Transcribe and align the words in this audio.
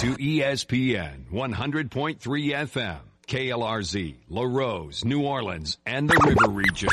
to 0.00 0.14
ESPN 0.14 1.26
100.3 1.30 2.18
FM, 2.18 2.98
KLRZ, 3.26 4.14
La 4.30 4.42
Rose, 4.44 5.04
New 5.04 5.26
Orleans, 5.26 5.76
and 5.84 6.08
the 6.08 6.18
River 6.26 6.50
Region. 6.50 6.88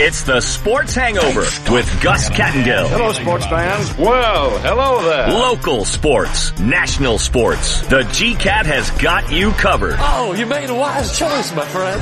It's 0.00 0.22
the 0.22 0.40
Sports 0.40 0.94
Hangover 0.94 1.42
with 1.70 2.02
Gus 2.02 2.30
Kattengell. 2.30 2.88
Hello, 2.88 3.12
sports 3.12 3.44
fans. 3.44 3.94
Well, 3.98 4.58
hello 4.60 5.02
there. 5.02 5.28
Local 5.28 5.84
sports, 5.84 6.58
national 6.58 7.18
sports. 7.18 7.82
The 7.88 8.04
GCAT 8.04 8.64
has 8.64 8.90
got 8.92 9.30
you 9.30 9.50
covered. 9.50 9.96
Oh, 9.98 10.32
you 10.32 10.46
made 10.46 10.70
a 10.70 10.74
wise 10.74 11.18
choice, 11.18 11.54
my 11.54 11.66
friend. 11.66 12.00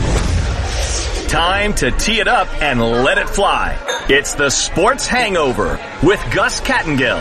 Time 1.28 1.74
to 1.74 1.90
tee 1.90 2.20
it 2.20 2.28
up 2.28 2.46
and 2.62 2.80
let 2.80 3.18
it 3.18 3.28
fly. 3.28 3.76
It's 4.08 4.34
the 4.34 4.50
Sports 4.50 5.08
Hangover 5.08 5.80
with 6.00 6.24
Gus 6.32 6.60
Kattengell. 6.60 7.18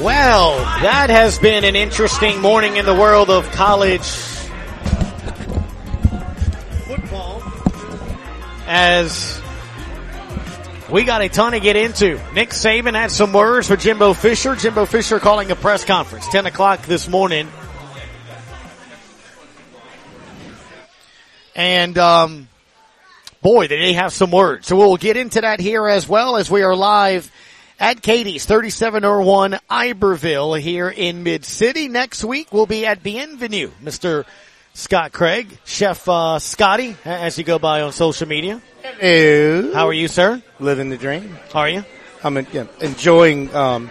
Well, 0.00 0.58
that 0.58 1.10
has 1.10 1.40
been 1.40 1.64
an 1.64 1.74
interesting 1.74 2.40
morning 2.40 2.76
in 2.76 2.86
the 2.86 2.94
world 2.94 3.30
of 3.30 3.50
college 3.50 4.06
football. 6.86 7.42
As 8.68 9.42
we 10.88 11.02
got 11.02 11.22
a 11.22 11.28
ton 11.28 11.50
to 11.50 11.58
get 11.58 11.74
into. 11.74 12.20
Nick 12.32 12.50
Saban 12.50 12.94
had 12.94 13.10
some 13.10 13.32
words 13.32 13.66
for 13.66 13.76
Jimbo 13.76 14.14
Fisher. 14.14 14.54
Jimbo 14.54 14.86
Fisher 14.86 15.18
calling 15.18 15.50
a 15.50 15.56
press 15.56 15.84
conference, 15.84 16.28
10 16.28 16.46
o'clock 16.46 16.82
this 16.82 17.08
morning. 17.08 17.48
And, 21.56 21.98
um, 21.98 22.48
boy, 23.42 23.66
did 23.66 23.80
they 23.80 23.94
have 23.94 24.12
some 24.12 24.30
words. 24.30 24.68
So 24.68 24.76
we'll 24.76 24.96
get 24.96 25.16
into 25.16 25.40
that 25.40 25.58
here 25.58 25.88
as 25.88 26.08
well 26.08 26.36
as 26.36 26.48
we 26.48 26.62
are 26.62 26.76
live 26.76 27.32
at 27.78 28.02
Katie's 28.02 28.44
3701 28.46 29.58
Iberville 29.70 30.54
here 30.54 30.88
in 30.88 31.22
Mid 31.22 31.44
City. 31.44 31.88
Next 31.88 32.24
week 32.24 32.52
we'll 32.52 32.66
be 32.66 32.86
at 32.86 33.02
Bienvenue, 33.02 33.70
Mr. 33.82 34.24
Scott 34.74 35.12
Craig, 35.12 35.58
Chef 35.64 36.08
uh, 36.08 36.38
Scotty, 36.38 36.96
as 37.04 37.38
you 37.38 37.44
go 37.44 37.58
by 37.58 37.82
on 37.82 37.92
social 37.92 38.26
media. 38.28 38.60
Hello. 38.82 39.72
How 39.72 39.86
are 39.88 39.92
you, 39.92 40.08
sir? 40.08 40.42
Living 40.60 40.90
the 40.90 40.96
dream. 40.96 41.36
How 41.52 41.60
are 41.60 41.68
you? 41.68 41.84
I'm 42.22 42.36
en- 42.36 42.46
yeah, 42.52 42.66
enjoying 42.80 43.54
um, 43.54 43.90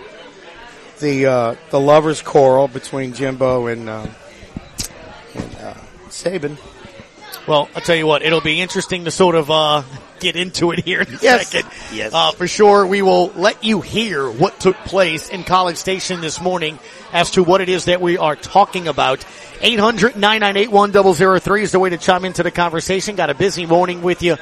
the 0.99 1.25
uh, 1.25 1.55
the 1.69 1.79
lovers' 1.79 2.21
quarrel 2.21 2.67
between 2.67 3.13
Jimbo 3.13 3.67
and, 3.67 3.89
um, 3.89 4.09
and 5.33 5.55
uh, 5.55 5.73
Saban. 6.09 6.57
Well, 7.47 7.69
I'll 7.75 7.81
tell 7.81 7.95
you 7.95 8.05
what, 8.05 8.23
it'll 8.23 8.41
be 8.41 8.59
interesting 8.59 9.05
to 9.05 9.11
sort 9.11 9.35
of 9.35 9.49
uh, 9.49 9.83
get 10.19 10.35
into 10.35 10.71
it 10.71 10.83
here 10.83 11.01
in 11.01 11.15
a 11.15 11.19
Yes. 11.21 11.47
second. 11.47 11.71
Yes. 11.93 12.13
Uh, 12.13 12.31
for 12.31 12.45
sure, 12.47 12.85
we 12.85 13.01
will 13.01 13.29
let 13.35 13.63
you 13.63 13.79
hear 13.81 14.29
what 14.29 14.59
took 14.59 14.75
place 14.79 15.29
in 15.29 15.43
College 15.45 15.77
Station 15.77 16.19
this 16.19 16.41
morning 16.41 16.77
as 17.13 17.31
to 17.31 17.43
what 17.43 17.61
it 17.61 17.69
is 17.69 17.85
that 17.85 18.01
we 18.01 18.17
are 18.17 18.35
talking 18.35 18.87
about. 18.89 19.19
800-998-1003 19.61 21.61
is 21.61 21.71
the 21.71 21.79
way 21.79 21.89
to 21.89 21.97
chime 21.97 22.25
into 22.25 22.43
the 22.43 22.51
conversation. 22.51 23.15
Got 23.15 23.29
a 23.29 23.35
busy 23.35 23.65
morning 23.65 24.01
with 24.01 24.21
you 24.21 24.35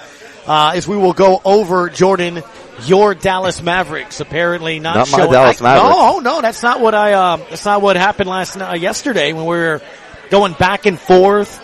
uh, 0.48 0.72
as 0.76 0.88
we 0.88 0.98
will 0.98 1.14
go 1.14 1.42
over, 1.46 1.90
Jordan, 1.90 2.42
your 2.86 3.14
Dallas 3.16 3.62
Mavericks 3.62 4.20
apparently 4.20 4.80
not, 4.80 4.96
Not 4.96 5.12
my 5.12 5.18
showing. 5.20 5.32
Dallas 5.32 5.62
I- 5.62 5.64
Mavericks. 5.64 5.96
No, 5.96 6.20
no, 6.20 6.42
that's 6.42 6.62
not 6.64 6.82
what 6.82 6.94
I. 6.96 7.14
Uh, 7.14 7.38
that's 7.38 7.66
not 7.66 7.82
what 7.82 7.96
happened 7.96 8.30
last 8.30 8.58
night, 8.58 8.82
yesterday 8.82 9.34
when 9.34 9.46
we 9.46 9.56
were 9.58 9.82
going 10.30 10.54
back 10.54 10.86
and 10.86 11.00
forth. 11.00 11.62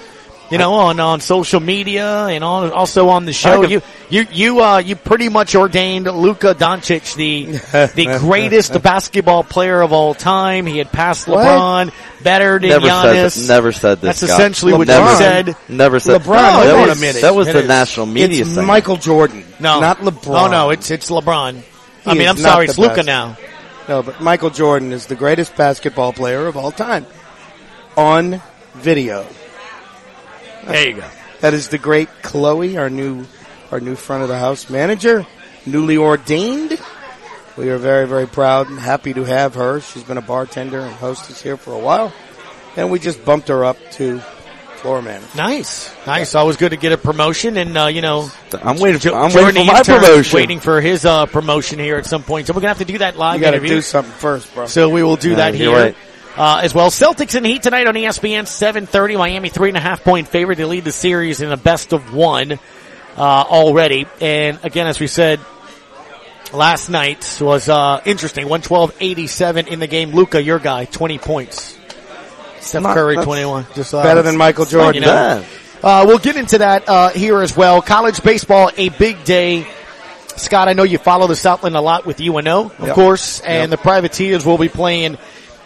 You 0.51 0.57
know, 0.57 0.73
on, 0.73 0.99
on 0.99 1.21
social 1.21 1.61
media 1.61 2.25
and 2.25 2.43
on, 2.43 2.71
also 2.71 3.07
on 3.07 3.23
the 3.23 3.31
show. 3.31 3.63
You, 3.63 3.81
you, 4.09 4.25
you, 4.31 4.61
uh, 4.61 4.79
you 4.79 4.97
pretty 4.97 5.29
much 5.29 5.55
ordained 5.55 6.05
Luka 6.07 6.53
Doncic 6.53 7.15
the, 7.15 7.45
the 7.95 8.19
greatest 8.19 8.81
basketball 8.83 9.45
player 9.45 9.81
of 9.81 9.93
all 9.93 10.13
time. 10.13 10.65
He 10.65 10.77
had 10.77 10.91
passed 10.91 11.25
What? 11.29 11.39
LeBron 11.39 11.93
better 12.21 12.59
than 12.59 12.67
Never 12.69 12.85
Giannis. 12.85 13.31
said, 13.31 13.47
never 13.47 13.71
said 13.71 14.01
this. 14.01 14.19
That's 14.19 14.23
essentially 14.23 14.73
what 14.73 14.87
never 14.87 15.09
you 15.09 15.17
said. 15.17 15.55
Never 15.69 15.99
said. 16.01 16.21
LeBron, 16.21 16.35
that 16.35 16.75
hold 16.75 16.89
was, 16.89 16.97
a 16.97 17.01
minute. 17.01 17.21
That 17.21 17.33
was 17.33 17.47
It 17.47 17.53
the 17.53 17.59
is. 17.61 17.67
national 17.69 18.05
media 18.07 18.41
it's 18.41 18.53
thing. 18.53 18.65
Michael 18.65 18.97
Jordan, 18.97 19.45
No. 19.61 19.79
not 19.79 19.99
LeBron. 19.99 20.47
Oh 20.47 20.51
no, 20.51 20.69
it's, 20.71 20.91
it's 20.91 21.09
LeBron. 21.09 21.63
I 22.05 22.13
mean, 22.13 22.27
I'm 22.27 22.35
sorry, 22.35 22.65
it's 22.65 22.77
Luka 22.77 23.03
now. 23.03 23.37
no, 23.87 24.03
but 24.03 24.19
Michael 24.19 24.49
Jordan 24.49 24.91
is 24.91 25.05
the 25.05 25.15
greatest 25.15 25.55
basketball 25.55 26.11
player 26.11 26.45
of 26.47 26.57
all 26.57 26.71
time 26.73 27.05
on 27.95 28.41
video. 28.73 29.25
There 30.65 30.89
you 30.89 30.95
go. 30.97 31.07
That 31.41 31.53
is 31.53 31.69
the 31.69 31.77
great 31.77 32.09
Chloe, 32.21 32.77
our 32.77 32.89
new 32.89 33.25
our 33.71 33.79
new 33.79 33.95
front 33.95 34.23
of 34.23 34.29
the 34.29 34.37
house 34.37 34.69
manager, 34.69 35.25
newly 35.65 35.97
ordained. 35.97 36.79
We 37.57 37.69
are 37.69 37.77
very 37.77 38.07
very 38.07 38.27
proud 38.27 38.69
and 38.69 38.79
happy 38.79 39.13
to 39.13 39.23
have 39.23 39.55
her. 39.55 39.81
She's 39.81 40.03
been 40.03 40.17
a 40.17 40.21
bartender 40.21 40.79
and 40.79 40.93
hostess 40.93 41.41
here 41.41 41.57
for 41.57 41.73
a 41.73 41.79
while, 41.79 42.13
and 42.75 42.91
we 42.91 42.99
just 42.99 43.23
bumped 43.25 43.47
her 43.47 43.65
up 43.65 43.77
to 43.93 44.19
floor 44.77 45.01
manager. 45.01 45.27
Nice. 45.35 45.91
Nice. 46.07 46.33
Always 46.35 46.57
good 46.57 46.69
to 46.71 46.77
get 46.77 46.91
a 46.91 46.97
promotion 46.97 47.55
and, 47.57 47.77
uh, 47.77 47.85
you 47.85 48.01
know, 48.01 48.31
I'm 48.63 48.79
waiting. 48.79 48.99
For, 48.99 49.13
I'm 49.13 49.29
Jordan 49.29 49.67
waiting 49.67 49.67
for 49.67 49.73
my 49.73 49.83
promotion. 49.83 50.35
Waiting 50.35 50.59
for 50.59 50.81
his 50.81 51.05
uh, 51.05 51.27
promotion 51.27 51.77
here 51.77 51.97
at 51.97 52.07
some 52.07 52.23
point. 52.23 52.47
So 52.47 52.53
we're 52.53 52.61
gonna 52.61 52.69
have 52.69 52.79
to 52.79 52.85
do 52.85 52.97
that 52.97 53.15
live 53.15 53.35
You 53.39 53.41
got 53.45 53.51
to 53.51 53.57
interview. 53.57 53.75
do 53.75 53.81
something 53.81 54.11
first, 54.13 54.51
bro. 54.55 54.65
So 54.65 54.89
we 54.89 55.03
will 55.03 55.17
do 55.17 55.31
Yeah, 55.31 55.35
that 55.35 55.53
here 55.53 55.71
right. 55.71 55.95
Uh, 56.37 56.61
as 56.63 56.73
well. 56.73 56.89
Celtics 56.89 57.35
and 57.35 57.45
Heat 57.45 57.61
tonight 57.63 57.87
on 57.87 57.93
ESPN 57.95 58.43
7:30. 58.45 59.17
Miami 59.17 59.49
three 59.49 59.67
and 59.69 59.77
a 59.77 59.81
half 59.81 60.03
point 60.03 60.27
favorite 60.29 60.55
to 60.57 60.67
lead 60.67 60.85
the 60.85 60.91
series 60.91 61.41
in 61.41 61.51
a 61.51 61.57
best 61.57 61.91
of 61.93 62.13
one 62.13 62.53
uh, 62.53 63.21
already. 63.21 64.07
And 64.21 64.59
again, 64.63 64.87
as 64.87 64.99
we 64.99 65.07
said. 65.07 65.39
Last 66.53 66.89
night 66.89 67.37
was 67.39 67.69
uh, 67.69 68.01
interesting. 68.03 68.45
112-87 68.47 69.67
in 69.69 69.79
the 69.79 69.87
game. 69.87 70.11
Luka, 70.11 70.43
your 70.43 70.59
guy, 70.59 70.83
20 70.83 71.17
points. 71.17 71.77
Steph 72.59 72.83
Not- 72.83 72.93
Curry, 72.93 73.15
21. 73.15 73.67
Just 73.73 73.93
uh, 73.93 74.03
better 74.03 74.21
than 74.21 74.35
Michael 74.35 74.65
Jordan. 74.65 75.01
you 75.01 75.07
know. 75.07 75.45
Uh, 75.81 76.03
we'll 76.05 76.17
get 76.19 76.35
into 76.35 76.57
that 76.57 76.89
uh, 76.89 77.07
here 77.11 77.41
as 77.41 77.55
well. 77.55 77.81
College 77.81 78.21
baseball, 78.21 78.69
a 78.75 78.89
big 78.89 79.23
day. 79.23 79.65
Scott, 80.35 80.67
I 80.67 80.73
know 80.73 80.83
you 80.83 80.97
follow 80.97 81.25
the 81.27 81.37
Southland 81.37 81.77
a 81.77 81.81
lot 81.81 82.05
with 82.05 82.19
UNO, 82.19 82.65
of 82.65 82.79
Yep. 82.87 82.95
course, 82.95 83.39
and 83.39 83.71
the 83.71 83.77
Privateers 83.77 84.45
will 84.45 84.57
be 84.57 84.67
playing 84.67 85.17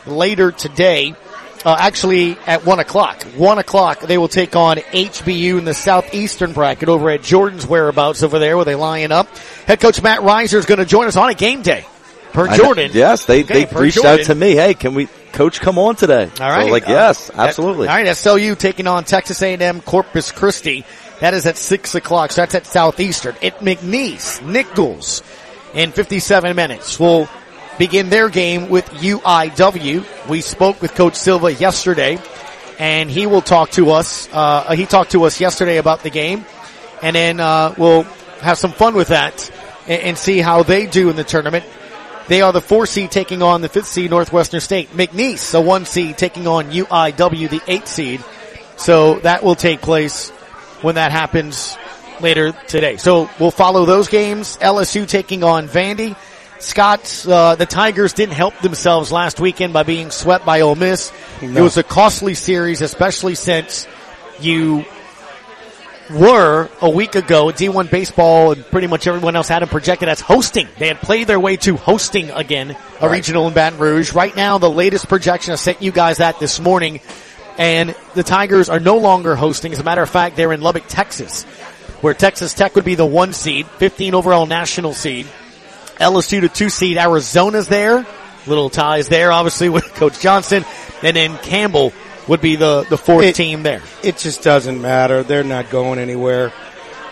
later 0.07 0.51
today. 0.51 1.15
Uh, 1.63 1.75
actually, 1.79 2.37
at 2.45 2.63
one 2.63 2.79
o'clock. 2.79 3.23
One 3.37 3.57
o'clock, 3.57 4.01
they 4.01 4.19
will 4.19 4.27
take 4.27 4.55
on 4.55 4.77
HBU 4.77 5.57
in 5.57 5.65
the 5.65 5.73
southeastern 5.73 6.53
bracket 6.53 6.89
over 6.89 7.09
at 7.09 7.23
Jordan's 7.23 7.65
whereabouts 7.65 8.21
over 8.21 8.37
there, 8.37 8.55
where 8.55 8.65
they 8.65 8.75
line 8.75 9.11
up. 9.11 9.27
Head 9.65 9.79
coach 9.79 9.99
Matt 10.03 10.21
Riser 10.21 10.59
is 10.59 10.65
going 10.67 10.77
to 10.77 10.85
join 10.85 11.07
us 11.07 11.15
on 11.15 11.29
a 11.29 11.33
game 11.33 11.63
day. 11.63 11.85
Per 12.33 12.47
I 12.47 12.55
know- 12.57 12.63
Jordan, 12.65 12.91
yes, 12.93 13.25
they 13.25 13.43
Okay, 13.43 13.65
they 13.65 13.79
reached 13.79 13.95
Jordan. 13.95 14.19
out 14.19 14.25
to 14.27 14.35
me. 14.35 14.51
Hey, 14.53 14.75
can 14.75 14.93
we, 14.93 15.07
coach, 15.31 15.59
come 15.59 15.79
on 15.79 15.95
today? 15.95 16.29
All 16.39 16.49
right. 16.49 16.65
So 16.67 16.71
like 16.71 16.87
Uh, 16.87 16.91
yes, 16.91 17.31
absolutely. 17.33 17.87
all 17.87 17.95
right, 17.95 18.05
SLU 18.07 18.55
taking 18.59 18.85
on 18.85 19.03
Texas 19.05 19.41
A&M 19.41 19.81
Corpus 19.81 20.31
Christi. 20.31 20.85
That 21.21 21.33
is 21.33 21.47
at 21.47 21.57
six 21.57 21.95
o'clock. 21.95 22.31
So 22.31 22.41
that's 22.41 22.53
at 22.55 22.67
Southeastern. 22.67 23.35
At 23.41 23.59
McNeese, 23.61 24.45
Nichols, 24.45 25.23
in 25.73 25.93
57 25.93 26.55
minutes. 26.55 26.99
We'll 26.99 27.27
begin 27.77 28.09
their 28.09 28.29
game 28.29 28.69
with 28.69 28.85
UIW. 28.89 30.27
We 30.29 30.41
spoke 30.41 30.81
with 30.81 30.95
Coach 30.95 31.15
Silva 31.15 31.53
yesterday, 31.53 32.19
and 32.79 33.09
he 33.09 33.27
will 33.27 33.41
talk 33.41 33.71
to 33.71 33.91
us. 33.91 34.29
Uh, 34.31 34.73
he 34.75 34.85
talked 34.85 35.11
to 35.11 35.23
us 35.23 35.39
yesterday 35.39 35.77
about 35.77 36.03
the 36.03 36.09
game, 36.09 36.45
and 37.01 37.15
then 37.15 37.39
uh, 37.39 37.73
we'll 37.77 38.03
have 38.41 38.57
some 38.57 38.71
fun 38.71 38.95
with 38.95 39.09
that 39.09 39.51
and, 39.87 40.01
and 40.01 40.17
see 40.17 40.39
how 40.39 40.63
they 40.63 40.85
do 40.85 41.09
in 41.09 41.15
the 41.15 41.23
tournament. 41.23 41.65
They 42.27 42.41
are 42.41 42.51
the 42.51 42.61
four 42.61 42.87
seed 42.87 43.11
taking 43.11 43.43
on 43.43 43.61
the 43.61 43.69
fifth 43.69 43.87
seed 43.87 44.09
Northwestern 44.09 44.59
State. 44.59 44.89
McNeese, 44.91 45.51
the 45.51 45.61
one 45.61 45.85
seed 45.85 46.17
taking 46.17 46.47
on 46.47 46.71
UIW, 46.71 47.49
the 47.49 47.61
eight 47.67 47.87
seed. 47.87 48.23
So 48.77 49.19
that 49.19 49.43
will 49.43 49.55
take 49.55 49.81
place 49.81 50.31
when 50.81 50.95
that 50.95 51.11
happens 51.11 51.77
later 52.21 52.51
today. 52.67 52.97
So 52.97 53.29
we'll 53.39 53.51
follow 53.51 53.85
those 53.85 54.07
games. 54.07 54.57
LSU 54.57 55.07
taking 55.07 55.43
on 55.43 55.67
Vandy. 55.67 56.15
Scott, 56.59 57.25
uh, 57.27 57.55
the 57.55 57.65
Tigers 57.65 58.13
didn't 58.13 58.33
help 58.33 58.57
themselves 58.59 59.11
last 59.11 59.39
weekend 59.39 59.73
by 59.73 59.83
being 59.83 60.11
swept 60.11 60.45
by 60.45 60.61
Ole 60.61 60.75
Miss. 60.75 61.11
It 61.41 61.51
was 61.51 61.77
a 61.77 61.83
costly 61.83 62.33
series, 62.33 62.81
especially 62.81 63.35
since 63.35 63.87
you 64.39 64.85
were 66.09 66.69
a 66.81 66.89
week 66.89 67.15
ago 67.15 67.47
D1 67.47 67.89
baseball 67.89 68.51
and 68.51 68.63
pretty 68.67 68.87
much 68.87 69.07
everyone 69.07 69.35
else 69.35 69.47
had 69.47 69.61
them 69.61 69.69
projected 69.69 70.07
as 70.07 70.21
hosting. 70.21 70.67
They 70.77 70.87
had 70.87 71.01
played 71.01 71.27
their 71.27 71.39
way 71.39 71.57
to 71.57 71.75
hosting 71.77 72.29
again 72.29 72.75
a 73.01 73.09
regional 73.09 73.47
in 73.47 73.53
Baton 73.53 73.79
Rouge. 73.79 74.13
Right 74.13 74.35
now, 74.35 74.57
the 74.57 74.69
latest 74.69 75.07
projection 75.07 75.53
I 75.53 75.55
sent 75.55 75.81
you 75.81 75.91
guys 75.91 76.17
that 76.17 76.39
this 76.39 76.59
morning 76.59 76.99
and 77.57 77.95
the 78.13 78.23
Tigers 78.23 78.69
are 78.69 78.79
no 78.79 78.97
longer 78.97 79.35
hosting. 79.35 79.71
As 79.71 79.79
a 79.79 79.83
matter 79.83 80.01
of 80.01 80.09
fact, 80.09 80.35
they're 80.35 80.53
in 80.53 80.61
Lubbock, 80.61 80.83
Texas, 80.87 81.43
where 82.01 82.13
Texas 82.13 82.53
Tech 82.53 82.75
would 82.75 82.85
be 82.85 82.95
the 82.95 83.05
one 83.05 83.33
seed, 83.33 83.65
15 83.67 84.13
overall 84.13 84.45
national 84.45 84.93
seed. 84.93 85.27
LSU 85.97 86.41
to 86.41 86.49
two 86.49 86.69
seed. 86.69 86.97
Arizona's 86.97 87.67
there. 87.67 88.05
Little 88.47 88.69
ties 88.69 89.07
there, 89.07 89.31
obviously, 89.31 89.69
with 89.75 89.85
Coach 89.95 90.19
Johnson. 90.19 90.65
And 91.01 91.15
then 91.15 91.37
Campbell 91.39 91.93
would 92.27 92.41
be 92.41 92.55
the, 92.55 92.85
the 92.89 92.97
fourth 92.97 93.25
It- 93.25 93.35
team 93.35 93.63
there. 93.63 93.81
It 94.03 94.17
just 94.17 94.41
doesn't 94.43 94.81
matter. 94.81 95.23
They're 95.23 95.43
not 95.43 95.69
going 95.69 95.99
anywhere, 95.99 96.51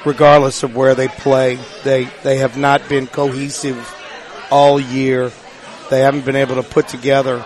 regardless 0.06 0.64
of 0.64 0.76
where 0.76 0.96
they 0.96 1.08
play. 1.08 1.60
They 1.84 2.06
they 2.24 2.38
have 2.38 2.58
not 2.58 2.88
been 2.90 3.08
cohesive 3.08 3.78
all 4.52 4.80
year. 4.80 5.32
They 5.90 6.00
haven't 6.00 6.26
been 6.26 6.36
able 6.36 6.56
to 6.56 6.64
put 6.64 6.88
together 6.88 7.44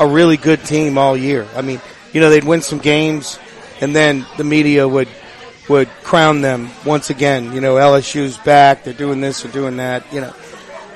a 0.00 0.06
really 0.06 0.36
good 0.36 0.64
team 0.64 0.96
all 0.98 1.16
year. 1.16 1.46
I 1.54 1.62
mean, 1.62 1.80
you 2.12 2.20
know, 2.20 2.30
they'd 2.30 2.44
win 2.44 2.62
some 2.62 2.78
games, 2.78 3.38
and 3.80 3.94
then 3.94 4.24
the 4.38 4.44
media 4.44 4.86
would 4.88 5.08
would 5.68 5.88
crown 6.02 6.40
them 6.42 6.70
once 6.84 7.10
again. 7.10 7.52
You 7.52 7.60
know, 7.60 7.74
LSU's 7.76 8.36
back. 8.38 8.84
They're 8.84 8.92
doing 8.94 9.20
this. 9.20 9.42
They're 9.42 9.52
doing 9.52 9.76
that. 9.78 10.12
You 10.12 10.20
know, 10.22 10.34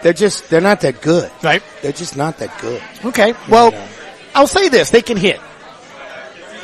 they're 0.02 0.12
just 0.12 0.48
they're 0.50 0.60
not 0.60 0.80
that 0.82 1.00
good. 1.02 1.30
Right. 1.42 1.62
They're 1.82 1.92
just 1.92 2.16
not 2.16 2.38
that 2.38 2.58
good. 2.60 2.82
Okay. 3.04 3.34
Well, 3.48 3.72
I'll 4.34 4.46
say 4.46 4.68
this: 4.68 4.90
they 4.90 5.02
can 5.02 5.16
hit. 5.16 5.40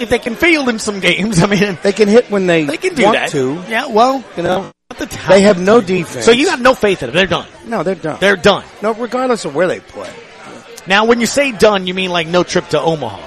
If 0.00 0.10
they 0.10 0.18
can 0.18 0.34
field 0.34 0.68
in 0.68 0.78
some 0.80 0.98
games, 1.00 1.40
I 1.42 1.46
mean, 1.46 1.78
They 1.82 1.92
can 1.92 2.08
hit 2.08 2.28
when 2.30 2.46
they, 2.48 2.64
they 2.64 2.76
can 2.78 2.94
do 2.94 3.04
want 3.04 3.14
that. 3.16 3.28
to. 3.30 3.62
Yeah. 3.68 3.86
Well, 3.86 4.24
You 4.36 4.42
know, 4.42 4.72
the 4.98 5.06
they 5.28 5.42
have 5.42 5.60
no 5.60 5.80
defense. 5.80 6.24
So 6.24 6.32
you 6.32 6.50
have 6.50 6.60
no 6.60 6.74
faith 6.74 7.02
in 7.02 7.08
them. 7.10 7.16
They're 7.16 7.26
done. 7.28 7.46
no, 7.66 7.82
they're 7.84 7.94
done. 7.94 8.18
They're 8.20 8.36
done. 8.36 8.64
no, 8.82 8.92
regardless 8.94 9.44
of 9.44 9.54
where 9.54 9.68
they 9.68 9.78
play. 9.80 10.12
Now, 10.86 11.04
when 11.06 11.20
you 11.20 11.26
say 11.26 11.52
done, 11.52 11.86
you 11.86 11.94
mean 11.94 12.10
like 12.10 12.26
no 12.26 12.42
trip 12.42 12.68
to 12.70 12.80
Omaha, 12.80 13.22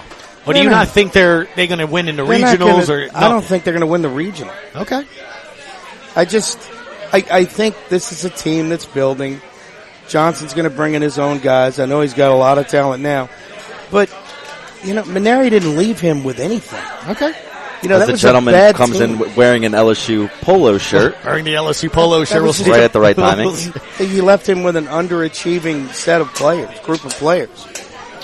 or 0.47 0.53
do 0.53 0.61
you 0.61 0.69
not 0.69 0.87
think 0.89 1.11
they're 1.13 1.47
they're 1.55 1.67
going 1.67 1.79
to 1.79 1.87
win 1.87 2.07
in 2.07 2.15
the 2.15 2.25
They're 2.25 2.39
not 2.39 2.57
regionals? 2.57 2.87
gonna- 2.87 3.05
or 3.05 3.09
I 3.15 3.29
don't 3.29 3.43
think 3.43 3.63
they're 3.63 3.73
going 3.73 3.81
to 3.81 3.87
win 3.87 4.01
the 4.01 4.09
regional. 4.09 4.53
Okay. 4.75 5.03
I 6.15 6.25
just, 6.25 6.57
I, 7.13 7.23
I 7.31 7.45
think 7.45 7.75
this 7.89 8.11
is 8.11 8.25
a 8.25 8.29
team 8.29 8.69
that's 8.69 8.85
building. 8.85 9.39
Johnson's 10.07 10.53
going 10.53 10.63
to 10.69 10.75
bring 10.75 10.93
in 10.95 11.01
his 11.01 11.19
own 11.19 11.39
guys. 11.39 11.79
I 11.79 11.85
know 11.85 12.01
he's 12.01 12.13
got 12.13 12.31
a 12.31 12.35
lot 12.35 12.57
of 12.57 12.67
talent 12.67 13.03
now, 13.03 13.29
but 13.91 14.09
you 14.83 14.93
know, 14.93 15.03
Mainieri 15.03 15.49
didn't 15.49 15.75
leave 15.75 15.99
him 15.99 16.23
with 16.23 16.39
anything. 16.39 16.83
Okay. 17.09 17.33
You 17.83 17.89
know, 17.89 17.95
As 17.95 17.99
that 18.01 18.05
the 18.07 18.11
was 18.13 18.21
gentleman 18.21 18.55
a 18.55 18.57
bad 18.57 18.75
comes 18.75 18.93
team. 18.93 19.03
in 19.03 19.11
w- 19.19 19.31
wearing 19.37 19.63
an 19.65 19.73
LSU 19.73 20.29
polo 20.41 20.79
shirt. 20.79 21.15
Wearing 21.23 21.45
the 21.45 21.53
LSU 21.53 21.91
polo 21.91 22.23
shirt. 22.23 22.41
was 22.41 22.57
we'll 22.57 22.65
just- 22.65 22.69
Right 22.69 22.79
at 22.83 22.91
the 22.93 22.99
right 22.99 23.15
timing. 23.15 23.53
He 23.99 24.21
left 24.21 24.49
him 24.49 24.63
with 24.63 24.75
an 24.75 24.85
underachieving 24.87 25.93
set 25.93 26.19
of 26.21 26.33
players, 26.33 26.79
group 26.79 27.05
of 27.05 27.11
players. 27.13 27.67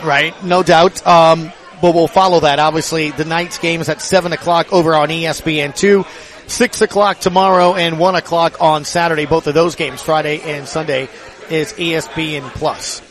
Right, 0.03 0.33
no 0.43 0.63
doubt. 0.63 1.05
Um, 1.05 1.51
but 1.83 1.93
we'll 1.93 2.07
follow 2.07 2.39
that. 2.39 2.59
Obviously, 2.59 3.11
the 3.11 3.25
night's 3.25 3.57
game 3.57 3.81
is 3.81 3.89
at 3.89 3.99
seven 3.99 4.31
o'clock 4.31 4.71
over 4.71 4.95
on 4.95 5.11
E 5.11 5.23
ESPN 5.23 5.75
two, 5.75 6.05
six 6.47 6.79
o'clock 6.79 7.19
tomorrow, 7.19 7.75
and 7.75 7.99
one 7.99 8.15
o'clock 8.15 8.61
on 8.61 8.85
Saturday. 8.85 9.25
Both 9.25 9.47
of 9.47 9.53
those 9.53 9.75
games, 9.75 10.01
Friday 10.01 10.39
and 10.39 10.65
Sunday, 10.65 11.09
is 11.49 11.73
ESPN 11.73 12.49
plus. 12.51 13.01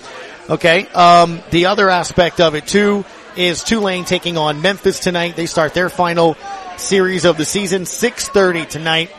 Okay. 0.48 0.86
Um, 0.86 1.42
the 1.50 1.66
other 1.66 1.90
aspect 1.90 2.40
of 2.40 2.54
it 2.54 2.66
too 2.66 3.04
is 3.36 3.62
Tulane 3.62 4.06
taking 4.06 4.38
on 4.38 4.62
Memphis 4.62 5.00
tonight. 5.00 5.36
They 5.36 5.44
start 5.44 5.75
their 5.75 5.90
final 5.90 6.38
series 6.78 7.26
of 7.26 7.36
the 7.36 7.44
season, 7.44 7.84
six 7.84 8.26
thirty 8.30 8.64
tonight, 8.64 9.10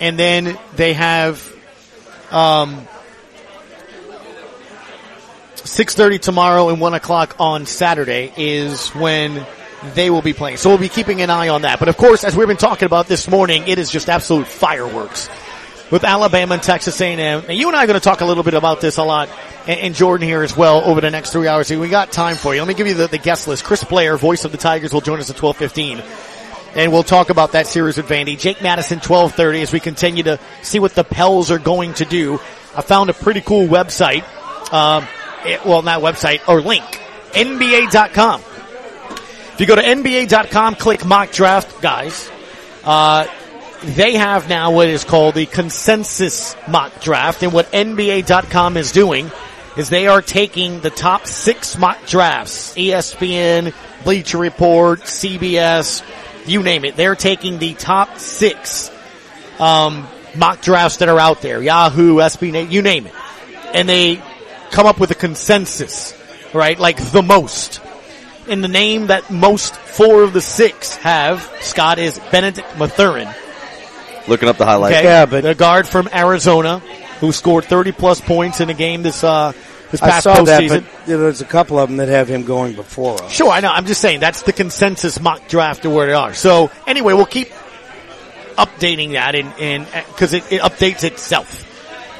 and 0.00 0.18
then 0.18 0.58
they 0.76 0.94
have 0.94 1.46
um, 2.30 2.88
6.30 5.64 6.20
tomorrow 6.20 6.68
and 6.68 6.80
1 6.80 6.94
o'clock 6.94 7.36
on 7.38 7.66
Saturday 7.66 8.32
is 8.36 8.90
when 8.90 9.46
they 9.94 10.10
will 10.10 10.22
be 10.22 10.32
playing. 10.32 10.58
So 10.58 10.68
we'll 10.68 10.78
be 10.78 10.88
keeping 10.88 11.22
an 11.22 11.30
eye 11.30 11.48
on 11.48 11.62
that. 11.62 11.78
But 11.78 11.88
of 11.88 11.96
course, 11.96 12.22
as 12.22 12.36
we've 12.36 12.46
been 12.46 12.56
talking 12.56 12.86
about 12.86 13.06
this 13.06 13.28
morning, 13.28 13.66
it 13.66 13.78
is 13.78 13.90
just 13.90 14.08
absolute 14.08 14.46
fireworks 14.46 15.28
with 15.90 16.04
Alabama 16.04 16.54
and 16.54 16.62
Texas 16.62 17.00
A&M. 17.00 17.18
Now 17.18 17.52
you 17.52 17.68
and 17.68 17.76
I 17.76 17.84
are 17.84 17.86
going 17.86 17.98
to 17.98 18.04
talk 18.04 18.20
a 18.20 18.24
little 18.24 18.42
bit 18.42 18.54
about 18.54 18.80
this 18.80 18.98
a 18.98 19.04
lot 19.04 19.28
and, 19.66 19.80
and 19.80 19.94
Jordan 19.94 20.26
here 20.26 20.42
as 20.42 20.56
well 20.56 20.82
over 20.84 21.00
the 21.00 21.10
next 21.10 21.32
three 21.32 21.48
hours. 21.48 21.70
We 21.70 21.88
got 21.88 22.12
time 22.12 22.36
for 22.36 22.54
you. 22.54 22.60
Let 22.60 22.68
me 22.68 22.74
give 22.74 22.86
you 22.86 22.94
the, 22.94 23.08
the 23.08 23.18
guest 23.18 23.48
list. 23.48 23.64
Chris 23.64 23.84
Blair, 23.84 24.16
voice 24.16 24.44
of 24.44 24.52
the 24.52 24.58
Tigers, 24.58 24.92
will 24.92 25.00
join 25.00 25.18
us 25.18 25.30
at 25.30 25.42
1215 25.42 26.02
and 26.76 26.92
we'll 26.92 27.04
talk 27.04 27.30
about 27.30 27.52
that 27.52 27.66
series 27.66 27.96
with 27.96 28.08
Vandy. 28.08 28.38
Jake 28.38 28.60
Madison, 28.62 28.96
1230 28.96 29.62
as 29.62 29.72
we 29.72 29.80
continue 29.80 30.24
to 30.24 30.40
see 30.62 30.78
what 30.78 30.94
the 30.94 31.04
Pels 31.04 31.50
are 31.50 31.58
going 31.58 31.94
to 31.94 32.04
do. 32.04 32.34
I 32.76 32.82
found 32.82 33.10
a 33.10 33.14
pretty 33.14 33.40
cool 33.40 33.66
website. 33.66 34.24
Um, 34.72 35.06
well, 35.64 35.82
not 35.82 36.00
website 36.00 36.46
or 36.48 36.60
link. 36.60 36.84
NBA.com. 37.32 38.40
If 38.40 39.60
you 39.60 39.66
go 39.66 39.76
to 39.76 39.82
NBA.com, 39.82 40.74
click 40.76 41.04
mock 41.04 41.30
draft, 41.30 41.80
guys, 41.80 42.30
uh, 42.82 43.26
they 43.82 44.14
have 44.14 44.48
now 44.48 44.72
what 44.72 44.88
is 44.88 45.04
called 45.04 45.34
the 45.34 45.46
consensus 45.46 46.56
mock 46.68 47.00
draft. 47.00 47.42
And 47.42 47.52
what 47.52 47.70
NBA.com 47.70 48.76
is 48.76 48.92
doing 48.92 49.30
is 49.76 49.88
they 49.90 50.06
are 50.06 50.22
taking 50.22 50.80
the 50.80 50.90
top 50.90 51.26
six 51.26 51.78
mock 51.78 52.06
drafts, 52.06 52.74
ESPN, 52.74 53.72
Bleacher 54.04 54.38
Report, 54.38 55.00
CBS, 55.00 56.02
you 56.46 56.62
name 56.62 56.84
it. 56.84 56.96
They're 56.96 57.16
taking 57.16 57.58
the 57.58 57.74
top 57.74 58.18
six, 58.18 58.90
um, 59.58 60.06
mock 60.36 60.60
drafts 60.62 60.98
that 60.98 61.08
are 61.08 61.18
out 61.18 61.42
there. 61.42 61.62
Yahoo, 61.62 62.16
SB, 62.16 62.70
you 62.70 62.82
name 62.82 63.06
it. 63.06 63.14
And 63.72 63.88
they 63.88 64.22
come 64.74 64.86
up 64.86 64.98
with 64.98 65.10
a 65.12 65.14
consensus, 65.14 66.12
right? 66.52 66.78
Like 66.78 66.96
the 67.12 67.22
most. 67.22 67.80
And 68.48 68.62
the 68.62 68.68
name 68.68 69.06
that 69.06 69.30
most 69.30 69.74
four 69.74 70.22
of 70.22 70.32
the 70.32 70.40
six 70.40 70.96
have, 70.96 71.48
Scott, 71.60 71.98
is 71.98 72.18
Benedict 72.30 72.76
Mathurin. 72.76 73.28
Looking 74.26 74.48
up 74.48 74.58
the 74.58 74.66
highlights. 74.66 74.96
Okay. 74.96 75.04
Yeah, 75.04 75.26
but- 75.26 75.42
the 75.44 75.54
guard 75.54 75.86
from 75.88 76.08
Arizona 76.12 76.80
who 77.20 77.30
scored 77.30 77.64
30 77.64 77.92
plus 77.92 78.20
points 78.20 78.60
in 78.60 78.68
a 78.68 78.74
game 78.74 79.02
this, 79.02 79.22
uh, 79.22 79.52
this 79.92 80.02
I 80.02 80.10
past 80.10 80.24
saw 80.24 80.42
that, 80.42 80.60
postseason. 80.60 80.68
but 80.68 81.08
you 81.08 81.16
know, 81.16 81.22
there's 81.22 81.40
a 81.40 81.46
couple 81.46 81.78
of 81.78 81.88
them 81.88 81.98
that 81.98 82.08
have 82.08 82.28
him 82.28 82.42
going 82.42 82.74
before 82.74 83.22
us. 83.22 83.30
Sure, 83.30 83.50
I 83.50 83.60
know. 83.60 83.70
I'm 83.70 83.86
just 83.86 84.00
saying 84.00 84.18
that's 84.18 84.42
the 84.42 84.52
consensus 84.52 85.20
mock 85.20 85.46
draft 85.46 85.84
of 85.84 85.92
where 85.92 86.08
they 86.08 86.12
are. 86.14 86.34
So 86.34 86.72
anyway, 86.86 87.14
we'll 87.14 87.26
keep 87.26 87.48
updating 88.58 89.12
that 89.12 89.36
and, 89.36 89.52
and, 89.60 89.86
cause 90.16 90.32
it, 90.32 90.50
it 90.52 90.60
updates 90.62 91.04
itself. 91.04 91.70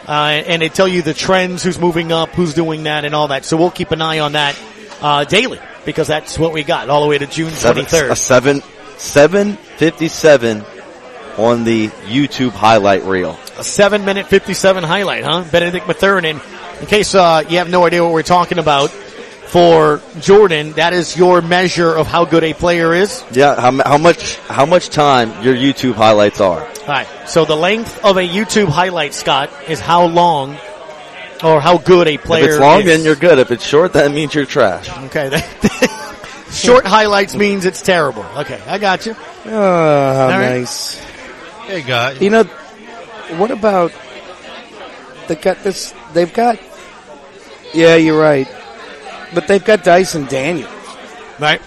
Uh, 0.07 0.43
and 0.47 0.61
they 0.63 0.69
tell 0.69 0.87
you 0.89 1.03
the 1.03 1.15
trends, 1.15 1.63
who's 1.63 1.79
moving 1.79 2.13
up, 2.13 2.31
who's 2.31 2.55
doing 2.55 2.83
that 2.85 3.05
and 3.05 3.15
all 3.15 3.29
that. 3.29 3.45
So 3.45 3.57
we'll 3.57 3.71
keep 3.71 3.91
an 3.91 4.03
eye 4.03 4.19
on 4.19 4.33
that, 4.33 4.59
uh, 5.01 5.25
daily 5.25 5.59
because 5.85 6.07
that's 6.09 6.39
what 6.39 6.53
we 6.53 6.63
got 6.63 6.89
all 6.91 7.03
the 7.03 7.09
way 7.09 7.19
to 7.19 7.27
June 7.27 7.51
Seven, 7.51 7.85
23rd. 7.87 8.11
a 8.11 8.17
seven, 8.17 8.63
seven 8.97 9.57
fifty-seven 9.77 10.65
on 11.39 11.65
the 11.65 11.89
YouTube 12.07 12.51
highlight 12.51 13.03
reel. 13.05 13.39
a 13.59 13.65
seven 13.65 14.05
minute 14.05 14.27
57 14.27 14.85
highlight, 14.85 15.25
huh? 15.25 15.45
Benedict 15.51 15.87
Mathurin. 15.89 16.25
In 16.25 16.41
case, 16.87 17.15
uh, 17.15 17.43
you 17.49 17.59
have 17.59 17.71
no 17.71 17.85
idea 17.85 18.03
what 18.05 18.13
we're 18.13 18.23
talking 18.23 18.59
about 18.59 18.91
for 19.55 20.03
Jordan, 20.19 20.73
that 20.73 20.93
is 20.93 21.17
your 21.17 21.41
measure 21.41 21.95
of 21.95 22.09
how 22.09 22.25
good 22.25 22.43
a 22.43 22.53
player 22.55 22.93
is. 22.93 23.23
Yeah, 23.31 23.55
how, 23.55 23.71
how 23.87 23.99
much 23.99 24.37
how 24.51 24.67
much 24.67 24.89
time 24.89 25.31
your 25.45 25.55
YouTube 25.55 25.95
highlights 25.95 26.41
are? 26.41 26.67
Alright. 26.81 27.07
So 27.29 27.45
the 27.45 27.55
length 27.55 28.05
of 28.05 28.17
a 28.17 28.29
YouTube 28.29 28.67
highlight, 28.67 29.15
Scott, 29.15 29.51
is 29.69 29.79
how 29.79 30.07
long 30.07 30.59
or 31.45 31.61
how 31.61 31.79
good 31.79 32.09
a 32.09 32.19
player 32.19 32.43
is. 32.43 32.49
If 32.49 32.55
it's 32.55 32.61
long, 32.61 32.81
is. 32.81 32.87
then 32.87 33.05
you're 33.05 33.15
good. 33.15 33.39
If 33.39 33.53
it's 33.53 33.65
short, 33.65 33.93
that 33.93 34.11
means 34.11 34.35
you're 34.35 34.45
trash. 34.45 34.91
Okay. 35.07 35.31
Short 36.51 36.85
highlights 36.85 37.37
means 37.37 37.65
it's 37.65 37.83
terrible. 37.83 38.25
Okay. 38.39 38.61
I 38.67 38.79
got 38.79 39.07
you. 39.07 39.15
Ah, 39.17 39.47
oh, 39.47 40.31
how 40.31 40.39
right. 40.41 40.59
nice. 40.59 40.99
Hey, 41.67 41.83
guys. 41.83 42.21
You 42.21 42.31
know, 42.31 42.45
what 43.39 43.53
about 43.53 43.93
they 45.29 45.37
got 45.37 45.63
this? 45.63 45.95
They've 46.13 46.33
got. 46.33 46.59
Yeah, 47.73 47.97
you're 47.97 48.19
right, 48.19 48.49
but 49.35 49.47
they've 49.49 49.65
got 49.65 49.85
Dyson 49.85 50.27
Daniels 50.27 50.71
Right. 51.39 51.61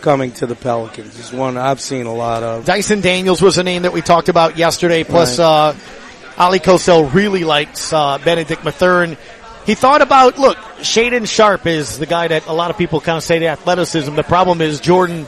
coming 0.00 0.32
to 0.32 0.46
the 0.46 0.54
Pelicans. 0.54 1.16
He's 1.16 1.32
one 1.32 1.56
I've 1.56 1.80
seen 1.80 2.06
a 2.06 2.14
lot 2.14 2.42
of. 2.42 2.64
Dyson 2.64 3.00
Daniels 3.00 3.42
was 3.42 3.58
a 3.58 3.62
name 3.62 3.82
that 3.82 3.92
we 3.92 4.02
talked 4.02 4.28
about 4.28 4.56
yesterday. 4.56 5.02
Plus, 5.04 5.38
Right. 5.38 5.44
uh, 5.44 5.74
Ali 6.38 6.60
Kosel 6.60 7.12
really 7.12 7.44
likes 7.44 7.92
uh, 7.92 8.18
Benedict 8.18 8.64
Mathurin. 8.64 9.16
He 9.66 9.74
thought 9.74 10.02
about 10.02 10.38
look, 10.38 10.56
Shaedon 10.80 11.26
Sharpe 11.28 11.66
is 11.66 11.98
the 11.98 12.06
guy 12.06 12.28
that 12.28 12.46
a 12.46 12.52
lot 12.52 12.70
of 12.70 12.76
people 12.78 13.00
kind 13.00 13.16
of 13.16 13.24
say 13.24 13.38
the 13.38 13.48
athleticism. 13.48 14.14
The 14.14 14.22
problem 14.22 14.60
is 14.60 14.78
Jordan 14.80 15.26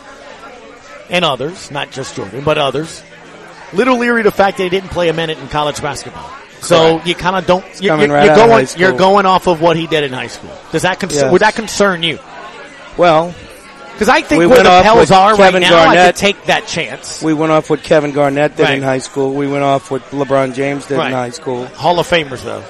and 1.09 1.25
others, 1.25 1.71
not 1.71 1.91
just 1.91 2.15
Jordan, 2.17 2.43
but 2.45 2.59
others. 2.59 3.03
Little 3.73 3.99
leery 3.99 4.23
the 4.23 4.31
fact 4.31 4.59
he 4.59 4.69
didn't 4.69 4.91
play 4.91 5.09
a 5.09 5.13
minute 5.13 5.39
in 5.39 5.49
college 5.49 5.81
basketball. 5.81 6.31
So 6.61 7.01
you 7.05 7.15
kind 7.15 7.37
of 7.37 7.47
don't. 7.47 7.65
You're, 7.81 7.99
you're, 7.99 8.09
right 8.09 8.29
out 8.29 8.39
of 8.39 8.49
going. 8.49 8.67
You're 8.77 8.93
going 8.97 9.27
off 9.27 9.47
of 9.47 9.61
what 9.61 9.77
he 9.77 9.87
did 9.87 10.05
in 10.05 10.13
high 10.13 10.27
school. 10.29 10.51
Does 10.73 10.83
that 10.83 11.01
concern? 11.01 11.25
Yes. 11.25 11.33
Would 11.33 11.43
that 11.43 11.55
concern 11.55 12.03
you? 12.03 12.19
Well, 12.97 13.35
Because 13.93 14.09
I 14.09 14.23
think 14.23 14.41
We 14.41 14.47
where 14.47 14.63
the 14.63 14.83
Pels 14.83 15.11
are 15.11 15.37
Kevin 15.37 15.63
right 15.63 15.69
now, 15.71 15.89
I 15.89 16.07
could 16.07 16.17
take 16.17 16.45
that 16.47 16.67
chance. 16.67 17.23
we 17.23 17.33
went 17.35 17.53
off 17.53 17.71
what 17.71 17.83
Kevin 17.83 18.13
Garnett 18.13 18.57
did 18.57 18.65
Right. 18.65 18.77
in 18.79 18.83
high 18.83 18.99
school. 18.99 19.33
We 19.35 19.47
went 19.47 19.65
off 19.65 19.91
what 19.91 20.03
LeBron 20.11 20.55
James 20.55 20.87
did 20.87 20.99
Right. 20.99 21.09
in 21.09 21.13
high 21.13 21.31
school. 21.31 21.67
Hall 21.67 21.99
of 21.99 22.09
Famers 22.09 22.43
though. 22.43 22.63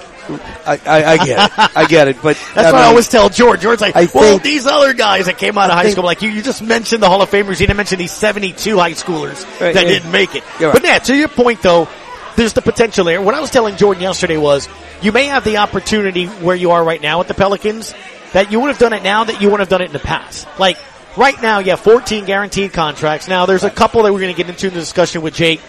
I, 0.66 0.80
I, 0.84 1.04
I 1.04 1.16
get 1.24 1.28
it. 1.52 1.76
I 1.76 1.84
get 1.86 2.08
it. 2.08 2.16
But 2.20 2.36
That's 2.56 2.68
I 2.68 2.72
what 2.72 2.80
I 2.80 2.86
always 2.86 3.08
tell 3.08 3.28
George. 3.28 3.60
George's 3.60 3.80
like, 3.80 3.94
I 3.94 4.08
well, 4.12 4.30
think- 4.32 4.42
these 4.42 4.66
other 4.66 4.92
guys 4.92 5.26
that 5.26 5.38
came 5.38 5.56
out 5.56 5.70
of 5.70 5.76
high 5.76 5.82
think- 5.84 5.92
school, 5.92 6.04
like 6.04 6.20
you, 6.22 6.30
you 6.30 6.42
just 6.42 6.62
mentioned 6.62 7.00
the 7.00 7.08
Hall 7.08 7.22
of 7.22 7.30
Famers. 7.30 7.60
You 7.60 7.66
didn't 7.68 7.76
mention 7.76 7.98
these 8.00 8.10
72 8.10 8.76
high 8.76 8.90
schoolers 8.92 9.44
Right, 9.60 9.72
that 9.74 9.84
yeah. 9.84 9.88
didn't 9.88 10.10
make 10.10 10.34
it. 10.34 10.42
But 10.58 10.82
yeah, 10.82 10.98
to 10.98 11.14
your 11.16 11.28
point 11.28 11.62
though, 11.62 11.88
there's 12.36 12.52
the 12.52 12.62
potential 12.62 13.04
there. 13.04 13.20
What 13.20 13.34
I 13.34 13.40
was 13.40 13.50
telling 13.50 13.76
Jordan 13.76 14.02
yesterday 14.02 14.36
was, 14.36 14.68
you 15.02 15.12
may 15.12 15.24
have 15.26 15.44
the 15.44 15.58
opportunity 15.58 16.26
where 16.26 16.56
you 16.56 16.70
are 16.70 16.84
right 16.84 17.00
now 17.00 17.18
with 17.18 17.28
the 17.28 17.34
Pelicans 17.34 17.94
that 18.32 18.52
you 18.52 18.60
would 18.60 18.68
have 18.68 18.78
done 18.78 18.92
it 18.92 19.02
now 19.02 19.24
that 19.24 19.40
you 19.40 19.48
wouldn't 19.48 19.60
have 19.60 19.68
done 19.68 19.82
it 19.82 19.86
in 19.86 19.92
the 19.92 19.98
past. 19.98 20.46
Like, 20.58 20.76
right 21.16 21.40
now, 21.40 21.58
you 21.58 21.70
have 21.70 21.80
14 21.80 22.24
guaranteed 22.24 22.72
contracts. 22.72 23.28
Now, 23.28 23.46
there's 23.46 23.64
a 23.64 23.70
couple 23.70 24.02
that 24.02 24.12
we're 24.12 24.20
going 24.20 24.34
to 24.34 24.36
get 24.36 24.48
into 24.48 24.68
in 24.68 24.74
the 24.74 24.80
discussion 24.80 25.22
with 25.22 25.34
Jake, 25.34 25.60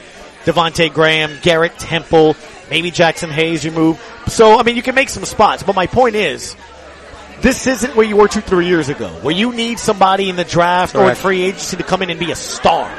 Devonte 0.43 0.93
Graham, 0.93 1.39
Garrett 1.41 1.77
Temple, 1.77 2.35
maybe 2.69 2.91
Jaxson 2.91 3.29
Hayes 3.29 3.63
you 3.63 3.71
move. 3.71 4.01
So, 4.27 4.59
I 4.59 4.63
mean, 4.63 4.75
you 4.75 4.83
can 4.83 4.95
make 4.95 5.09
some 5.09 5.25
spots. 5.25 5.63
But 5.63 5.75
my 5.75 5.87
point 5.87 6.15
is, 6.15 6.55
this 7.41 7.67
isn't 7.67 7.95
where 7.95 8.05
you 8.05 8.17
were 8.17 8.27
two, 8.27 8.41
three 8.41 8.67
years 8.67 8.89
ago, 8.89 9.07
where 9.21 9.35
you 9.35 9.53
need 9.53 9.79
somebody 9.79 10.29
in 10.29 10.35
the 10.35 10.43
draft 10.43 10.95
or 10.95 11.09
in 11.09 11.15
free 11.15 11.43
agency 11.43 11.77
to 11.77 11.83
come 11.83 12.01
in 12.01 12.09
and 12.09 12.19
be 12.19 12.31
a 12.31 12.35
star. 12.35 12.91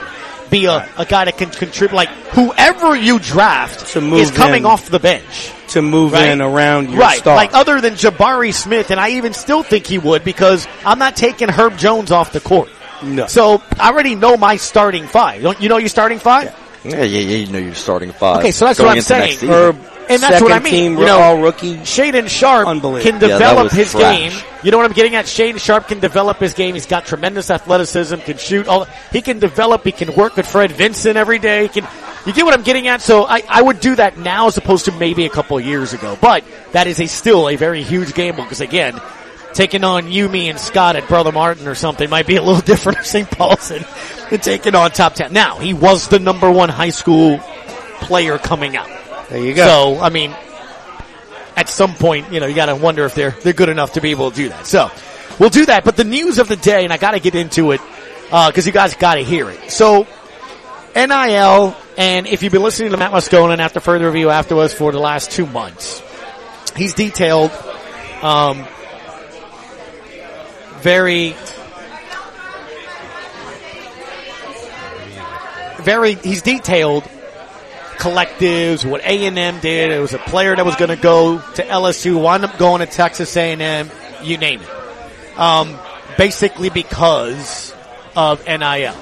Be 0.50 0.64
a, 0.67 0.88
a 0.97 1.05
guy 1.05 1.26
that 1.26 1.37
can 1.37 1.50
contribute, 1.50 1.95
like 1.95 2.09
whoever 2.09 2.97
you 2.97 3.19
draft 3.19 3.93
To 3.93 4.00
move 4.00 4.21
is 4.21 4.31
coming 4.31 4.62
in. 4.62 4.67
off 4.67 4.88
the 4.88 4.99
bench. 4.99 5.52
to 5.69 5.83
move 5.83 6.12
Right. 6.12 6.28
in 6.31 6.40
around 6.40 6.90
your 6.90 7.00
right. 7.00 7.19
star. 7.19 7.37
Like 7.37 7.52
other 7.55 7.81
than 7.81 7.95
Jabari 7.95 8.55
Smith, 8.55 8.90
and 8.90 8.99
I 8.99 9.11
even 9.11 9.35
still 9.35 9.62
think 9.62 9.87
he 9.87 9.99
would 9.99 10.25
because 10.25 10.67
I'm 10.87 10.99
not 10.99 11.17
taking 11.17 11.49
Herb 11.50 11.76
Jones 11.76 12.11
off 12.11 12.33
the 12.33 12.40
court. 12.40 12.71
No. 13.02 13.26
So 13.26 13.62
I 13.78 13.90
already 13.90 14.14
know 14.14 14.37
my 14.37 14.57
starting 14.57 15.07
five. 15.07 15.43
Don't 15.43 15.61
you 15.61 15.69
know 15.69 15.76
your 15.76 15.90
starting 15.90 16.19
five? 16.19 16.55
Yeah, 16.85 17.02
yeah, 17.02 17.21
yeah. 17.21 17.37
You 17.37 17.52
know 17.52 17.59
you're 17.59 17.75
starting 17.75 18.12
five. 18.12 18.38
Okay, 18.38 18.50
so 18.50 18.64
that's 18.64 18.78
going 18.78 18.88
what 18.88 18.97
I'm 18.97 19.02
saying. 19.02 19.38
Herb, 19.40 19.76
And 20.09 20.23
that's 20.23 20.43
what 20.43 20.53
I 20.53 20.59
mean. 20.59 20.73
team, 20.73 20.99
You 20.99 21.05
know, 21.05 21.19
all 21.19 21.41
rookie. 21.43 21.77
Shaedon 21.77 22.29
Sharpe 22.29 22.67
can 23.03 23.19
develop 23.19 23.65
was 23.65 23.73
his 23.73 23.93
trash. 23.93 24.19
game. 24.19 24.43
You 24.62 24.71
know 24.71 24.79
what 24.79 24.87
I'm 24.87 24.93
getting 24.93 25.15
at? 25.15 25.27
Shaedon 25.27 25.61
Sharpe 25.61 25.88
can 25.88 26.00
develop 26.00 26.38
his 26.38 26.55
game. 26.55 26.75
He's 26.75 26.87
got 26.87 27.05
tremendous 27.07 27.50
athleticism, 27.50 28.17
can 28.17 28.38
shoot 28.38 28.67
all, 28.69 28.85
he 29.12 29.21
can 29.23 29.38
develop, 29.38 29.85
he 29.85 29.93
can 29.93 30.15
work 30.15 30.37
with 30.37 30.47
Fred 30.47 30.73
Vinson 30.73 31.17
every 31.17 31.38
day. 31.38 31.62
He 31.65 31.69
can, 31.69 31.87
you 32.27 32.33
get 32.33 32.45
what 32.45 32.55
I'm 32.55 32.62
getting 32.62 32.88
at? 32.88 33.03
So 33.03 33.25
I, 33.25 33.43
I 33.49 33.62
would 33.62 33.81
do 33.81 33.95
that 33.97 34.17
now 34.19 34.47
as 34.47 34.57
opposed 34.57 34.87
to 34.87 34.93
maybe 34.93 35.27
a 35.27 35.31
couple 35.31 35.59
of 35.59 35.65
years 35.65 35.93
ago. 35.93 36.17
But 36.21 36.45
that 36.73 36.87
is 36.87 37.00
a 37.00 37.07
still 37.07 37.49
a 37.49 37.57
very 37.57 37.83
huge 37.83 38.15
gamble 38.15 38.45
because 38.45 38.61
again, 38.61 39.00
taking 39.55 39.85
on 39.85 40.11
you, 40.11 40.29
me, 40.29 40.49
and 40.49 40.59
Scott 40.59 40.97
at 40.97 41.07
Brother 41.09 41.33
Martin 41.33 41.69
or 41.69 41.75
something 41.75 42.09
might 42.09 42.27
be 42.27 42.37
a 42.37 42.43
little 42.43 42.61
different 42.73 43.05
St. 43.05 43.31
Paulson 43.31 43.85
than 44.31 44.41
taking 44.41 44.75
on 44.75 44.91
top 44.91 45.15
10. 45.15 45.33
Now, 45.33 45.59
he 45.59 45.75
was 45.75 46.09
the 46.09 46.19
number 46.19 46.50
one 46.50 46.69
high 46.69 46.91
school 46.91 47.38
player 48.00 48.38
coming 48.38 48.77
out. 48.77 48.88
There 49.31 49.45
you 49.45 49.55
go. 49.55 49.67
So, 49.67 50.01
I 50.01 50.09
mean, 50.09 50.35
at 51.57 51.69
some 51.69 51.95
point, 51.95 52.33
you 52.33 52.41
know, 52.41 52.47
you 52.47 52.55
gotta 52.55 52.75
wonder 52.75 53.05
if 53.05 53.15
they're, 53.15 53.33
they're 53.43 53.53
good 53.53 53.69
enough 53.69 53.95
to 53.95 54.01
be 54.01 54.11
able 54.11 54.31
to 54.31 54.37
do 54.37 54.49
that. 54.49 54.67
So, 54.67 54.91
we'll 55.39 55.51
do 55.51 55.67
that. 55.67 55.85
But 55.85 55.97
the 55.97 56.05
news 56.05 56.39
of 56.39 56.49
the 56.49 56.57
day, 56.57 56.85
and 56.85 56.93
I 56.93 56.97
gotta 56.97 57.21
get 57.21 57.35
into 57.35 57.73
it, 57.73 57.81
uh, 58.31 58.51
cause 58.53 58.67
you 58.67 58.73
guys 58.73 58.95
gotta 58.95 59.21
hear 59.21 59.51
it. 59.51 59.71
So, 59.71 60.07
NIL, 60.95 61.77
and 61.99 62.27
if 62.27 62.43
you've 62.43 62.53
been 62.53 62.63
listening 62.63 62.93
to 62.93 62.97
Matt 62.97 63.13
Moscona 63.13 63.59
after 63.59 63.81
further 63.81 64.07
review 64.07 64.31
afterwards 64.31 64.73
for 64.73 64.93
the 64.93 64.99
last 64.99 65.31
two 65.31 65.47
months, 65.47 66.03
he's 66.77 66.95
detailed, 66.95 67.51
um, 68.23 68.67
very, 70.81 71.35
very, 75.83 76.15
he's 76.15 76.43
detailed 76.43 77.05
collectives, 77.99 78.88
what 78.88 79.00
A&M 79.02 79.61
did. 79.61 79.90
It 79.90 80.00
was 80.00 80.14
a 80.14 80.19
player 80.19 80.55
that 80.55 80.64
was 80.64 80.76
going 80.76 80.90
to 80.90 80.97
go 80.97 81.38
to 81.38 81.62
LSU, 81.62 82.21
wound 82.21 82.45
up 82.45 82.59
going 82.59 82.81
to 82.81 82.87
Texas 82.87 83.37
A&M, 83.37 83.90
you 84.23 84.38
name 84.38 84.61
it. 84.61 85.38
Um, 85.38 85.78
basically 86.17 86.71
because 86.71 87.75
of 88.17 88.45
NIL. 88.47 88.97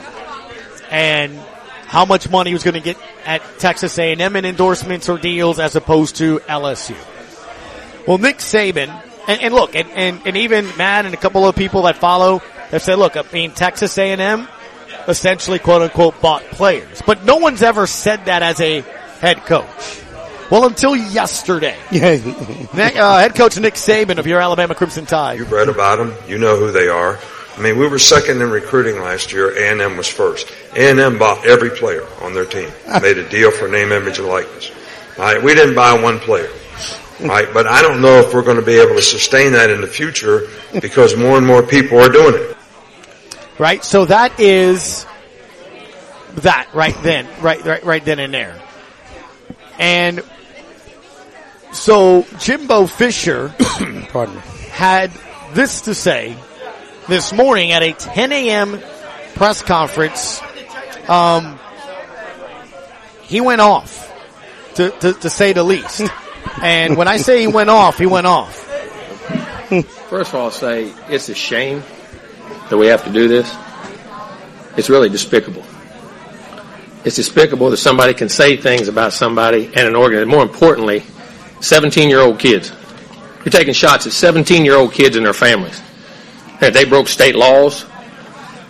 And 0.91 1.37
how 1.87 2.05
much 2.05 2.29
money 2.29 2.51
he 2.51 2.55
was 2.55 2.65
going 2.65 2.75
to 2.75 2.81
get 2.81 2.97
at 3.25 3.43
Texas 3.59 3.99
A&M 3.99 4.37
in 4.37 4.45
endorsements 4.45 5.09
or 5.09 5.19
deals 5.19 5.59
as 5.59 5.77
opposed 5.77 6.17
to 6.17 6.39
LSU. 6.41 6.97
Well, 8.07 8.19
Nick 8.19 8.39
Saban, 8.39 8.89
and, 9.29 9.41
and 9.41 9.55
look, 9.55 9.75
and, 9.75 9.89
and, 9.91 10.21
and 10.27 10.37
even 10.37 10.67
Matt 10.77 11.07
and 11.07 11.15
a 11.15 11.17
couple 11.17 11.47
of 11.47 11.57
people 11.57 11.83
that 11.83 11.97
follow 11.97 12.39
have 12.71 12.83
said, 12.83 12.99
look, 12.99 13.17
I 13.17 13.25
mean, 13.33 13.53
Texas 13.53 13.97
A&M 13.99 14.49
essentially 15.09 15.59
quote 15.59 15.83
unquote 15.83 16.21
bought 16.21 16.43
players. 16.45 17.03
But 17.07 17.25
no 17.25 17.37
one's 17.37 17.63
ever 17.63 17.87
said 17.87 18.27
that 18.27 18.43
as 18.43 18.61
a 18.61 18.81
head 19.21 19.45
coach. 19.45 20.03
Well, 20.51 20.67
until 20.67 20.95
yesterday. 20.95 21.77
Nick, 21.93 22.97
uh, 22.97 23.19
head 23.19 23.35
coach 23.35 23.59
Nick 23.59 23.75
Saban 23.75 24.19
of 24.19 24.27
your 24.27 24.41
Alabama 24.41 24.75
Crimson 24.75 25.05
Tide. 25.05 25.39
You've 25.39 25.51
read 25.51 25.69
about 25.69 25.99
them. 25.99 26.15
You 26.29 26.39
know 26.39 26.57
who 26.57 26.71
they 26.71 26.89
are. 26.89 27.19
I 27.57 27.61
mean, 27.61 27.79
we 27.79 27.89
were 27.89 27.99
second 27.99 28.41
in 28.43 28.51
recruiting 28.51 29.01
last 29.01 29.33
year. 29.33 29.57
A&M 29.57 29.97
was 29.97 30.07
first. 30.07 30.53
A&M 30.75 31.19
bought 31.19 31.47
every 31.47 31.71
player 31.71 32.07
on 32.21 32.35
their 32.35 32.45
team. 32.45 32.71
Made 33.01 33.17
a 33.19 33.29
deal 33.29 33.51
for 33.51 33.67
name, 33.67 33.93
image, 33.93 34.19
and 34.19 34.29
likeness. 34.29 34.71
All 35.19 35.25
right, 35.25 35.43
we 35.43 35.55
didn't 35.55 35.75
buy 35.75 36.01
one 36.01 36.19
player. 36.21 36.51
All 37.23 37.29
right, 37.29 37.49
but 37.55 37.67
I 37.67 37.81
don't 37.81 38.03
know 38.03 38.19
if 38.21 38.35
we're 38.35 38.43
going 38.43 38.59
to 38.59 38.65
be 38.65 38.79
able 38.79 38.95
to 38.95 39.03
sustain 39.03 39.53
that 39.53 39.71
in 39.71 39.81
the 39.81 39.87
future 39.87 40.49
because 40.83 41.17
more 41.17 41.39
and 41.39 41.47
more 41.47 41.63
people 41.63 41.99
are 41.99 42.11
doing 42.11 42.35
it. 42.35 42.56
Right? 43.59 43.85
So 43.85 44.05
that 44.05 44.39
is 44.39 45.07
that 46.37 46.69
right 46.75 46.97
then, 47.03 47.27
right, 47.41 47.65
right, 47.65 47.85
right 47.85 48.05
then 48.05 48.19
and 48.19 48.33
there. 48.33 48.61
And 49.79 50.23
so 51.73 52.27
Jimbo 52.39 52.87
Fisher 52.87 53.55
Pardon 54.11 54.35
me. 54.35 54.41
had 54.71 55.11
this 55.53 55.83
to 55.83 55.95
say 55.95 56.37
this 57.09 57.33
morning 57.33 57.73
at 57.73 57.83
a 57.83 57.93
10 57.93 58.33
a.m. 58.33 58.81
press 59.35 59.63
conference. 59.63 60.41
Um, 61.09 61.59
he 63.23 63.41
went 63.41 63.61
off, 63.61 64.03
to, 64.75 64.91
to, 64.91 65.13
to 65.15 65.31
say 65.31 65.53
the 65.53 65.65
least. 65.65 66.03
and 66.63 66.97
when 66.97 67.09
I 67.09 67.17
say 67.17 67.41
he 67.41 67.47
went 67.47 67.71
off, 67.71 67.99
he 67.99 68.07
went 68.07 68.27
off. 68.27 68.65
First 70.09 70.31
of 70.31 70.35
all, 70.35 70.45
I'll 70.45 70.51
say 70.51 70.93
it's 71.09 71.29
a 71.29 71.35
shame 71.35 71.83
that 72.71 72.77
we 72.77 72.87
have 72.87 73.05
to 73.05 73.13
do 73.13 73.29
this. 73.29 73.55
It's 74.77 74.91
really 74.91 75.09
despicable. 75.09 75.65
It's 77.05 77.17
despicable 77.17 77.71
that 77.71 77.77
somebody 77.77 78.15
can 78.15 78.29
say 78.29 78.57
things 78.57 78.89
about 78.89 79.13
somebody 79.13 79.67
and 79.67 79.89
an 79.89 79.95
organ. 79.95 80.29
More 80.29 80.43
importantly, 80.43 81.05
17 81.61 82.09
year 82.09 82.21
old 82.21 82.39
kids. 82.39 82.73
You're 83.45 83.53
taking 83.53 83.75
shots 83.75 84.07
at 84.07 84.13
17 84.13 84.65
year 84.65 84.75
old 84.75 84.93
kids 84.93 85.17
and 85.17 85.25
their 85.25 85.33
families. 85.33 85.81
That 86.61 86.73
they 86.73 86.85
broke 86.85 87.09
state 87.09 87.37
laws. 87.37 87.87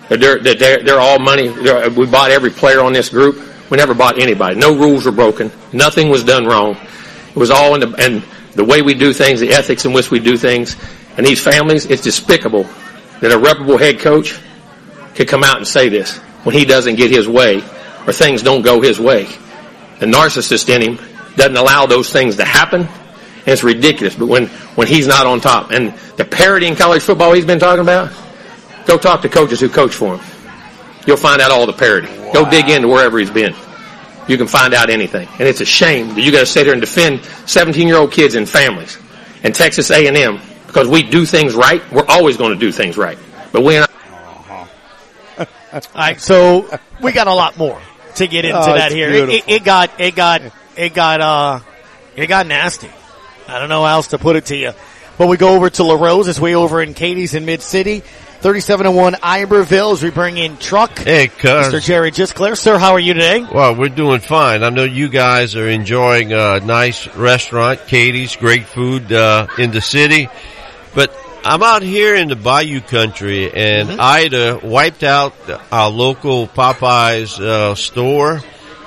They're, 0.09 0.38
they're, 0.38 0.83
they're 0.83 1.00
all 1.00 1.19
money. 1.19 1.49
They're, 1.49 1.91
we 1.91 2.07
bought 2.07 2.31
every 2.31 2.50
player 2.50 2.81
on 2.81 2.93
this 2.93 3.09
group. 3.09 3.43
We 3.71 3.76
never 3.76 3.95
bought 3.95 4.21
anybody. 4.21 4.57
No 4.57 4.76
rules 4.76 5.07
were 5.07 5.12
broken. 5.12 5.50
Nothing 5.73 6.09
was 6.09 6.23
done 6.23 6.45
wrong. 6.45 6.76
It 7.31 7.37
was 7.37 7.50
all 7.50 7.75
in 7.75 7.81
the, 7.81 7.95
and 7.99 8.23
the 8.55 8.65
way 8.65 8.83
we 8.83 8.95
do 8.95 9.12
things, 9.12 9.41
the 9.41 9.50
ethics 9.50 9.85
in 9.85 9.93
which 9.93 10.11
we 10.11 10.21
do 10.21 10.37
things. 10.37 10.76
And 11.17 11.26
these 11.26 11.43
families, 11.43 11.87
it's 11.87 12.03
despicable 12.03 12.67
that 13.20 13.32
a 13.32 13.38
reputable 13.38 13.78
head 13.78 13.99
coach 13.99 14.38
could 15.14 15.28
come 15.28 15.42
out 15.42 15.56
and 15.56 15.66
say 15.66 15.88
this 15.88 16.18
when 16.44 16.54
he 16.54 16.64
doesn't 16.64 16.96
get 16.96 17.11
his 17.11 17.28
way 17.28 17.56
or 18.06 18.12
things 18.12 18.42
don't 18.42 18.62
go 18.62 18.80
his 18.80 19.00
way. 19.00 19.25
The 19.99 20.06
narcissist 20.06 20.68
in 20.68 20.82
him 20.82 20.99
doesn't 21.37 21.56
allow 21.56 21.87
those 21.87 22.11
things 22.11 22.37
to 22.37 22.44
happen. 22.44 22.82
And 22.82 23.49
it's 23.49 23.62
ridiculous. 23.62 24.14
But 24.14 24.26
when, 24.26 24.46
when 24.76 24.87
he's 24.87 25.06
not 25.06 25.26
on 25.26 25.40
top 25.40 25.70
and 25.70 25.94
the 26.16 26.25
parity 26.25 26.66
in 26.66 26.76
college 26.76 27.02
football 27.02 27.32
he's 27.32 27.46
been 27.46 27.58
talking 27.58 27.82
about, 27.82 28.12
go 28.87 28.99
talk 28.99 29.23
to 29.23 29.28
coaches 29.28 29.61
who 29.61 29.68
coach 29.68 29.94
for 29.94 30.16
him. 30.16 30.26
You'll 31.06 31.16
find 31.16 31.40
out 31.40 31.50
all 31.50 31.66
the 31.66 31.73
parity. 31.73 32.08
Go 32.32 32.49
dig 32.50 32.68
into 32.68 32.88
wherever 32.88 33.18
he's 33.18 33.30
been. 33.30 33.54
You 34.28 34.37
can 34.37 34.49
find 34.49 34.75
out 34.75 34.90
anything. 34.90 35.28
And 35.38 35.42
it's 35.42 35.61
a 35.61 35.64
shame 35.64 36.08
that 36.08 36.20
you 36.20 36.32
got 36.32 36.40
to 36.40 36.46
sit 36.46 36.66
here 36.66 36.73
and 36.73 36.80
defend 36.80 37.25
17 37.46 37.87
year 37.87 37.96
old 37.96 38.12
kids 38.12 38.35
and 38.35 38.49
families 38.49 38.99
and 39.44 39.54
Texas 39.54 39.90
A&M 39.90 40.40
because 40.76 40.90
we 40.90 41.02
do 41.02 41.25
things 41.25 41.54
right. 41.54 41.80
We're 41.90 42.04
always 42.06 42.37
going 42.37 42.52
to 42.52 42.59
do 42.59 42.71
things 42.71 42.99
right. 42.99 43.16
But 43.50 43.64
we're 43.64 43.80
not. 43.80 43.90
All 45.38 45.80
right, 45.95 46.21
so 46.21 46.68
we 47.00 47.12
got 47.12 47.28
a 47.28 47.33
lot 47.35 47.56
more 47.56 47.80
to 48.16 48.26
get 48.26 48.45
into 48.45 48.59
Oh, 48.59 48.75
that 48.75 48.92
here. 48.92 49.09
It, 49.09 49.28
it, 49.30 49.45
it 49.49 49.64
got, 49.64 49.99
it 49.99 50.14
got, 50.14 50.42
it 50.76 50.92
got, 50.92 51.21
uh, 51.23 51.61
it 52.14 52.26
got 52.26 52.47
nasty. 52.47 52.90
I 53.49 53.59
don't 53.59 53.71
know 53.71 53.85
how 53.85 53.95
else 53.95 54.09
to 54.09 54.18
put 54.18 54.37
it 54.37 54.47
to 54.47 54.56
you. 54.56 54.73
But 55.16 55.28
we 55.28 55.38
go 55.38 55.54
over 55.54 55.71
to 55.71 55.83
LaRose. 55.83 56.28
It's 56.28 56.38
way 56.38 56.54
over 56.54 56.83
in 56.83 56.92
Katie's 56.92 57.35
in 57.35 57.47
Mid 57.47 57.62
City. 57.62 58.00
3701 58.00 59.16
Iberville 59.23 59.92
as 59.92 60.02
we 60.02 60.11
bring 60.11 60.37
in 60.37 60.59
truck. 60.59 60.99
Hey, 60.99 61.28
cuz. 61.28 61.73
Mr. 61.73 61.83
Jerry 61.83 62.11
just 62.11 62.35
Gisclair. 62.35 62.56
Sir, 62.56 62.76
how 62.76 62.92
are 62.92 63.00
you 63.00 63.14
today? 63.14 63.42
Well, 63.50 63.75
we're 63.75 63.88
doing 63.88 64.21
fine. 64.21 64.62
I 64.62 64.68
know 64.68 64.85
you 64.85 65.09
guys 65.09 65.56
are 65.56 65.68
enjoying 65.68 66.35
a 66.35 66.61
nice 66.61 67.09
restaurant, 67.16 67.87
Katie's, 67.87 68.37
great 68.37 68.66
food 68.66 69.11
uh, 69.11 69.47
in 69.56 69.71
the 69.71 69.80
city. 69.80 70.28
But 70.97 71.17
I'm 71.45 71.62
out 71.62 71.83
here 71.83 72.17
in 72.17 72.26
the 72.26 72.35
Bayou 72.35 72.81
country, 72.81 73.53
and 73.53 73.88
Mm-hmm. 73.91 74.00
Ida 74.00 74.61
wiped 74.65 75.05
out 75.05 75.33
our 75.71 75.88
local 75.91 76.49
Popeyes 76.49 77.38
uh, 77.38 77.75
store, 77.76 78.41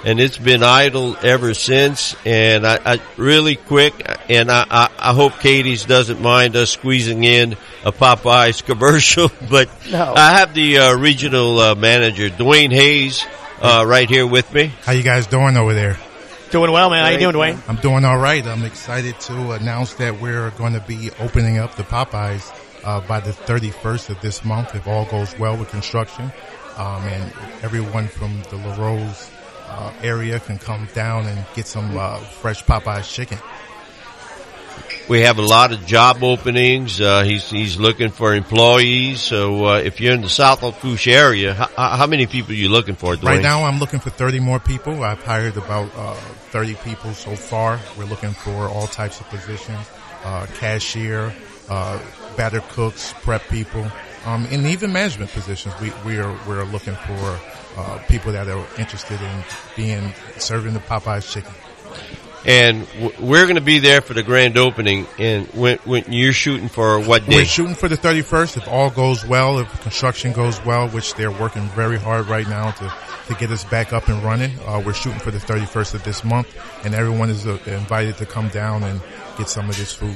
and 0.03 0.19
it's 0.19 0.37
been 0.37 0.63
idle 0.63 1.15
ever 1.23 1.53
since. 1.53 2.15
And 2.25 2.65
I, 2.67 2.79
I 2.95 3.01
really 3.15 3.55
quick, 3.55 3.93
and 4.27 4.51
I, 4.51 4.65
I, 4.69 4.89
I 5.11 5.13
hope 5.13 5.39
Katie's 5.39 5.85
doesn't 5.85 6.19
mind 6.21 6.55
us 6.57 6.71
squeezing 6.71 7.23
in 7.23 7.55
a 7.85 7.91
Popeyes 7.93 8.61
commercial, 8.65 9.31
but 9.49 9.69
No. 9.89 10.13
I 10.15 10.31
have 10.39 10.53
the 10.53 10.79
uh, 10.79 10.97
regional 10.97 11.59
uh, 11.59 11.75
manager, 11.75 12.29
Dwayne 12.29 12.73
Hayes, 12.73 13.23
uh, 13.61 13.85
right 13.87 14.09
here 14.09 14.25
with 14.27 14.51
me. 14.53 14.71
How 14.83 14.91
you 14.93 15.03
guys 15.03 15.27
doing 15.27 15.55
over 15.55 15.73
there? 15.73 15.97
Doing 16.51 16.71
well, 16.71 16.89
man. 16.89 17.03
How 17.03 17.11
you 17.11 17.19
doing, 17.19 17.35
Dwayne? 17.35 17.61
I'm 17.69 17.75
doing 17.75 18.03
all 18.03 18.17
right. 18.17 18.43
I'm 18.45 18.63
excited 18.65 19.19
to 19.21 19.51
announce 19.51 19.93
that 19.95 20.19
we're 20.19 20.49
going 20.51 20.73
to 20.73 20.79
be 20.79 21.11
opening 21.19 21.59
up 21.59 21.75
the 21.75 21.83
Popeyes 21.83 22.51
uh, 22.83 23.01
by 23.01 23.19
the 23.19 23.31
31st 23.31 24.09
of 24.09 24.21
this 24.21 24.43
month, 24.43 24.73
if 24.73 24.87
all 24.87 25.05
goes 25.05 25.37
well 25.37 25.55
with 25.55 25.69
construction. 25.69 26.31
Um, 26.77 27.03
and 27.03 27.31
everyone 27.61 28.07
from 28.07 28.41
the 28.49 28.55
LaRose 28.55 29.29
uh, 29.67 29.93
area 30.01 30.39
can 30.39 30.57
come 30.57 30.87
down 30.95 31.27
and 31.27 31.45
get 31.53 31.67
some 31.67 31.95
uh, 31.95 32.17
fresh 32.17 32.63
Popeyes 32.63 33.13
chicken. 33.13 33.37
We 35.09 35.21
have 35.21 35.39
a 35.39 35.41
lot 35.41 35.73
of 35.73 35.85
job 35.85 36.23
openings. 36.23 37.01
Uh, 37.01 37.23
he's 37.23 37.49
he's 37.49 37.77
looking 37.79 38.11
for 38.11 38.35
employees. 38.35 39.19
So 39.21 39.65
uh, 39.65 39.77
if 39.79 39.99
you're 39.99 40.13
in 40.13 40.21
the 40.21 40.29
South 40.29 40.61
Lafourche 40.61 41.07
area, 41.07 41.55
how, 41.55 41.67
how 41.97 42.07
many 42.07 42.27
people 42.27 42.51
are 42.51 42.55
you 42.55 42.69
looking 42.69 42.95
for? 42.95 43.15
Dwayne? 43.15 43.23
Right 43.23 43.41
now, 43.41 43.63
I'm 43.65 43.79
looking 43.79 43.99
for 43.99 44.11
30 44.11 44.39
more 44.39 44.59
people. 44.59 45.03
I've 45.03 45.23
hired 45.23 45.57
about 45.57 45.89
uh, 45.95 46.13
30 46.51 46.75
people 46.75 47.13
so 47.13 47.35
far. 47.35 47.79
We're 47.97 48.05
looking 48.05 48.31
for 48.31 48.69
all 48.69 48.85
types 48.85 49.19
of 49.19 49.27
positions: 49.29 49.89
uh, 50.23 50.45
cashier, 50.55 51.33
uh, 51.67 51.99
batter 52.37 52.61
cooks, 52.69 53.13
prep 53.21 53.41
people, 53.49 53.85
um, 54.25 54.47
and 54.51 54.67
even 54.67 54.93
management 54.93 55.31
positions. 55.31 55.73
We 55.81 55.91
we 56.05 56.19
are 56.19 56.37
we're 56.47 56.63
looking 56.65 56.95
for 56.95 57.39
uh, 57.77 57.97
people 58.07 58.31
that 58.33 58.47
are 58.47 58.65
interested 58.77 59.19
in 59.19 59.43
being 59.75 60.13
serving 60.37 60.75
the 60.75 60.79
Popeyes 60.81 61.31
chicken. 61.31 61.53
And 62.45 62.87
we're 63.19 63.43
going 63.43 63.55
to 63.55 63.61
be 63.61 63.79
there 63.79 64.01
for 64.01 64.13
the 64.13 64.23
grand 64.23 64.57
opening. 64.57 65.07
And 65.17 65.47
when, 65.47 65.77
when 65.79 66.05
you're 66.11 66.33
shooting 66.33 66.69
for 66.69 66.99
what 66.99 67.25
day? 67.25 67.37
We're 67.37 67.45
shooting 67.45 67.75
for 67.75 67.87
the 67.87 67.97
31st. 67.97 68.57
If 68.57 68.67
all 68.67 68.89
goes 68.89 69.25
well, 69.25 69.59
if 69.59 69.81
construction 69.81 70.31
goes 70.31 70.63
well, 70.63 70.87
which 70.89 71.15
they're 71.15 71.31
working 71.31 71.63
very 71.69 71.97
hard 71.97 72.27
right 72.27 72.47
now 72.47 72.71
to, 72.71 72.93
to 73.27 73.33
get 73.35 73.51
us 73.51 73.63
back 73.65 73.93
up 73.93 74.07
and 74.07 74.23
running. 74.23 74.51
Uh, 74.65 74.81
we're 74.85 74.93
shooting 74.93 75.19
for 75.19 75.31
the 75.31 75.39
31st 75.39 75.95
of 75.95 76.03
this 76.03 76.23
month 76.23 76.47
and 76.85 76.95
everyone 76.95 77.29
is 77.29 77.45
uh, 77.45 77.57
invited 77.65 78.17
to 78.17 78.25
come 78.25 78.49
down 78.49 78.83
and 78.83 79.01
get 79.37 79.49
some 79.49 79.69
of 79.69 79.77
this 79.77 79.93
food. 79.93 80.15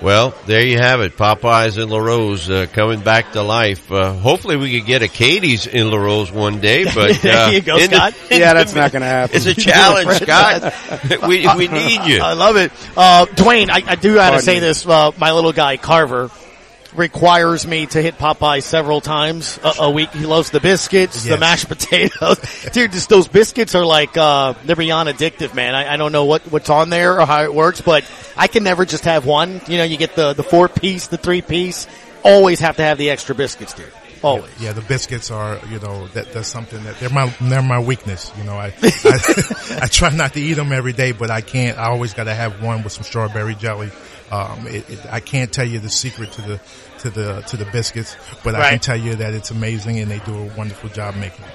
Well, 0.00 0.32
there 0.46 0.64
you 0.64 0.78
have 0.78 1.00
it. 1.00 1.16
Popeyes 1.16 1.82
in 1.82 1.88
La 1.88 1.98
Rose 1.98 2.48
uh, 2.48 2.66
coming 2.72 3.00
back 3.00 3.32
to 3.32 3.42
life. 3.42 3.90
Uh, 3.90 4.12
hopefully, 4.12 4.56
we 4.56 4.78
could 4.78 4.86
get 4.86 5.02
a 5.02 5.08
Katie's 5.08 5.66
in 5.66 5.90
La 5.90 5.96
Rose 5.98 6.30
one 6.30 6.60
day. 6.60 6.84
But 6.94 7.10
uh, 7.10 7.12
there 7.22 7.52
you 7.52 7.60
go, 7.60 7.76
in 7.78 7.90
the- 7.90 8.14
Yeah, 8.30 8.54
that's 8.54 8.74
not 8.74 8.92
going 8.92 9.02
to 9.02 9.08
happen. 9.08 9.36
It's 9.36 9.46
a 9.46 9.54
challenge, 9.54 10.10
Scott. 10.22 10.72
we 11.28 11.46
we 11.56 11.66
need 11.68 12.04
you. 12.04 12.20
I 12.22 12.34
love 12.34 12.56
it. 12.56 12.70
Uh, 12.96 13.26
Dwayne, 13.26 13.70
I, 13.70 13.82
I 13.86 13.94
do 13.96 14.14
gotta 14.14 14.40
say 14.40 14.58
this, 14.60 14.86
uh, 14.86 15.10
my 15.18 15.32
little 15.32 15.52
guy 15.52 15.76
Carver 15.76 16.30
requires 16.94 17.66
me 17.66 17.86
to 17.86 18.00
hit 18.00 18.18
Popeye 18.18 18.62
several 18.62 19.00
times 19.00 19.58
a, 19.62 19.82
a 19.82 19.90
week. 19.90 20.10
He 20.10 20.26
loves 20.26 20.50
the 20.50 20.60
biscuits, 20.60 21.24
the 21.24 21.36
mashed 21.36 21.68
potatoes. 21.68 22.38
Dude, 22.72 22.92
just 22.92 23.08
those 23.08 23.28
biscuits 23.28 23.74
are 23.74 23.84
like, 23.84 24.16
uh, 24.16 24.54
they're 24.64 24.76
beyond 24.76 25.08
addictive, 25.08 25.54
man. 25.54 25.74
I, 25.74 25.94
I 25.94 25.96
don't 25.96 26.12
know 26.12 26.24
what, 26.24 26.42
what's 26.50 26.70
on 26.70 26.90
there 26.90 27.20
or 27.20 27.26
how 27.26 27.42
it 27.42 27.52
works, 27.54 27.80
but 27.80 28.10
I 28.36 28.46
can 28.46 28.64
never 28.64 28.84
just 28.84 29.04
have 29.04 29.26
one. 29.26 29.60
You 29.68 29.78
know, 29.78 29.84
you 29.84 29.96
get 29.96 30.14
the, 30.14 30.32
the 30.32 30.42
four 30.42 30.68
piece, 30.68 31.08
the 31.08 31.18
three 31.18 31.42
piece. 31.42 31.86
Always 32.24 32.60
have 32.60 32.76
to 32.76 32.82
have 32.82 32.98
the 32.98 33.10
extra 33.10 33.34
biscuits, 33.34 33.74
dude. 33.74 33.92
Always. 34.22 34.50
Yeah, 34.60 34.72
the 34.72 34.80
biscuits 34.80 35.30
are, 35.30 35.60
you 35.70 35.78
know, 35.78 36.08
that, 36.08 36.32
that's 36.32 36.48
something 36.48 36.82
that 36.84 36.98
they're 36.98 37.10
my, 37.10 37.32
they're 37.40 37.62
my 37.62 37.78
weakness. 37.78 38.32
You 38.36 38.44
know, 38.44 38.56
I, 38.56 38.72
I, 38.82 39.78
I 39.82 39.86
try 39.86 40.10
not 40.10 40.34
to 40.34 40.40
eat 40.40 40.54
them 40.54 40.72
every 40.72 40.92
day, 40.92 41.12
but 41.12 41.30
I 41.30 41.40
can't. 41.40 41.78
I 41.78 41.84
always 41.84 42.14
got 42.14 42.24
to 42.24 42.34
have 42.34 42.62
one 42.62 42.82
with 42.82 42.92
some 42.92 43.04
strawberry 43.04 43.54
jelly. 43.54 43.90
Um, 44.30 44.66
it, 44.66 44.88
it, 44.90 45.00
I 45.10 45.20
can't 45.20 45.52
tell 45.52 45.66
you 45.66 45.78
the 45.78 45.88
secret 45.88 46.32
to 46.32 46.42
the, 46.42 46.60
to 46.98 47.10
the, 47.10 47.40
to 47.48 47.56
the 47.56 47.64
biscuits, 47.66 48.16
but 48.44 48.54
I 48.54 48.70
can 48.70 48.78
tell 48.78 48.96
you 48.96 49.14
that 49.16 49.34
it's 49.34 49.50
amazing 49.50 49.98
and 50.00 50.10
they 50.10 50.18
do 50.20 50.36
a 50.36 50.44
wonderful 50.56 50.90
job 50.90 51.14
making 51.16 51.44
it. 51.44 51.50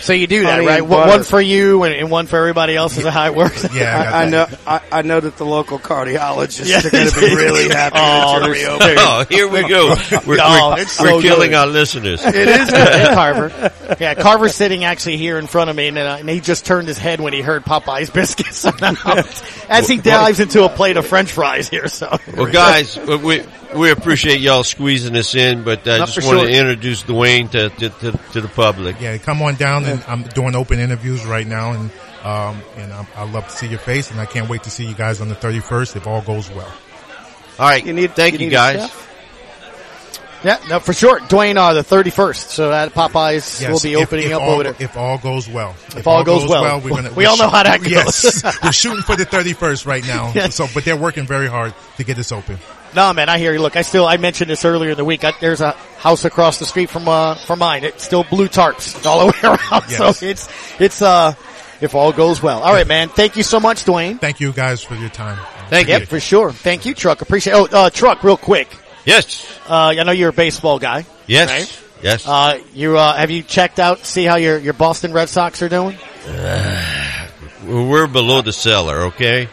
So 0.00 0.12
you 0.12 0.28
do 0.28 0.42
that, 0.44 0.64
right? 0.64 0.80
One 0.80 1.08
one 1.08 1.22
for 1.24 1.40
you 1.40 1.82
and, 1.82 1.92
and 1.92 2.08
one 2.10 2.26
for 2.26 2.36
everybody 2.36 2.76
else. 2.76 2.96
Is 2.96 3.02
that 3.02 3.10
how 3.10 3.26
it 3.26 3.34
works? 3.34 3.66
Yeah, 3.74 3.96
I 4.14 4.20
I, 4.20 4.22
I 4.22 4.28
know. 4.30 4.46
I, 4.64 4.80
I 4.92 5.02
know 5.02 5.18
that 5.18 5.36
the 5.36 5.44
local 5.44 5.80
cardiologists 5.80 6.68
Yeah. 6.68 6.78
are 6.86 6.90
going 6.90 7.08
to 7.08 7.20
be 7.20 7.34
really 7.34 7.68
happy 7.74 7.96
Oh, 7.98 8.38
that 8.40 8.46
you're 8.46 8.54
reopening. 8.54 8.96
Oh, 8.98 9.24
here 9.28 9.48
we 9.48 9.68
go. 9.68 9.88
We're, 10.26 10.38
Oh, 10.40 10.70
we're, 10.76 10.82
it's 10.82 11.00
we're 11.00 11.08
so 11.10 11.20
killing 11.20 11.50
good. 11.50 11.56
our 11.56 11.66
listeners. 11.66 12.24
It 12.24 12.34
is 12.36 12.70
Carver. 13.14 13.72
Yeah, 13.98 14.14
Carver's 14.14 14.54
sitting 14.54 14.84
actually 14.84 15.16
here 15.16 15.36
in 15.36 15.48
front 15.48 15.68
of 15.68 15.74
me, 15.74 15.88
and, 15.88 15.98
uh, 15.98 16.16
and 16.20 16.28
he 16.28 16.40
just 16.40 16.64
turned 16.64 16.86
his 16.86 16.96
head 16.98 17.20
when 17.20 17.32
he 17.32 17.40
heard 17.42 17.64
Popeye's 17.64 18.10
biscuits 18.10 18.64
as 19.68 19.88
he 19.88 19.96
dives 19.98 20.38
into 20.40 20.64
a 20.64 20.68
plate 20.68 20.96
of 20.96 21.06
French 21.06 21.32
fries 21.32 21.68
here. 21.68 21.88
So, 21.88 22.16
Well, 22.36 22.50
guys, 22.52 22.96
we 22.96 23.42
we 23.76 23.90
appreciate 23.90 24.40
y'all 24.40 24.64
squeezing 24.64 25.14
us 25.16 25.34
in, 25.34 25.62
but 25.64 25.86
I 25.86 25.98
Not 25.98 26.08
just 26.08 26.26
want 26.26 26.40
sure. 26.40 26.48
to 26.48 26.52
introduce 26.56 27.02
Dwayne 27.02 27.50
to, 27.50 27.68
to, 27.70 27.88
to, 27.90 28.12
to 28.32 28.40
the 28.40 28.48
public. 28.48 29.00
Yeah, 29.00 29.16
come 29.18 29.42
on 29.42 29.56
down 29.56 29.84
and 29.84 30.02
I'm 30.08 30.22
doing 30.22 30.54
open 30.56 30.78
interviews 30.78 31.24
right 31.26 31.46
now 31.46 31.72
and, 31.72 31.90
um, 32.24 32.62
and 32.76 32.92
I'm, 32.92 33.06
I 33.14 33.30
love 33.30 33.44
to 33.46 33.52
see 33.52 33.66
your 33.68 33.78
face 33.78 34.10
and 34.10 34.20
I 34.20 34.26
can't 34.26 34.48
wait 34.48 34.62
to 34.64 34.70
see 34.70 34.86
you 34.86 34.94
guys 34.94 35.20
on 35.20 35.28
the 35.28 35.34
31st 35.34 35.96
if 35.96 36.06
all 36.06 36.22
goes 36.22 36.50
well. 36.50 36.72
All 37.58 37.68
right, 37.68 37.84
You 37.84 37.92
need- 37.92 38.14
thank 38.14 38.34
you 38.34 38.40
you, 38.40 38.46
need 38.46 38.52
guys. 38.52 38.90
yeah, 40.44 40.58
no, 40.68 40.78
for 40.78 40.92
sure. 40.92 41.18
Dwayne, 41.20 41.56
uh, 41.56 41.74
the 41.74 41.82
thirty 41.82 42.10
first. 42.10 42.50
So 42.50 42.70
that 42.70 42.94
Popeye's 42.94 43.60
Yes, 43.60 43.70
will 43.72 43.80
be 43.90 43.96
opening 43.96 44.26
if 44.28 44.32
up 44.34 44.42
all, 44.42 44.50
over 44.50 44.62
there. 44.62 44.76
If 44.78 44.96
all 44.96 45.18
goes 45.18 45.48
well. 45.48 45.74
If, 45.96 46.06
all 46.06 46.22
goes 46.22 46.48
well. 46.48 46.80
we're 46.80 46.90
gonna, 46.90 47.10
We 47.16 47.24
we're 47.24 47.28
all 47.30 47.36
know 47.36 47.48
how 47.48 47.64
that 47.64 47.80
goes. 47.80 47.90
Yes, 47.90 48.44
we're 48.62 48.70
shooting 48.70 49.02
for 49.02 49.16
the 49.16 49.26
31st 49.26 49.86
right 49.86 50.06
now. 50.06 50.32
Yes. 50.36 50.54
So, 50.54 50.68
but 50.72 50.84
they're 50.84 50.96
working 50.96 51.26
very 51.26 51.48
hard 51.48 51.74
to 51.96 52.04
get 52.04 52.16
this 52.16 52.30
open. 52.30 52.58
No, 52.98 53.12
man, 53.12 53.28
I 53.28 53.38
hear 53.38 53.52
you. 53.52 53.60
Look, 53.60 53.76
I 53.76 53.82
still 53.82 54.06
I 54.06 54.16
mentioned 54.16 54.50
this 54.50 54.64
earlier 54.64 54.90
in 54.90 54.96
the 54.96 55.04
week. 55.04 55.22
I, 55.22 55.32
there's 55.40 55.60
a 55.60 55.70
house 55.98 56.24
across 56.24 56.58
the 56.58 56.64
street 56.66 56.90
from 56.90 57.06
uh 57.06 57.36
from 57.36 57.60
mine. 57.60 57.84
It's 57.84 58.02
still 58.02 58.24
blue 58.24 58.48
tarps 58.48 59.06
all 59.06 59.20
the 59.24 59.26
way 59.26 59.38
around. 59.44 59.84
Yes. 59.88 60.18
So 60.18 60.26
it's 60.26 60.48
it's 60.80 61.00
uh 61.00 61.34
if 61.80 61.94
all 61.94 62.12
goes 62.12 62.42
well. 62.42 62.60
All 62.60 62.72
right, 62.72 62.88
man. 62.88 63.08
Thank 63.08 63.36
you 63.36 63.44
so 63.44 63.60
much, 63.60 63.84
Dwayne. 63.84 64.20
Thank 64.20 64.40
you 64.40 64.52
guys 64.52 64.82
for 64.82 64.96
your 64.96 65.10
time. 65.10 65.38
Thank 65.70 65.86
Yep, 65.86 66.00
you. 66.00 66.06
for 66.06 66.18
sure. 66.18 66.50
Thank 66.50 66.86
you, 66.86 66.94
Truck. 66.94 67.22
Appreciate. 67.22 67.52
Oh, 67.52 67.68
uh, 67.70 67.88
Truck, 67.90 68.24
real 68.24 68.36
quick. 68.36 68.66
Yes, 69.04 69.46
Uh, 69.70 69.94
I 69.96 70.02
know 70.02 70.10
you're 70.10 70.30
a 70.30 70.32
baseball 70.32 70.80
guy. 70.80 71.06
yes, 71.28 71.48
Right. 71.50 71.82
yes. 72.02 72.26
Uh, 72.26 72.58
you 72.74 72.98
uh, 72.98 73.14
have 73.14 73.30
you 73.30 73.42
checked 73.44 73.78
out 73.78 74.04
see 74.06 74.24
how 74.24 74.34
your 74.36 74.58
your 74.58 74.72
Boston 74.74 75.12
Red 75.12 75.28
Sox 75.28 75.62
are 75.62 75.68
doing? 75.68 75.96
We're 77.64 78.06
below 78.08 78.42
the 78.42 78.52
cellar, 78.52 79.02
okay? 79.12 79.48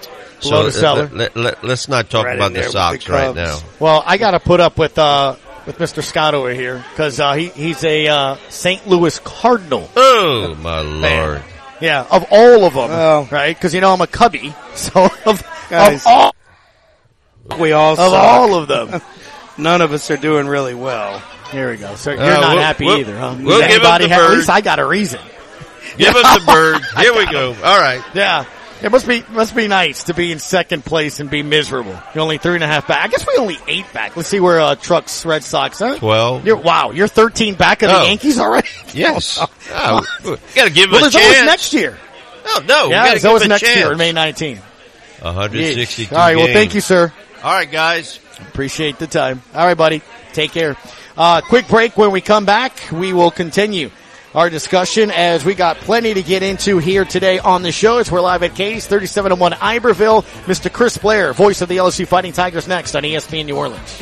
Below 0.49 0.63
the 0.63 0.67
uh, 0.69 0.71
cellar? 0.71 1.10
Let, 1.12 1.36
let, 1.36 1.63
us 1.63 1.88
not 1.88 2.10
talk 2.10 2.25
Right 2.25 2.36
about 2.38 2.53
the 2.53 2.60
with 2.60 2.69
Sox 2.69 3.05
the 3.05 3.12
right 3.12 3.36
now. 3.36 3.60
Well, 3.79 4.03
I 4.05 4.17
got 4.17 4.31
to 4.31 4.39
put 4.39 4.60
up 4.60 4.77
with 4.77 4.97
uh 4.97 5.36
with 5.65 5.77
Mr. 5.77 6.03
Scott 6.03 6.34
over 6.36 6.51
here 6.53 6.84
because 6.91 7.19
uh, 7.19 7.34
he 7.34 7.47
he's 7.49 7.84
a 7.84 8.08
uh, 8.08 8.36
St. 8.49 8.88
Louis 8.88 9.17
Cardinal. 9.23 9.89
Oh 9.95 10.55
my 10.62 10.79
lord! 10.81 11.43
Yeah, 11.81 12.05
of 12.12 12.25
all 12.31 12.65
of 12.65 12.73
them, 12.73 12.89
Well. 12.89 13.27
right? 13.31 13.55
Because 13.55 13.73
you 13.73 13.81
know 13.81 13.91
I'm 13.93 14.01
a 14.01 14.08
Cubby, 14.08 14.53
so 14.75 15.08
of, 15.25 15.43
Guys. 15.69 16.05
of 16.05 16.08
all 16.08 16.36
We 17.60 17.71
all 17.71 17.93
of 17.93 17.97
suck. 17.97 18.13
all 18.13 18.55
of 18.55 18.67
them. 18.67 19.01
None 19.58 19.81
of 19.81 19.91
us 19.93 20.12
are 20.12 20.17
doing 20.17 20.47
really 20.47 20.73
well. 20.75 21.19
Here 21.51 21.71
we 21.71 21.77
go. 21.77 21.95
So 21.95 22.12
you're 22.12 22.21
Uh, 22.21 22.41
not 22.41 22.55
we'll- 22.55 22.63
happy 22.63 22.86
we'll- 22.86 22.99
either, 22.99 23.17
huh? 23.17 23.36
we'll 23.39 23.60
Does 23.60 23.67
give 23.69 23.81
him 23.81 23.86
anybody 23.86 24.08
the 24.08 24.13
have- 24.13 24.23
At 24.31 24.38
least 24.38 24.49
I 24.49 24.62
got 24.62 24.79
a 24.79 24.86
reason. 24.86 25.21
Give 25.97 26.13
us 26.15 26.39
the 26.39 26.45
bird. 26.51 26.81
Here 27.01 27.13
we 27.17 27.25
go. 27.31 27.55
All 27.63 27.79
right. 27.79 28.03
Yeah. 28.13 28.45
It 28.83 28.91
must 28.91 29.07
be 29.07 29.23
must 29.31 29.55
be 29.55 29.67
nice 29.67 30.03
to 30.05 30.13
be 30.13 30.31
in 30.31 30.39
second 30.39 30.83
place 30.85 31.19
and 31.19 31.29
be 31.29 31.41
miserable. 31.43 31.97
You're 32.13 32.21
only 32.21 32.38
three 32.38 32.55
and 32.55 32.63
a 32.63 32.67
half 32.67 32.88
back. 32.88 33.03
I 33.05 33.07
guess 33.07 33.25
we 33.25 33.33
only 33.39 33.57
eight 33.67 33.85
back. 33.93 34.15
Let's 34.17 34.27
see 34.29 34.39
where 34.41 34.59
uh, 34.59 34.75
Trucks 34.75 35.25
Red 35.25 35.43
Sox 35.43 35.81
are. 35.81 35.97
Twelve. 35.97 36.45
You're 36.45 36.57
wow. 36.57 36.91
You're 36.91 37.07
13 37.07 37.55
back 37.55 37.81
of 37.83 37.89
the 37.89 37.97
Oh. 37.99 38.03
Yankees 38.03 38.38
already. 38.39 38.67
Yes. 38.93 39.39
Oh, 39.71 40.38
gotta 40.55 40.69
give 40.71 40.91
Well, 40.91 41.05
a 41.05 41.09
there's 41.09 41.15
always 41.15 41.45
next 41.45 41.73
year. 41.73 41.97
No, 42.45 42.59
no. 42.59 42.89
yeah, 42.89 43.05
there's 43.09 43.25
always 43.25 43.47
next 43.47 43.61
chance. 43.61 43.77
year, 43.77 43.95
May 43.95 44.13
19th. 44.13 44.59
162 45.21 46.13
All 46.15 46.21
right. 46.21 46.35
Well, 46.35 46.47
thank 46.47 46.75
you, 46.75 46.81
sir. 46.81 47.11
All 47.43 47.51
right, 47.51 47.69
guys. 47.69 48.19
Appreciate 48.49 48.99
the 48.99 49.07
time. 49.07 49.41
All 49.53 49.65
right, 49.65 49.77
buddy. 49.77 50.01
Take 50.33 50.51
care. 50.51 50.75
Uh, 51.17 51.41
quick 51.41 51.67
break. 51.67 51.97
When 51.97 52.11
we 52.11 52.21
come 52.21 52.45
back, 52.45 52.77
we 52.91 53.13
will 53.13 53.31
continue 53.31 53.89
our 54.35 54.49
discussion 54.49 55.09
as 55.11 55.45
we 55.45 55.55
got 55.55 55.77
plenty 55.77 56.13
to 56.13 56.21
get 56.21 56.43
into 56.43 56.77
here 56.77 57.05
today 57.05 57.39
on 57.39 57.61
the 57.61 57.71
show. 57.71 57.97
As 57.97 58.11
we're 58.11 58.21
live 58.21 58.43
at 58.43 58.53
Katie's 58.53 58.85
3701 58.85 59.53
Iberville. 59.53 60.23
Mr. 60.45 60.71
Chris 60.71 60.97
Blair, 60.97 61.33
voice 61.33 61.61
of 61.61 61.69
the 61.69 61.77
LSU 61.77 62.05
Fighting 62.05 62.33
Tigers 62.33 62.67
next 62.67 62.95
on 62.95 63.03
ESPN 63.03 63.45
New 63.45 63.55
Orleans. 63.55 64.01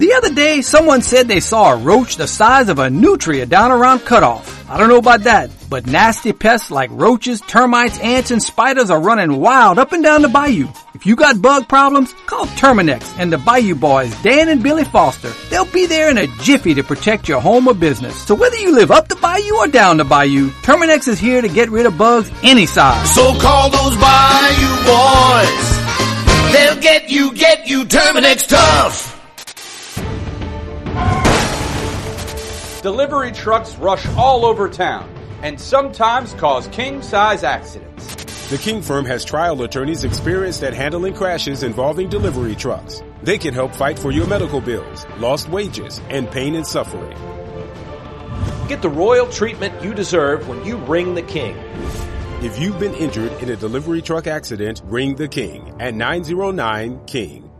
The 0.00 0.14
other 0.14 0.32
day, 0.32 0.62
someone 0.62 1.02
said 1.02 1.28
they 1.28 1.40
saw 1.40 1.74
a 1.74 1.76
roach 1.76 2.16
the 2.16 2.26
size 2.26 2.70
of 2.70 2.78
a 2.78 2.88
nutria 2.88 3.44
down 3.44 3.70
around 3.70 3.98
Cut 3.98 4.22
Off. 4.22 4.66
I 4.66 4.78
don't 4.78 4.88
know 4.88 4.96
about 4.96 5.24
that, 5.24 5.50
but 5.68 5.86
nasty 5.86 6.32
pests 6.32 6.70
like 6.70 6.88
roaches, 6.90 7.42
termites, 7.42 7.98
ants, 7.98 8.30
and 8.30 8.42
spiders 8.42 8.88
are 8.88 8.98
running 8.98 9.36
wild 9.36 9.78
up 9.78 9.92
and 9.92 10.02
down 10.02 10.22
the 10.22 10.30
bayou. 10.30 10.68
If 10.94 11.04
you 11.04 11.16
got 11.16 11.42
bug 11.42 11.68
problems, 11.68 12.14
call 12.24 12.46
Terminix 12.46 13.14
and 13.18 13.30
the 13.30 13.36
Bayou 13.36 13.74
Boys, 13.74 14.14
Dan 14.22 14.48
and 14.48 14.62
Billy 14.62 14.84
Foster. 14.84 15.28
They'll 15.50 15.66
be 15.66 15.84
there 15.84 16.08
in 16.08 16.16
a 16.16 16.28
jiffy 16.38 16.72
to 16.72 16.82
protect 16.82 17.28
your 17.28 17.42
home 17.42 17.68
or 17.68 17.74
business. 17.74 18.16
So 18.26 18.34
whether 18.34 18.56
you 18.56 18.74
live 18.74 18.90
up 18.90 19.06
the 19.06 19.16
bayou 19.16 19.54
or 19.56 19.68
down 19.68 19.98
the 19.98 20.04
bayou, 20.04 20.48
Terminix 20.62 21.08
is 21.08 21.18
here 21.18 21.42
to 21.42 21.48
get 21.48 21.68
rid 21.68 21.84
of 21.84 21.98
bugs 21.98 22.30
any 22.42 22.64
size. 22.64 23.14
So 23.14 23.38
call 23.38 23.68
those 23.68 23.96
Bayou 23.98 24.76
Boys. 24.88 26.54
They'll 26.54 26.80
get 26.80 27.10
you, 27.10 27.34
get 27.34 27.68
you 27.68 27.84
Terminix 27.84 28.48
tough. 28.48 29.09
Delivery 32.82 33.30
trucks 33.30 33.76
rush 33.76 34.06
all 34.16 34.46
over 34.46 34.66
town 34.66 35.06
and 35.42 35.60
sometimes 35.60 36.32
cause 36.34 36.66
king-size 36.68 37.44
accidents. 37.44 38.16
The 38.48 38.56
King 38.56 38.80
firm 38.80 39.04
has 39.04 39.22
trial 39.22 39.60
attorneys 39.62 40.02
experienced 40.02 40.62
at 40.62 40.72
handling 40.72 41.12
crashes 41.12 41.62
involving 41.62 42.08
delivery 42.08 42.56
trucks. 42.56 43.02
They 43.22 43.36
can 43.36 43.52
help 43.52 43.74
fight 43.74 43.98
for 43.98 44.10
your 44.10 44.26
medical 44.26 44.62
bills, 44.62 45.06
lost 45.18 45.50
wages, 45.50 46.00
and 46.08 46.30
pain 46.30 46.54
and 46.54 46.66
suffering. 46.66 47.18
Get 48.66 48.80
the 48.80 48.88
royal 48.88 49.26
treatment 49.26 49.84
you 49.84 49.92
deserve 49.92 50.48
when 50.48 50.64
you 50.64 50.78
ring 50.78 51.14
the 51.14 51.22
king. 51.22 51.56
If 52.42 52.58
you've 52.58 52.78
been 52.78 52.94
injured 52.94 53.32
in 53.42 53.50
a 53.50 53.56
delivery 53.56 54.00
truck 54.00 54.26
accident, 54.26 54.80
ring 54.86 55.16
the 55.16 55.28
king 55.28 55.76
at 55.80 55.92
909 55.92 57.04
King. 57.04 57.50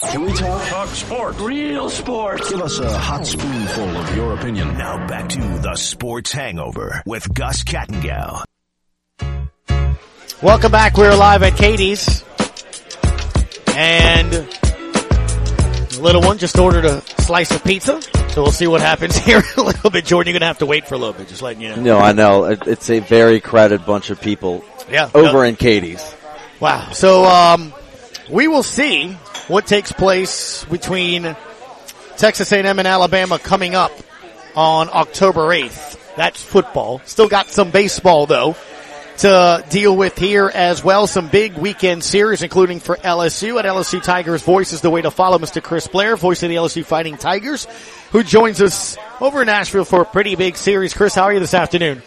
Can 0.00 0.22
we 0.22 0.32
talk? 0.32 0.66
Talk 0.68 0.88
sports. 0.88 1.40
Real 1.40 1.90
sports. 1.90 2.50
Give 2.50 2.62
us 2.62 2.78
a 2.78 2.98
hot 2.98 3.26
spoonful 3.26 3.96
of 3.96 4.16
your 4.16 4.34
opinion. 4.34 4.76
Now 4.78 5.06
back 5.06 5.28
to 5.30 5.38
the 5.40 5.74
Sports 5.76 6.32
Hangover 6.32 7.02
with 7.04 7.32
Gus 7.34 7.62
Kattengell. 7.62 8.42
Welcome 10.42 10.72
back. 10.72 10.96
We're 10.96 11.14
live 11.14 11.42
at 11.42 11.56
Katie's. 11.56 12.24
And 13.76 14.32
the 14.32 15.98
little 16.00 16.22
one 16.22 16.38
just 16.38 16.58
ordered 16.58 16.84
a 16.86 17.00
slice 17.22 17.50
of 17.50 17.62
pizza. 17.62 18.00
So 18.30 18.42
we'll 18.42 18.50
see 18.52 18.66
what 18.66 18.80
happens 18.80 19.16
here 19.24 19.42
a 19.58 19.62
little 19.62 19.90
bit. 19.90 20.06
Jordan, 20.06 20.30
you're 20.32 20.38
going 20.38 20.40
to 20.40 20.46
have 20.46 20.58
to 20.58 20.66
wait 20.66 20.88
for 20.88 20.94
a 20.94 20.98
little 20.98 21.14
bit, 21.14 21.28
just 21.28 21.42
letting 21.42 21.60
you 21.62 21.68
know. 21.68 21.76
No, 21.82 21.98
I 21.98 22.12
know. 22.12 22.44
It's 22.44 22.88
a 22.88 23.00
very 23.00 23.40
crowded 23.40 23.84
bunch 23.84 24.08
of 24.10 24.20
people 24.20 24.64
Yeah. 24.90 25.10
over 25.14 25.44
in 25.44 25.56
Katie's. 25.56 26.14
Wow. 26.60 26.90
So, 26.92 27.24
um, 27.26 27.74
we 28.30 28.48
will 28.48 28.62
see 28.62 29.16
what 29.48 29.66
takes 29.66 29.92
place 29.92 30.64
between 30.64 31.36
Texas 32.16 32.52
A&M 32.52 32.78
and 32.78 32.88
Alabama 32.88 33.38
coming 33.38 33.74
up 33.74 33.92
on 34.54 34.88
October 34.90 35.48
8th. 35.48 35.98
That's 36.16 36.42
football. 36.42 37.00
Still 37.04 37.28
got 37.28 37.48
some 37.48 37.70
baseball 37.70 38.26
though 38.26 38.56
to 39.18 39.64
deal 39.68 39.96
with 39.96 40.18
here 40.18 40.50
as 40.52 40.82
well. 40.82 41.06
Some 41.06 41.28
big 41.28 41.54
weekend 41.54 42.04
series, 42.04 42.42
including 42.42 42.80
for 42.80 42.96
LSU 42.96 43.58
at 43.58 43.64
LSU 43.64 44.02
Tigers 44.02 44.42
Voice 44.42 44.72
is 44.72 44.80
the 44.80 44.90
way 44.90 45.02
to 45.02 45.10
follow 45.10 45.38
Mr. 45.38 45.62
Chris 45.62 45.86
Blair, 45.86 46.16
voice 46.16 46.42
of 46.42 46.48
the 46.48 46.56
LSU 46.56 46.84
Fighting 46.84 47.16
Tigers, 47.16 47.66
who 48.10 48.22
joins 48.22 48.60
us 48.60 48.96
over 49.20 49.42
in 49.42 49.46
Nashville 49.46 49.84
for 49.84 50.02
a 50.02 50.04
pretty 50.04 50.36
big 50.36 50.56
series. 50.56 50.94
Chris, 50.94 51.14
how 51.14 51.24
are 51.24 51.32
you 51.32 51.40
this 51.40 51.54
afternoon? 51.54 52.02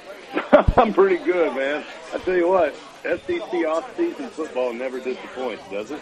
I'm 0.76 0.92
pretty 0.92 1.22
good, 1.24 1.54
man. 1.56 1.84
I 2.14 2.18
tell 2.18 2.36
you 2.36 2.48
what, 2.48 2.74
SEC 3.02 3.66
off-season 3.66 4.28
football 4.30 4.72
never 4.72 4.98
disappoints, 4.98 5.62
does 5.70 5.90
it? 5.90 6.00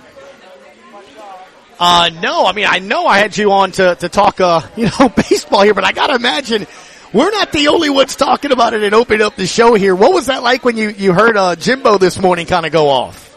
Uh, 1.79 2.11
no, 2.21 2.45
I 2.47 2.53
mean, 2.53 2.67
I 2.69 2.81
know 2.81 3.07
I 3.07 3.19
had 3.19 3.37
you 3.37 3.53
on 3.53 3.71
to, 3.73 3.95
to 3.97 4.09
talk, 4.09 4.41
uh, 4.41 4.63
you 4.77 4.91
know, 4.99 5.09
baseball 5.09 5.63
here, 5.63 5.75
but 5.75 5.85
I 5.85 5.93
gotta 5.93 6.15
imagine 6.15 6.67
we're 7.13 7.31
not 7.31 7.53
the 7.53 7.69
only 7.69 7.89
ones 7.89 8.17
talking 8.17 8.53
about 8.53 8.75
it 8.75 8.83
and 8.83 8.95
opening 8.95 9.23
up 9.23 9.37
the 9.37 9.47
show 9.47 9.75
here. 9.75 9.95
What 9.95 10.13
was 10.13 10.27
that 10.27 10.43
like 10.43 10.65
when 10.65 10.77
you, 10.77 10.91
you 10.91 11.13
heard, 11.13 11.37
uh, 11.37 11.57
Jimbo 11.57 11.99
this 11.99 12.19
morning 12.19 12.47
kind 12.47 12.67
of 12.67 12.73
go 12.73 12.89
off? 12.89 13.37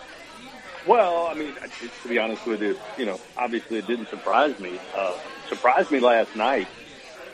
Well, 0.88 1.27
I 1.27 1.36
mean, 1.36 1.53
to 2.01 2.10
be 2.10 2.17
honest 2.17 2.45
with 2.45 2.62
you, 2.62 2.77
you 2.97 3.05
know, 3.05 3.19
obviously 3.38 3.77
it 3.77 3.88
didn't 3.88 4.10
surprise 4.10 4.60
me. 4.60 4.79
Uh, 4.95 5.15
surprised 5.47 5.91
me 5.91 5.99
last 5.99 6.36
night 6.36 6.67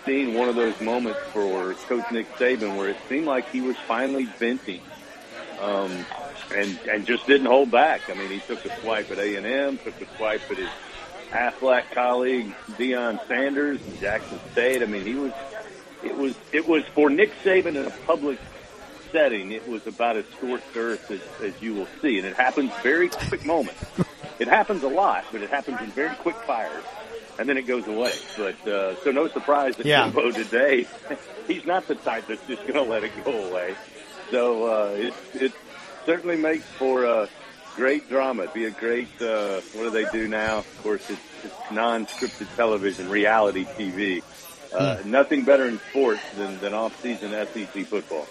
seeing 0.06 0.34
one 0.34 0.47
of 0.47 0.56
those 0.56 0.80
moments 0.80 1.19
for 1.34 1.73
Coach 1.73 2.12
Nick 2.12 2.34
Saban 2.36 2.78
where 2.78 2.89
it 2.89 2.97
seemed 3.10 3.26
like 3.26 3.50
he 3.50 3.62
was 3.62 3.76
finally 3.88 4.23
venting, 4.23 4.82
um, 5.60 6.06
and 6.53 6.79
and 6.89 7.05
just 7.05 7.25
didn't 7.27 7.47
hold 7.47 7.71
back. 7.71 8.10
I 8.10 8.13
mean, 8.13 8.29
he 8.29 8.39
took 8.39 8.63
a 8.65 8.81
swipe 8.81 9.12
at 9.12 9.19
A 9.19 9.36
and 9.36 9.45
M, 9.45 9.77
took 9.77 9.99
a 10.01 10.17
swipe 10.17 10.41
at 10.49 10.57
his 10.57 10.69
Aflac 11.31 11.91
colleague 11.91 12.53
Deion 12.71 13.25
Sanders 13.27 13.79
and 13.86 13.99
Jackson 13.99 14.39
State. 14.51 14.81
I 14.81 14.86
mean, 14.86 15.05
he 15.05 15.15
was 15.15 15.33
it 16.03 16.15
was 16.15 16.36
it 16.51 16.67
was 16.67 16.83
for 16.93 17.10
Nick 17.10 17.31
Saban 17.43 17.75
in 17.75 17.86
a 17.86 17.89
public 18.05 18.39
setting. 19.12 19.51
It 19.51 19.67
was 19.67 19.86
about 19.88 20.17
as 20.17 20.25
scorched 20.38 20.75
earth 20.75 21.10
as, 21.12 21.21
as 21.41 21.62
you 21.62 21.73
will 21.73 21.88
see, 22.01 22.17
and 22.17 22.27
it 22.27 22.36
happens 22.36 22.71
very 22.83 23.10
quick 23.10 23.45
moments. 23.45 23.83
It 24.39 24.47
happens 24.47 24.83
a 24.83 24.88
lot, 24.89 25.25
but 25.31 25.41
it 25.41 25.49
happens 25.49 25.79
in 25.81 25.88
very 25.88 26.15
quick 26.17 26.36
fires, 26.36 26.83
and 27.39 27.49
then 27.49 27.57
it 27.57 27.63
goes 27.65 27.88
away. 27.88 28.13
But 28.38 28.67
uh, 28.67 28.95
so 29.03 29.12
no 29.12 29.27
surprise 29.27 29.75
that 29.77 29.86
Yeah. 29.86 30.03
Jimbo 30.05 30.31
today, 30.31 30.86
he's 31.47 31.65
not 31.65 31.88
the 31.88 31.95
type 31.95 32.27
that's 32.27 32.45
just 32.47 32.62
going 32.62 32.73
to 32.75 32.83
let 32.83 33.03
it 33.03 33.12
go 33.25 33.31
away. 33.49 33.75
So 34.29 34.65
uh, 34.65 34.89
it 34.91 35.13
it 35.33 35.51
certainly 36.08 36.38
makes 36.38 36.65
for 36.65 37.04
a 37.04 37.28
great 37.76 38.08
drama. 38.10 38.43
It'd 38.43 38.54
be 38.56 38.65
a 38.65 38.72
great 38.72 39.10
uh, 39.22 39.60
what 39.74 39.84
do 39.84 39.89
they 39.91 40.06
do 40.12 40.28
now? 40.28 40.60
Of 40.60 40.82
course, 40.82 41.08
it's, 41.10 41.20
it's 41.43 41.72
non-scripted 41.72 42.48
television, 42.56 43.10
reality 43.10 43.65
TV. 43.65 44.24
Uh, 44.74 44.98
Nothing 45.06 45.43
better 45.43 45.65
in 45.67 45.80
sports 45.91 46.22
than, 46.38 46.58
than 46.60 46.74
off-season 46.74 47.32
SEC 47.32 47.86
football. 47.86 48.26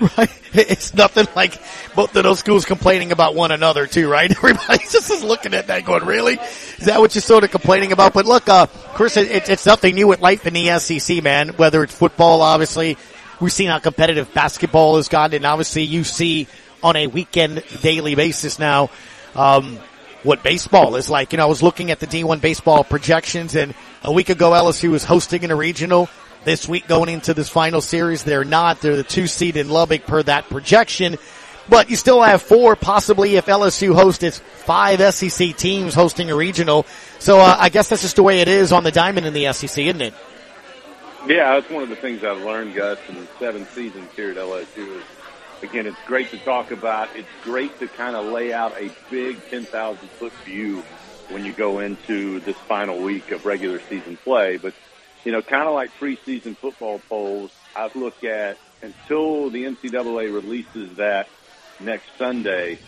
right? 0.18 0.30
It's 0.52 0.92
nothing 0.94 1.26
like 1.34 1.54
both 1.94 2.14
of 2.14 2.24
those 2.24 2.40
schools 2.40 2.64
complaining 2.66 3.10
about 3.12 3.34
one 3.34 3.52
another 3.52 3.86
too, 3.86 4.08
right? 4.10 4.30
Everybody's 4.36 4.92
just 4.92 5.10
is 5.10 5.24
looking 5.24 5.54
at 5.54 5.68
that 5.68 5.84
going, 5.86 6.04
really? 6.04 6.34
Is 6.78 6.86
that 6.86 7.00
what 7.00 7.14
you're 7.14 7.22
sort 7.22 7.42
of 7.44 7.50
complaining 7.50 7.92
about? 7.92 8.12
But 8.12 8.26
look, 8.26 8.48
uh, 8.50 8.66
Chris, 8.66 9.16
it, 9.16 9.28
it's- 9.28 9.48
it's 9.48 9.66
nothing 9.66 9.94
new 9.94 10.08
with 10.08 10.20
life 10.20 10.46
in 10.46 10.52
the 10.54 10.78
SEC, 10.78 11.22
man. 11.22 11.48
Whether 11.50 11.82
it's 11.82 11.94
football, 11.94 12.42
obviously, 12.42 12.96
we've 13.40 13.52
seen 13.52 13.68
how 13.68 13.78
competitive 13.78 14.32
basketball 14.34 14.96
has 14.96 15.08
gotten, 15.08 15.36
and 15.36 15.46
obviously 15.46 15.82
you 15.82 16.04
see 16.04 16.46
on 16.82 16.96
a 16.96 17.06
weekend, 17.06 17.62
daily 17.82 18.14
basis 18.14 18.58
now, 18.58 18.90
um, 19.34 19.78
what 20.22 20.42
baseball 20.42 20.96
is 20.96 21.08
like. 21.08 21.32
You 21.32 21.38
know, 21.38 21.44
I 21.44 21.48
was 21.48 21.62
looking 21.62 21.90
at 21.90 22.00
the 22.00 22.06
D1 22.06 22.40
baseball 22.40 22.84
projections 22.84 23.54
and 23.54 23.74
a 24.02 24.12
week 24.12 24.28
ago 24.28 24.50
LSU 24.50 24.90
was 24.90 25.04
hosting 25.04 25.42
in 25.42 25.50
a 25.50 25.56
regional. 25.56 26.08
This 26.44 26.68
week 26.68 26.86
going 26.86 27.08
into 27.08 27.34
this 27.34 27.48
final 27.48 27.80
series, 27.80 28.22
they're 28.22 28.44
not. 28.44 28.80
They're 28.80 28.96
the 28.96 29.02
two 29.02 29.26
seed 29.26 29.56
in 29.56 29.68
Lubbock 29.68 30.06
per 30.06 30.22
that 30.24 30.48
projection. 30.48 31.16
But 31.68 31.90
you 31.90 31.96
still 31.96 32.22
have 32.22 32.42
four, 32.42 32.76
possibly 32.76 33.34
if 33.34 33.46
LSU 33.46 33.94
hosts 33.94 34.22
it's 34.22 34.38
five 34.38 35.00
SEC 35.12 35.56
teams 35.56 35.94
hosting 35.94 36.30
a 36.30 36.36
regional. 36.36 36.86
So 37.18 37.40
uh, 37.40 37.56
I 37.58 37.68
guess 37.68 37.88
that's 37.88 38.02
just 38.02 38.16
the 38.16 38.22
way 38.22 38.40
it 38.40 38.48
is 38.48 38.72
on 38.72 38.84
the 38.84 38.92
diamond 38.92 39.26
in 39.26 39.34
the 39.34 39.52
SEC, 39.52 39.78
isn't 39.78 40.00
it? 40.00 40.14
Yeah, 41.26 41.56
that's 41.56 41.70
one 41.70 41.84
of 41.84 41.90
the 41.90 41.96
things 41.98 42.22
I've 42.24 42.42
learned, 42.42 42.76
Gus, 42.76 42.98
in 43.08 43.28
seven 43.40 43.68
seasons 43.76 44.12
here 44.16 44.32
at 44.32 44.38
LSU 44.38 45.00
is, 45.00 45.06
again, 45.62 45.86
it's 45.86 46.00
great 46.06 46.32
to 46.32 46.38
talk 46.40 46.72
about. 46.72 47.10
It's 47.14 47.30
great 47.42 47.78
to 47.80 47.88
kind 47.90 48.16
of 48.16 48.26
lay 48.32 48.52
out 48.54 48.74
a 48.80 48.96
big 49.10 49.44
10,000 49.50 50.10
foot 50.18 50.34
view 50.46 50.86
when 51.28 51.44
you 51.44 51.54
go 51.54 51.80
into 51.80 52.40
this 52.46 52.56
final 52.68 53.02
week 53.02 53.26
of 53.32 53.44
regular 53.44 53.82
season 53.90 54.18
play. 54.24 54.58
But, 54.62 54.74
you 55.24 55.32
know, 55.32 55.42
kind 55.42 55.68
of 55.68 55.74
like 55.74 55.90
preseason 56.02 56.56
football 56.62 57.04
polls, 57.10 57.52
I 57.76 57.88
look 57.94 58.24
at 58.24 58.60
until 58.82 59.52
the 59.52 59.64
NCAA 59.64 60.32
releases 60.34 60.96
that 60.98 61.26
next 61.80 62.06
Sunday, 62.18 62.80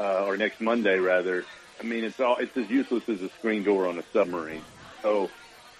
uh, 0.00 0.24
or 0.24 0.36
next 0.38 0.60
Monday 0.60 0.98
rather, 0.98 1.48
I 1.80 1.84
mean, 1.84 2.04
it's 2.04 2.20
all, 2.20 2.38
it's 2.40 2.56
as 2.56 2.70
useless 2.70 3.04
as 3.10 3.20
a 3.20 3.30
screen 3.38 3.64
door 3.64 3.88
on 3.88 3.98
a 3.98 4.04
submarine. 4.14 4.66
So, 5.02 5.32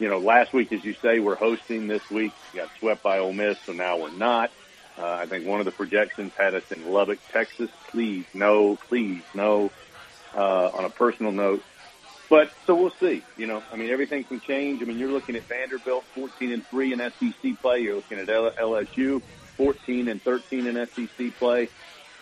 you 0.03 0.09
know, 0.09 0.19
last 0.19 0.53
week, 0.53 0.73
as 0.73 0.85
you 0.85 0.95
say, 0.95 1.21
we're 1.21 1.37
hosting 1.37 1.87
this 1.87 2.11
week. 2.11 2.33
We 2.53 2.59
got 2.59 2.71
swept 2.81 3.05
by 3.05 3.21
Ole 3.21 3.33
Miss, 3.33 3.57
so 3.65 3.73
now 3.73 3.99
we're 4.01 4.11
not. 4.11 4.51
Uh, 4.99 5.07
I 5.07 5.27
think 5.27 5.47
one 5.47 5.61
of 5.61 5.65
the 5.65 5.71
projections 5.71 6.33
had 6.37 6.57
us 6.57 6.73
in 6.73 6.91
Lubbock, 6.91 7.21
Texas. 7.31 7.71
Please, 7.87 8.25
no, 8.35 8.75
please, 8.89 9.23
no. 9.33 9.71
uh, 10.35 10.71
on 10.75 10.85
a 10.85 10.91
personal 10.91 11.31
note. 11.31 11.63
But 12.29 12.51
so 12.67 12.75
we'll 12.75 12.91
see. 12.99 13.23
You 13.37 13.47
know, 13.47 13.63
I 13.73 13.77
mean, 13.77 13.91
everything 13.91 14.25
can 14.25 14.41
change. 14.41 14.83
I 14.83 14.87
mean, 14.87 14.99
you're 14.99 15.13
looking 15.13 15.37
at 15.37 15.45
Vanderbilt 15.45 16.03
14 16.17 16.51
and 16.51 16.67
three 16.67 16.93
in 16.93 16.99
SEC 16.99 17.61
play. 17.61 17.83
You're 17.83 17.95
looking 17.95 18.19
at 18.19 18.27
LSU 18.27 19.23
14 19.57 20.09
and 20.09 20.21
13 20.21 20.67
in 20.67 20.87
SEC 20.89 21.37
play, 21.39 21.69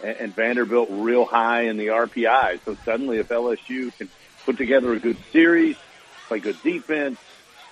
and, 0.04 0.16
and 0.18 0.34
Vanderbilt 0.34 0.88
real 0.90 1.24
high 1.24 1.62
in 1.62 1.78
the 1.78 1.86
RPI. 1.86 2.60
So 2.66 2.76
suddenly, 2.84 3.16
if 3.20 3.28
LSU 3.28 3.96
can 3.96 4.10
put 4.44 4.58
together 4.58 4.92
a 4.92 4.98
good 4.98 5.16
series, 5.32 5.76
play 6.28 6.40
good 6.40 6.62
defense, 6.62 7.18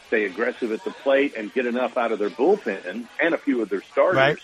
stay 0.09 0.25
aggressive 0.25 0.73
at 0.73 0.83
the 0.85 0.91
plate, 0.91 1.35
and 1.37 1.53
get 1.55 1.67
enough 1.67 1.97
out 1.97 2.11
of 2.13 2.19
their 2.19 2.31
bullpen 2.31 3.07
and 3.23 3.35
a 3.35 3.39
few 3.39 3.63
of 3.63 3.69
their 3.69 3.83
starters, 3.83 4.17
Right. 4.17 4.39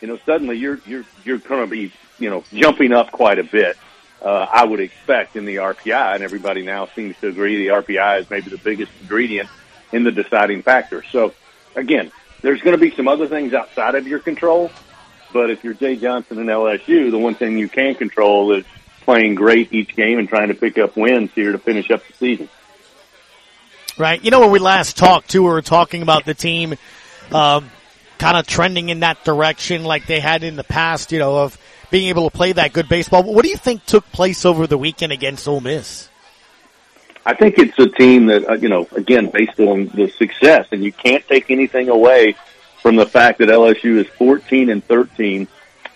you 0.00 0.08
know, 0.08 0.18
suddenly 0.24 0.56
you're 0.56 0.78
you're 0.86 1.04
you're 1.24 1.38
going 1.38 1.62
to 1.62 1.66
be 1.66 1.92
you 2.18 2.30
know 2.30 2.44
jumping 2.52 2.92
up 2.92 3.10
quite 3.10 3.38
a 3.38 3.44
bit. 3.44 3.76
Uh, 4.22 4.46
I 4.52 4.64
would 4.64 4.80
expect 4.80 5.34
in 5.36 5.46
the 5.46 5.56
RPI, 5.56 6.14
and 6.14 6.22
everybody 6.22 6.62
now 6.62 6.86
seems 6.94 7.16
to 7.20 7.28
agree 7.28 7.66
the 7.66 7.72
RPI 7.72 8.20
is 8.20 8.30
maybe 8.30 8.50
the 8.50 8.58
biggest 8.58 8.92
ingredient 9.00 9.48
in 9.92 10.04
the 10.04 10.12
deciding 10.12 10.60
factor. 10.62 11.02
So, 11.10 11.32
again, 11.74 12.12
there's 12.42 12.60
going 12.60 12.76
to 12.78 12.80
be 12.80 12.94
some 12.94 13.08
other 13.08 13.26
things 13.26 13.54
outside 13.54 13.94
of 13.94 14.06
your 14.06 14.18
control, 14.18 14.70
but 15.32 15.48
if 15.48 15.64
you're 15.64 15.72
Jay 15.72 15.96
Johnson 15.96 16.38
and 16.38 16.50
LSU, 16.50 17.10
the 17.10 17.18
one 17.18 17.34
thing 17.34 17.56
you 17.56 17.70
can 17.70 17.94
control 17.94 18.52
is 18.52 18.66
playing 19.00 19.36
great 19.36 19.72
each 19.72 19.96
game 19.96 20.18
and 20.18 20.28
trying 20.28 20.48
to 20.48 20.54
pick 20.54 20.76
up 20.76 20.98
wins 20.98 21.30
here 21.34 21.52
to 21.52 21.58
finish 21.58 21.90
up 21.90 22.06
the 22.06 22.12
season. 22.12 22.50
Right. 24.00 24.24
You 24.24 24.30
know, 24.30 24.40
when 24.40 24.50
we 24.50 24.60
last 24.60 24.96
talked 24.96 25.28
too, 25.28 25.42
we 25.42 25.50
were 25.50 25.60
talking 25.60 26.00
about 26.00 26.24
the 26.24 26.32
team, 26.32 26.74
um, 27.32 27.70
kind 28.16 28.38
of 28.38 28.46
trending 28.46 28.88
in 28.88 29.00
that 29.00 29.24
direction 29.24 29.84
like 29.84 30.06
they 30.06 30.20
had 30.20 30.42
in 30.42 30.56
the 30.56 30.64
past, 30.64 31.12
you 31.12 31.18
know, 31.18 31.36
of 31.36 31.58
being 31.90 32.08
able 32.08 32.30
to 32.30 32.34
play 32.34 32.52
that 32.52 32.72
good 32.72 32.88
baseball. 32.88 33.22
What 33.22 33.44
do 33.44 33.50
you 33.50 33.58
think 33.58 33.84
took 33.84 34.10
place 34.10 34.46
over 34.46 34.66
the 34.66 34.78
weekend 34.78 35.12
against 35.12 35.46
Ole 35.46 35.60
Miss? 35.60 36.08
I 37.26 37.34
think 37.34 37.58
it's 37.58 37.78
a 37.78 37.88
team 37.90 38.24
that, 38.26 38.48
uh, 38.48 38.54
you 38.54 38.70
know, 38.70 38.88
again, 38.92 39.28
based 39.28 39.60
on 39.60 39.88
the 39.88 40.08
success, 40.08 40.68
and 40.72 40.82
you 40.82 40.92
can't 40.92 41.26
take 41.28 41.50
anything 41.50 41.90
away 41.90 42.36
from 42.80 42.96
the 42.96 43.04
fact 43.04 43.40
that 43.40 43.50
LSU 43.50 43.98
is 43.98 44.06
14 44.16 44.70
and 44.70 44.82
13 44.82 45.46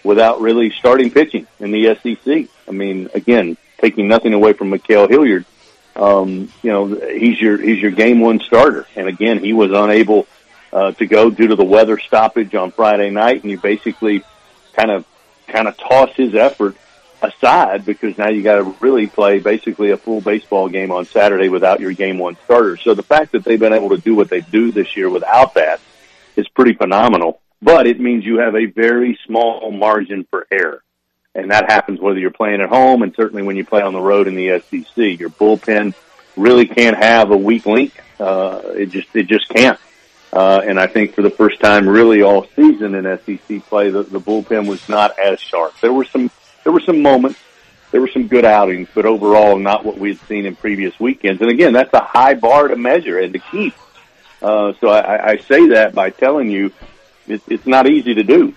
without 0.02 0.42
really 0.42 0.68
starting 0.78 1.10
pitching 1.10 1.46
in 1.58 1.70
the 1.70 1.96
SEC. 2.02 2.50
I 2.68 2.70
mean, 2.70 3.08
again, 3.14 3.56
taking 3.78 4.08
nothing 4.08 4.34
away 4.34 4.52
from 4.52 4.70
Ma'Khail 4.72 5.08
Hilliard. 5.08 5.46
Um, 5.96 6.52
you 6.62 6.72
know, 6.72 6.86
he's 6.86 7.40
your, 7.40 7.56
he's 7.56 7.80
your 7.80 7.92
game 7.92 8.20
one 8.20 8.40
starter. 8.40 8.86
And 8.96 9.08
again, 9.08 9.38
he 9.38 9.52
was 9.52 9.70
unable, 9.72 10.26
uh, 10.72 10.92
to 10.92 11.06
go 11.06 11.30
due 11.30 11.48
to 11.48 11.56
the 11.56 11.64
weather 11.64 11.98
stoppage 11.98 12.54
on 12.54 12.70
Friday 12.72 13.10
night. 13.10 13.42
And 13.42 13.50
you 13.50 13.58
basically 13.58 14.24
kind 14.74 14.90
of, 14.90 15.04
kind 15.46 15.68
of 15.68 15.76
toss 15.76 16.10
his 16.16 16.34
effort 16.34 16.76
aside 17.22 17.84
because 17.84 18.18
now 18.18 18.28
you 18.28 18.42
got 18.42 18.56
to 18.56 18.74
really 18.80 19.06
play 19.06 19.38
basically 19.38 19.90
a 19.90 19.96
full 19.96 20.20
baseball 20.20 20.68
game 20.68 20.90
on 20.90 21.06
Saturday 21.06 21.48
without 21.48 21.80
your 21.80 21.92
game 21.92 22.18
one 22.18 22.36
starter. 22.44 22.76
So 22.76 22.94
the 22.94 23.02
fact 23.02 23.32
that 23.32 23.44
they've 23.44 23.58
been 23.58 23.72
able 23.72 23.90
to 23.90 23.98
do 23.98 24.14
what 24.14 24.28
they 24.28 24.40
do 24.40 24.72
this 24.72 24.96
year 24.96 25.08
without 25.08 25.54
that 25.54 25.80
is 26.36 26.46
pretty 26.48 26.74
phenomenal. 26.74 27.40
But 27.62 27.86
it 27.86 27.98
means 27.98 28.26
you 28.26 28.38
have 28.38 28.54
a 28.54 28.66
very 28.66 29.18
small 29.26 29.70
margin 29.72 30.26
for 30.30 30.46
error. 30.50 30.83
And 31.34 31.50
that 31.50 31.70
happens 31.70 32.00
whether 32.00 32.18
you're 32.18 32.30
playing 32.30 32.60
at 32.60 32.68
home 32.68 33.02
and 33.02 33.14
certainly 33.14 33.42
when 33.42 33.56
you 33.56 33.64
play 33.64 33.82
on 33.82 33.92
the 33.92 34.00
road 34.00 34.28
in 34.28 34.34
the 34.34 34.60
SEC. 34.60 35.18
Your 35.18 35.30
bullpen 35.30 35.94
really 36.36 36.66
can't 36.66 36.96
have 36.96 37.30
a 37.30 37.36
weak 37.36 37.66
link. 37.66 37.92
Uh, 38.20 38.62
it 38.66 38.86
just, 38.86 39.08
it 39.14 39.26
just 39.26 39.48
can't. 39.48 39.78
Uh, 40.32 40.62
and 40.64 40.80
I 40.80 40.86
think 40.86 41.14
for 41.14 41.22
the 41.22 41.30
first 41.30 41.60
time 41.60 41.88
really 41.88 42.22
all 42.22 42.46
season 42.56 42.94
in 42.94 43.04
SEC 43.04 43.64
play, 43.66 43.90
the, 43.90 44.02
the 44.02 44.20
bullpen 44.20 44.68
was 44.68 44.88
not 44.88 45.18
as 45.18 45.40
sharp. 45.40 45.78
There 45.80 45.92
were 45.92 46.04
some, 46.04 46.30
there 46.64 46.72
were 46.72 46.80
some 46.80 47.02
moments, 47.02 47.38
there 47.90 48.00
were 48.00 48.08
some 48.08 48.26
good 48.26 48.44
outings, 48.44 48.88
but 48.94 49.06
overall 49.06 49.56
not 49.58 49.84
what 49.84 49.98
we 49.98 50.10
had 50.10 50.18
seen 50.26 50.46
in 50.46 50.56
previous 50.56 50.98
weekends. 50.98 51.40
And 51.40 51.50
again, 51.50 51.72
that's 51.72 51.92
a 51.94 52.00
high 52.00 52.34
bar 52.34 52.68
to 52.68 52.76
measure 52.76 53.18
and 53.18 53.32
to 53.32 53.38
keep. 53.38 53.74
Uh, 54.42 54.72
so 54.80 54.88
I, 54.88 55.30
I 55.30 55.36
say 55.36 55.68
that 55.68 55.94
by 55.94 56.10
telling 56.10 56.50
you 56.50 56.72
it, 57.28 57.40
it's 57.48 57.66
not 57.66 57.88
easy 57.88 58.14
to 58.14 58.24
do. 58.24 58.54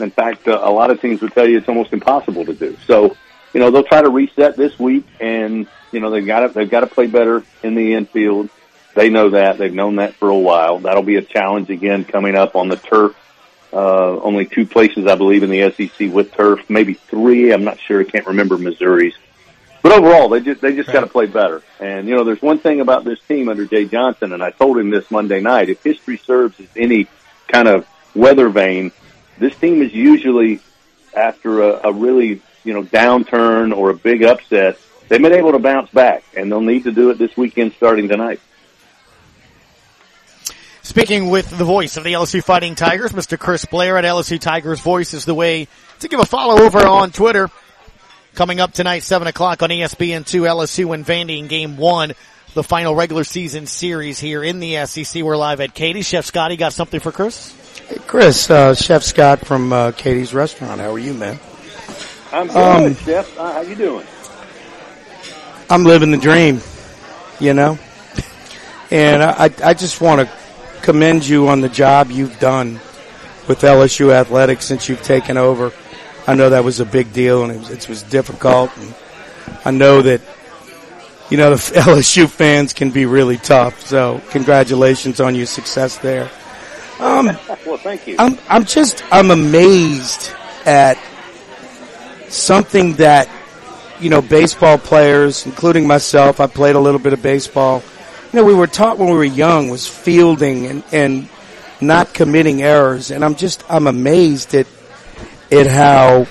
In 0.00 0.10
fact, 0.10 0.46
uh, 0.48 0.60
a 0.62 0.70
lot 0.70 0.90
of 0.90 1.00
teams 1.00 1.20
would 1.22 1.32
tell 1.32 1.48
you 1.48 1.58
it's 1.58 1.68
almost 1.68 1.92
impossible 1.92 2.44
to 2.44 2.54
do. 2.54 2.76
So, 2.86 3.16
you 3.52 3.60
know, 3.60 3.70
they'll 3.70 3.84
try 3.84 4.02
to 4.02 4.10
reset 4.10 4.56
this 4.56 4.78
week 4.78 5.04
and, 5.20 5.66
you 5.92 6.00
know, 6.00 6.10
they've 6.10 6.26
got 6.26 6.40
to, 6.40 6.48
they've 6.48 6.70
got 6.70 6.80
to 6.80 6.86
play 6.86 7.06
better 7.06 7.42
in 7.62 7.74
the 7.74 7.94
infield. 7.94 8.50
They 8.94 9.10
know 9.10 9.30
that. 9.30 9.58
They've 9.58 9.72
known 9.72 9.96
that 9.96 10.14
for 10.14 10.28
a 10.28 10.38
while. 10.38 10.78
That'll 10.78 11.02
be 11.02 11.16
a 11.16 11.22
challenge 11.22 11.70
again 11.70 12.04
coming 12.04 12.34
up 12.34 12.56
on 12.56 12.68
the 12.68 12.76
turf. 12.76 13.14
Uh, 13.72 14.18
only 14.20 14.46
two 14.46 14.64
places, 14.64 15.06
I 15.06 15.16
believe, 15.16 15.42
in 15.42 15.50
the 15.50 15.70
SEC 15.70 16.12
with 16.12 16.32
turf, 16.32 16.60
maybe 16.70 16.94
three. 16.94 17.52
I'm 17.52 17.64
not 17.64 17.78
sure. 17.78 18.00
I 18.00 18.04
can't 18.04 18.26
remember 18.26 18.56
Missouri's. 18.56 19.14
But 19.82 19.92
overall, 19.92 20.28
they 20.28 20.40
just, 20.40 20.60
they 20.62 20.74
just 20.74 20.90
got 20.90 21.00
to 21.00 21.06
play 21.06 21.26
better. 21.26 21.62
And, 21.78 22.08
you 22.08 22.16
know, 22.16 22.24
there's 22.24 22.42
one 22.42 22.58
thing 22.58 22.80
about 22.80 23.04
this 23.04 23.20
team 23.28 23.48
under 23.48 23.66
Jay 23.66 23.84
Johnson, 23.84 24.32
and 24.32 24.42
I 24.42 24.50
told 24.50 24.78
him 24.78 24.90
this 24.90 25.10
Monday 25.10 25.40
night. 25.40 25.68
If 25.68 25.82
history 25.82 26.16
serves 26.16 26.58
as 26.58 26.68
any 26.74 27.06
kind 27.48 27.68
of 27.68 27.86
weather 28.14 28.48
vane, 28.48 28.92
this 29.38 29.56
team 29.56 29.82
is 29.82 29.92
usually 29.92 30.60
after 31.14 31.62
a, 31.62 31.88
a 31.88 31.92
really, 31.92 32.40
you 32.64 32.74
know, 32.74 32.82
downturn 32.82 33.76
or 33.76 33.90
a 33.90 33.94
big 33.94 34.22
upset, 34.22 34.78
they've 35.08 35.22
been 35.22 35.32
able 35.32 35.52
to 35.52 35.58
bounce 35.58 35.90
back 35.90 36.24
and 36.36 36.50
they'll 36.50 36.60
need 36.60 36.84
to 36.84 36.92
do 36.92 37.10
it 37.10 37.18
this 37.18 37.36
weekend 37.36 37.72
starting 37.74 38.08
tonight. 38.08 38.40
Speaking 40.82 41.30
with 41.30 41.50
the 41.50 41.64
voice 41.64 41.96
of 41.96 42.04
the 42.04 42.12
LSU 42.12 42.42
Fighting 42.44 42.76
Tigers, 42.76 43.12
Mr. 43.12 43.36
Chris 43.38 43.64
Blair 43.64 43.98
at 43.98 44.04
LSU 44.04 44.38
Tigers 44.38 44.80
Voice 44.80 45.14
is 45.14 45.24
the 45.24 45.34
way 45.34 45.66
to 45.98 46.08
give 46.08 46.20
a 46.20 46.24
follow 46.24 46.62
over 46.62 46.86
on 46.86 47.10
Twitter. 47.10 47.50
Coming 48.34 48.60
up 48.60 48.72
tonight, 48.72 49.02
7 49.02 49.26
o'clock 49.26 49.62
on 49.62 49.72
E 49.72 49.80
ESPN2, 49.80 50.42
LSU 50.42 50.94
and 50.94 51.04
Vandy 51.04 51.38
in 51.38 51.48
game 51.48 51.76
one, 51.76 52.12
the 52.54 52.62
final 52.62 52.94
regular 52.94 53.24
season 53.24 53.66
series 53.66 54.20
here 54.20 54.44
in 54.44 54.60
the 54.60 54.86
SEC. 54.86 55.22
We're 55.22 55.36
live 55.36 55.60
at 55.60 55.74
Katie. 55.74 56.02
Chef 56.02 56.24
Scotty 56.24 56.56
got 56.56 56.72
something 56.72 57.00
for 57.00 57.10
Chris? 57.10 57.52
Hey, 57.88 57.98
Chris, 58.06 58.50
uh, 58.50 58.74
Chef 58.74 59.02
Scott 59.02 59.40
from 59.46 59.72
uh, 59.72 59.92
Katie's 59.92 60.34
Restaurant. 60.34 60.80
How 60.80 60.90
are 60.92 60.98
you, 60.98 61.14
man? 61.14 61.38
I'm 62.32 62.48
good, 62.48 62.56
Um, 62.56 62.94
Jeff. 63.04 63.38
Uh, 63.38 63.52
how 63.52 63.60
you 63.60 63.76
doing? 63.76 64.06
I'm 65.70 65.84
living 65.84 66.10
the 66.10 66.16
dream, 66.16 66.60
you 67.40 67.54
know? 67.54 67.78
And 68.90 69.22
I, 69.22 69.50
I 69.64 69.74
just 69.74 70.00
want 70.00 70.20
to 70.28 70.36
commend 70.82 71.26
you 71.26 71.48
on 71.48 71.60
the 71.60 71.68
job 71.68 72.10
you've 72.10 72.38
done 72.38 72.74
with 73.48 73.60
LSU 73.62 74.12
athletics 74.12 74.64
since 74.64 74.88
you've 74.88 75.02
taken 75.02 75.36
over. 75.36 75.72
I 76.26 76.34
know 76.34 76.50
that 76.50 76.64
was 76.64 76.80
a 76.80 76.84
big 76.84 77.12
deal 77.12 77.42
and 77.44 77.52
it 77.52 77.58
was, 77.58 77.70
it 77.70 77.88
was 77.88 78.02
difficult. 78.04 78.76
And 78.78 78.94
I 79.64 79.70
know 79.70 80.02
that, 80.02 80.20
you 81.30 81.36
know, 81.36 81.50
the 81.50 81.56
LSU 81.80 82.28
fans 82.28 82.72
can 82.72 82.90
be 82.90 83.06
really 83.06 83.36
tough. 83.38 83.80
So 83.86 84.20
congratulations 84.30 85.20
on 85.20 85.34
your 85.36 85.46
success 85.46 85.98
there. 85.98 86.30
Um, 86.98 87.26
well, 87.66 87.76
thank 87.78 88.06
you. 88.06 88.16
I'm 88.18 88.38
I'm 88.48 88.64
just 88.64 89.02
I'm 89.12 89.30
amazed 89.30 90.32
at 90.64 90.98
something 92.28 92.94
that 92.94 93.28
you 94.00 94.10
know 94.10 94.22
baseball 94.22 94.78
players, 94.78 95.46
including 95.46 95.86
myself. 95.86 96.40
I 96.40 96.46
played 96.46 96.76
a 96.76 96.80
little 96.80 97.00
bit 97.00 97.12
of 97.12 97.22
baseball. 97.22 97.82
You 98.32 98.40
know, 98.40 98.44
we 98.44 98.54
were 98.54 98.66
taught 98.66 98.98
when 98.98 99.08
we 99.08 99.14
were 99.14 99.24
young 99.24 99.68
was 99.68 99.86
fielding 99.86 100.66
and 100.66 100.84
and 100.92 101.28
not 101.80 102.14
committing 102.14 102.62
errors, 102.62 103.10
and 103.10 103.24
I'm 103.24 103.34
just 103.34 103.64
I'm 103.70 103.86
amazed 103.86 104.54
at 104.54 104.66
at 105.50 105.66
how 105.66 106.26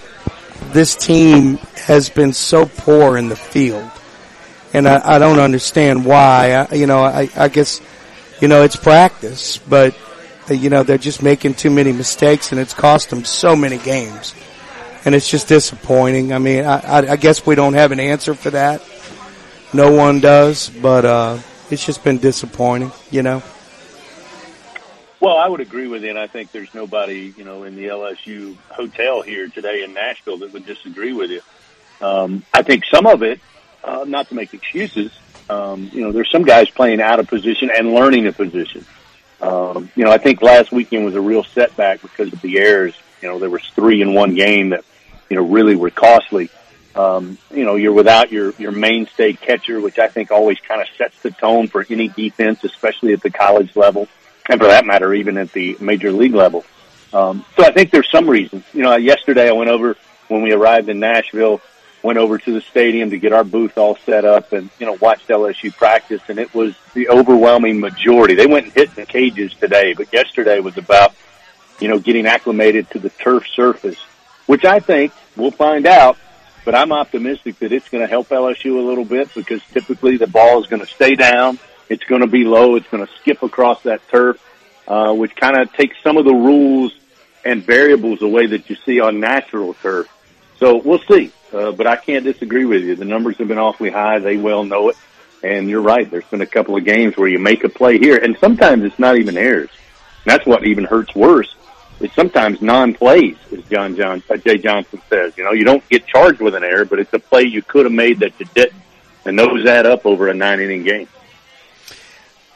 this 0.71 0.95
team 0.95 1.57
has 1.85 2.09
been 2.09 2.33
so 2.33 2.65
poor 2.65 3.17
in 3.17 3.29
the 3.29 3.35
field, 3.35 3.89
and 4.73 4.87
I, 4.87 5.15
I 5.15 5.19
don't 5.19 5.39
understand 5.39 6.05
why. 6.05 6.67
I, 6.69 6.75
you 6.75 6.87
know, 6.87 7.03
I, 7.03 7.29
I 7.35 7.47
guess 7.49 7.81
you 8.41 8.47
know 8.47 8.63
it's 8.63 8.75
practice, 8.75 9.57
but 9.57 9.95
you 10.49 10.69
know 10.69 10.83
they're 10.83 10.97
just 10.97 11.23
making 11.23 11.55
too 11.55 11.69
many 11.69 11.91
mistakes, 11.91 12.51
and 12.51 12.59
it's 12.59 12.73
cost 12.73 13.09
them 13.09 13.25
so 13.25 13.55
many 13.55 13.77
games, 13.77 14.35
and 15.03 15.15
it's 15.15 15.29
just 15.29 15.47
disappointing. 15.47 16.33
I 16.33 16.39
mean, 16.39 16.65
I, 16.65 16.79
I, 16.79 17.11
I 17.11 17.15
guess 17.15 17.45
we 17.45 17.55
don't 17.55 17.73
have 17.73 17.91
an 17.91 17.99
answer 17.99 18.33
for 18.33 18.51
that. 18.51 18.81
No 19.73 19.91
one 19.91 20.19
does, 20.19 20.69
but 20.69 21.05
uh, 21.05 21.39
it's 21.69 21.85
just 21.85 22.03
been 22.03 22.17
disappointing. 22.19 22.91
You 23.11 23.23
know. 23.23 23.43
Well, 25.19 25.37
I 25.37 25.47
would 25.47 25.61
agree 25.61 25.87
with 25.87 26.03
you, 26.03 26.09
and 26.09 26.19
I 26.19 26.27
think 26.27 26.51
there's 26.51 26.73
nobody, 26.75 27.33
you 27.35 27.45
know, 27.45 27.63
in 27.63 27.75
the 27.75 27.85
LSU 27.85 28.55
hotel 28.69 29.23
here 29.23 29.47
today 29.47 29.83
in 29.83 29.93
Nashville 29.93 30.37
that 30.39 30.53
would 30.53 30.65
disagree 30.67 31.13
with 31.13 31.31
you. 31.31 31.41
Um, 31.99 32.43
I 32.53 32.61
think 32.61 32.85
some 32.85 33.07
of 33.07 33.23
it, 33.23 33.39
uh, 33.83 34.05
not 34.07 34.27
to 34.29 34.35
make 34.35 34.53
excuses, 34.53 35.11
um, 35.49 35.89
you 35.93 36.01
know, 36.01 36.11
there's 36.11 36.29
some 36.31 36.43
guys 36.43 36.69
playing 36.69 37.01
out 37.01 37.19
of 37.19 37.27
position 37.27 37.71
and 37.75 37.93
learning 37.93 38.27
a 38.27 38.31
position. 38.31 38.85
Um, 39.41 39.89
you 39.95 40.03
know, 40.03 40.11
I 40.11 40.17
think 40.17 40.41
last 40.41 40.71
weekend 40.71 41.05
was 41.05 41.15
a 41.15 41.21
real 41.21 41.43
setback 41.43 42.01
because 42.01 42.31
of 42.31 42.41
the 42.41 42.57
errors. 42.59 42.95
You 43.21 43.29
know, 43.29 43.39
there 43.39 43.49
was 43.49 43.63
three 43.75 44.01
in 44.01 44.13
one 44.13 44.35
game 44.35 44.69
that, 44.69 44.83
you 45.29 45.35
know, 45.35 45.43
really 45.43 45.75
were 45.75 45.89
costly. 45.89 46.49
Um, 46.95 47.37
you 47.51 47.65
know, 47.65 47.75
you're 47.75 47.93
without 47.93 48.31
your, 48.31 48.53
your 48.57 48.71
mainstay 48.71 49.33
catcher, 49.33 49.81
which 49.81 49.99
I 49.99 50.07
think 50.07 50.31
always 50.31 50.59
kind 50.59 50.81
of 50.81 50.87
sets 50.97 51.19
the 51.21 51.31
tone 51.31 51.67
for 51.67 51.85
any 51.89 52.07
defense, 52.07 52.63
especially 52.63 53.11
at 53.13 53.21
the 53.21 53.29
college 53.29 53.75
level, 53.75 54.07
and 54.49 54.59
for 54.59 54.67
that 54.67 54.85
matter, 54.85 55.13
even 55.13 55.37
at 55.37 55.51
the 55.51 55.75
major 55.81 56.11
league 56.11 56.33
level. 56.33 56.63
Um, 57.11 57.45
so 57.57 57.65
I 57.65 57.71
think 57.71 57.91
there's 57.91 58.09
some 58.09 58.29
reasons. 58.29 58.63
You 58.73 58.83
know, 58.83 58.95
yesterday 58.95 59.49
I 59.49 59.51
went 59.51 59.69
over 59.69 59.97
when 60.29 60.41
we 60.41 60.53
arrived 60.53 60.87
in 60.87 60.99
Nashville. 60.99 61.61
Went 62.05 62.19
over 62.19 62.37
to 62.37 62.53
the 62.53 62.61
stadium 62.61 63.09
to 63.09 63.17
get 63.17 63.33
our 63.33 63.43
booth 63.43 63.77
all 63.77 63.97
set 64.05 64.23
up 64.23 64.53
and, 64.53 64.69
you 64.79 64.85
know, 64.85 64.93
watched 65.01 65.27
LSU 65.27 65.75
practice 65.75 66.21
and 66.29 66.37
it 66.37 66.53
was 66.53 66.75
the 66.93 67.09
overwhelming 67.09 67.79
majority. 67.79 68.35
They 68.35 68.45
went 68.45 68.67
and 68.67 68.73
hit 68.73 68.95
the 68.95 69.05
cages 69.05 69.53
today, 69.55 69.93
but 69.93 70.13
yesterday 70.13 70.59
was 70.59 70.77
about, 70.77 71.15
you 71.79 71.87
know, 71.87 71.97
getting 71.97 72.27
acclimated 72.27 72.89
to 72.91 72.99
the 72.99 73.09
turf 73.09 73.47
surface, 73.47 73.97
which 74.45 74.63
I 74.63 74.79
think 74.79 75.13
we'll 75.35 75.51
find 75.51 75.87
out, 75.87 76.17
but 76.63 76.75
I'm 76.75 76.91
optimistic 76.91 77.57
that 77.59 77.71
it's 77.71 77.89
going 77.89 78.03
to 78.03 78.07
help 78.07 78.29
LSU 78.29 78.77
a 78.77 78.81
little 78.81 79.05
bit 79.05 79.33
because 79.33 79.61
typically 79.73 80.17
the 80.17 80.27
ball 80.27 80.61
is 80.61 80.67
going 80.67 80.81
to 80.81 80.87
stay 80.87 81.15
down. 81.15 81.57
It's 81.89 82.03
going 82.03 82.21
to 82.21 82.27
be 82.27 82.43
low. 82.43 82.75
It's 82.75 82.87
going 82.87 83.05
to 83.05 83.11
skip 83.21 83.41
across 83.41 83.81
that 83.83 84.07
turf, 84.09 84.39
uh, 84.87 85.13
which 85.13 85.35
kind 85.35 85.57
of 85.57 85.73
takes 85.73 85.97
some 86.03 86.17
of 86.17 86.25
the 86.25 86.33
rules 86.33 86.93
and 87.43 87.63
variables 87.63 88.21
away 88.21 88.45
that 88.45 88.69
you 88.69 88.75
see 88.85 88.99
on 88.99 89.19
natural 89.19 89.73
turf. 89.75 90.07
So 90.57 90.77
we'll 90.77 90.99
see. 90.99 91.31
Uh, 91.55 91.71
but 91.71 91.87
I 91.87 91.95
can't 91.95 92.25
disagree 92.25 92.65
with 92.65 92.83
you. 92.83 92.97
The 92.97 93.05
numbers 93.05 93.37
have 93.37 93.47
been 93.47 93.57
awfully 93.57 93.89
high. 93.89 94.19
They 94.19 94.35
well 94.35 94.65
know 94.65 94.89
it. 94.89 94.97
And 95.41 95.69
you're 95.69 95.81
right. 95.81 96.09
There's 96.09 96.25
been 96.25 96.41
a 96.41 96.45
couple 96.45 96.75
of 96.75 96.83
games 96.83 97.15
where 97.15 97.29
you 97.29 97.39
make 97.39 97.63
a 97.63 97.69
play 97.69 97.97
here, 97.97 98.17
and 98.17 98.37
sometimes 98.39 98.83
it's 98.83 98.99
not 98.99 99.17
even 99.17 99.37
errors. 99.37 99.69
And 100.25 100.33
that's 100.33 100.45
what 100.45 100.65
even 100.65 100.83
hurts 100.83 101.15
worse. 101.15 101.55
It's 102.01 102.13
sometimes 102.13 102.61
non-plays, 102.61 103.37
as 103.53 103.63
John 103.65 103.95
John 103.95 104.21
uh, 104.29 104.35
Jay 104.35 104.57
Johnson 104.57 105.01
says. 105.09 105.37
You 105.37 105.45
know, 105.45 105.53
you 105.53 105.63
don't 105.63 105.87
get 105.87 106.05
charged 106.07 106.41
with 106.41 106.55
an 106.55 106.63
error, 106.65 106.83
but 106.83 106.99
it's 106.99 107.13
a 107.13 107.19
play 107.19 107.43
you 107.43 107.61
could 107.61 107.85
have 107.85 107.93
made 107.93 108.19
that 108.19 108.37
you 108.37 108.47
didn't, 108.53 108.81
and 109.23 109.39
those 109.39 109.65
add 109.65 109.85
up 109.85 110.05
over 110.05 110.27
a 110.27 110.33
nine-inning 110.33 110.83
game. 110.83 111.07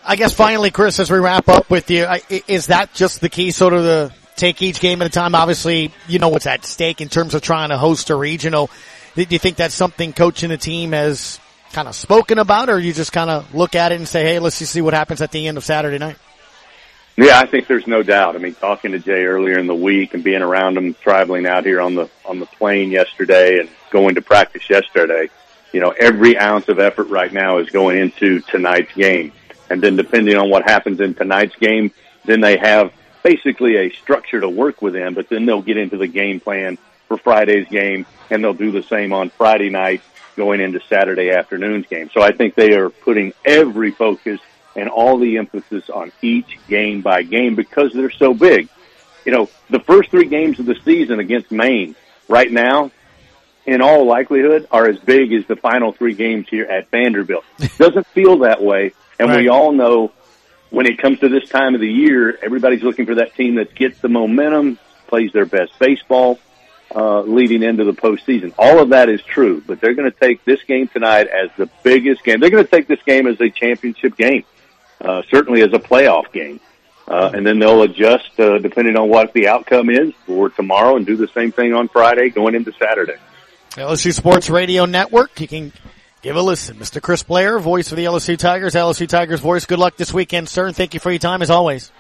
I 0.04 0.18
guess 0.18 0.34
finally, 0.34 0.72
Chris, 0.72 1.00
as 1.00 1.10
we 1.10 1.20
wrap 1.20 1.48
up 1.48 1.70
with 1.70 1.90
you, 1.90 2.06
is 2.48 2.68
that 2.68 2.94
just 2.94 3.22
the 3.22 3.30
key, 3.30 3.52
sort 3.52 3.74
of 3.74 3.84
the 3.84 4.14
take 4.40 4.62
each 4.62 4.80
game 4.80 5.02
at 5.02 5.08
a 5.08 5.12
time. 5.12 5.36
Obviously, 5.36 5.92
you 6.08 6.20
know 6.20 6.30
what's 6.30 6.48
at 6.48 6.66
stake 6.66 7.02
in 7.02 7.10
terms 7.10 7.34
of 7.36 7.42
trying 7.42 7.70
to 7.70 7.78
host 7.78 8.10
a 8.10 8.16
regional. 8.16 8.70
Do 9.16 9.26
you 9.30 9.40
think 9.40 9.58
that's 9.58 9.76
something 9.76 10.14
coaching 10.14 10.50
the 10.50 10.58
team 10.58 10.94
has 10.94 11.40
kind 11.74 11.88
of 11.88 11.96
spoken 11.96 12.40
about, 12.40 12.70
or 12.70 12.80
you 12.80 12.94
just 12.94 13.12
kind 13.12 13.30
of 13.30 13.54
look 13.54 13.76
at 13.76 13.92
it 13.92 13.96
and 13.96 14.08
say, 14.08 14.24
"Hey, 14.24 14.40
let's 14.40 14.60
just 14.60 14.72
see 14.72 14.82
what 14.82 14.94
happens 14.94 15.22
at 15.22 15.32
the 15.32 15.48
end 15.48 15.58
of 15.58 15.66
Saturday 15.66 15.98
night"? 15.98 16.16
Yeah, 17.18 17.38
I 17.38 17.48
think 17.48 17.68
there's 17.68 17.86
no 17.86 18.02
doubt. 18.02 18.36
I 18.36 18.40
mean, 18.40 18.56
talking 18.56 18.94
to 18.94 19.00
Jay 19.00 19.26
earlier 19.26 19.60
in 19.60 19.68
the 19.68 19.76
week 19.76 20.14
and 20.14 20.24
being 20.24 20.42
around 20.42 20.78
him, 20.78 20.94
traveling 20.94 21.46
out 21.46 21.66
here 21.66 21.82
on 21.82 21.96
the 21.96 22.10
on 22.26 22.40
the 22.40 22.46
plane 22.46 22.92
yesterday 22.92 23.60
and 23.60 23.70
going 23.92 24.16
to 24.16 24.22
practice 24.22 24.70
yesterday, 24.70 25.30
you 25.74 25.82
know, 25.82 25.90
every 25.90 26.38
ounce 26.38 26.70
of 26.70 26.80
effort 26.80 27.10
right 27.10 27.32
now 27.34 27.58
is 27.58 27.70
going 27.72 27.98
into 27.98 28.40
tonight's 28.42 28.94
game. 28.94 29.34
And 29.70 29.82
then 29.82 29.98
depending 29.98 30.38
on 30.38 30.50
what 30.50 30.64
happens 30.64 31.00
in 31.00 31.14
tonight's 31.14 31.56
game, 31.58 31.92
then 32.26 32.42
they 32.42 32.58
have 32.58 32.94
basically 33.24 33.78
a 33.78 33.90
structure 33.90 34.42
to 34.42 34.50
work 34.50 34.82
within, 34.82 35.14
but 35.14 35.30
then 35.30 35.46
they'll 35.46 35.62
get 35.62 35.78
into 35.78 35.98
the 35.98 36.08
game 36.08 36.40
plan 36.40 36.78
for 37.08 37.18
Friday's 37.18 37.68
game 37.68 38.06
and 38.30 38.44
they'll 38.44 38.54
do 38.54 38.72
the 38.72 38.84
same 38.84 39.14
on 39.14 39.30
Friday 39.32 39.70
night 39.70 40.02
going 40.36 40.62
into 40.62 40.80
Saturday 40.88 41.32
afternoon's 41.32 41.86
game. 41.88 42.10
So 42.14 42.22
I 42.22 42.32
think 42.32 42.56
they 42.56 42.74
are 42.74 42.90
putting 42.90 43.34
every 43.44 43.92
focus 43.92 44.40
and 44.76 44.88
all 44.88 45.18
the 45.18 45.38
emphasis 45.38 45.90
on 45.90 46.12
each 46.22 46.58
game 46.68 47.02
by 47.02 47.24
game 47.24 47.56
because 47.56 47.92
they're 47.94 48.12
so 48.12 48.34
big. 48.34 48.70
You 49.26 49.34
know, 49.34 49.50
the 49.70 49.80
first 49.82 50.12
three 50.12 50.28
games 50.28 50.60
of 50.60 50.66
the 50.66 50.76
season 50.86 51.20
against 51.20 51.52
Maine 51.52 51.96
right 52.28 52.52
now, 52.52 52.92
in 53.66 53.82
all 53.82 54.06
likelihood, 54.06 54.68
are 54.72 54.88
as 54.88 54.98
big 55.00 55.34
as 55.34 55.46
the 55.46 55.56
final 55.56 55.92
three 55.92 56.14
games 56.14 56.48
here 56.50 56.66
at 56.66 56.90
Vanderbilt. 56.90 57.44
Doesn't 57.78 58.08
feel 58.08 58.40
that 58.40 58.64
way. 58.64 58.94
And 59.20 59.30
right. 59.30 59.42
we 59.42 59.50
all 59.50 59.74
know 59.74 60.14
when 60.70 60.86
it 60.86 60.98
comes 60.98 61.20
to 61.20 61.30
this 61.30 61.50
time 61.50 61.76
of 61.76 61.82
the 61.82 61.92
year, 61.92 62.38
everybody's 62.42 62.84
looking 62.84 63.06
for 63.06 63.16
that 63.16 63.36
team 63.36 63.56
that 63.56 63.74
gets 63.76 64.00
the 64.00 64.10
momentum, 64.10 64.78
plays 65.08 65.32
their 65.34 65.46
best 65.46 65.78
baseball, 65.80 66.40
uh, 66.96 67.22
leading 67.22 67.64
into 67.64 67.84
the 67.84 67.94
postseason. 67.94 68.54
All 68.58 68.80
of 68.80 68.90
that 68.90 69.10
is 69.10 69.22
true, 69.22 69.64
but 69.66 69.82
they're 69.82 69.94
going 69.94 70.12
to 70.12 70.18
take 70.18 70.44
this 70.46 70.62
game 70.64 70.88
tonight 70.88 71.28
as 71.28 71.50
the 71.58 71.70
biggest 71.84 72.24
game. 72.24 72.40
They're 72.40 72.50
going 72.50 72.66
to 72.66 72.70
take 72.70 72.88
this 72.88 73.02
game 73.04 73.28
as 73.28 73.40
a 73.42 73.50
championship 73.50 74.16
game, 74.16 74.44
uh, 75.02 75.24
certainly 75.30 75.62
as 75.62 75.74
a 75.74 75.80
playoff 75.80 76.32
game. 76.32 76.60
Uh, 77.08 77.32
and 77.34 77.46
then 77.46 77.58
they'll 77.58 77.82
adjust, 77.82 78.40
uh, 78.40 78.60
depending 78.60 78.96
on 78.96 79.10
what 79.10 79.34
the 79.34 79.48
outcome 79.48 79.90
is 79.90 80.14
for 80.28 80.50
tomorrow 80.50 80.96
and 80.96 81.08
do 81.08 81.16
the 81.16 81.28
same 81.30 81.52
thing 81.52 81.74
on 81.74 81.88
Friday 81.88 82.30
going 82.30 82.54
into 82.54 82.72
Saturday. 82.74 83.16
LSU 83.72 84.14
Sports 84.14 84.50
Radio 84.50 84.86
Network. 84.86 85.40
You 85.40 85.48
can 85.48 85.74
Give 86.22 86.36
a 86.36 86.42
listen. 86.42 86.76
Mr. 86.78 87.02
Chris 87.02 87.24
Blair, 87.24 87.60
voice 87.60 87.92
of 87.92 87.98
the 87.98 88.04
LSU 88.06 88.38
Tigers, 88.38 88.74
LSU 88.74 89.08
Tigers 89.08 89.40
voice. 89.40 89.66
Good 89.66 89.80
luck 89.80 89.96
this 89.96 90.14
weekend, 90.14 90.50
sir, 90.50 90.68
and 90.68 90.76
thank 90.76 90.94
you 90.94 91.00
for 91.00 91.12
your 91.12 91.20
time 91.20 91.42
as 91.42 91.50
always. 91.50 91.92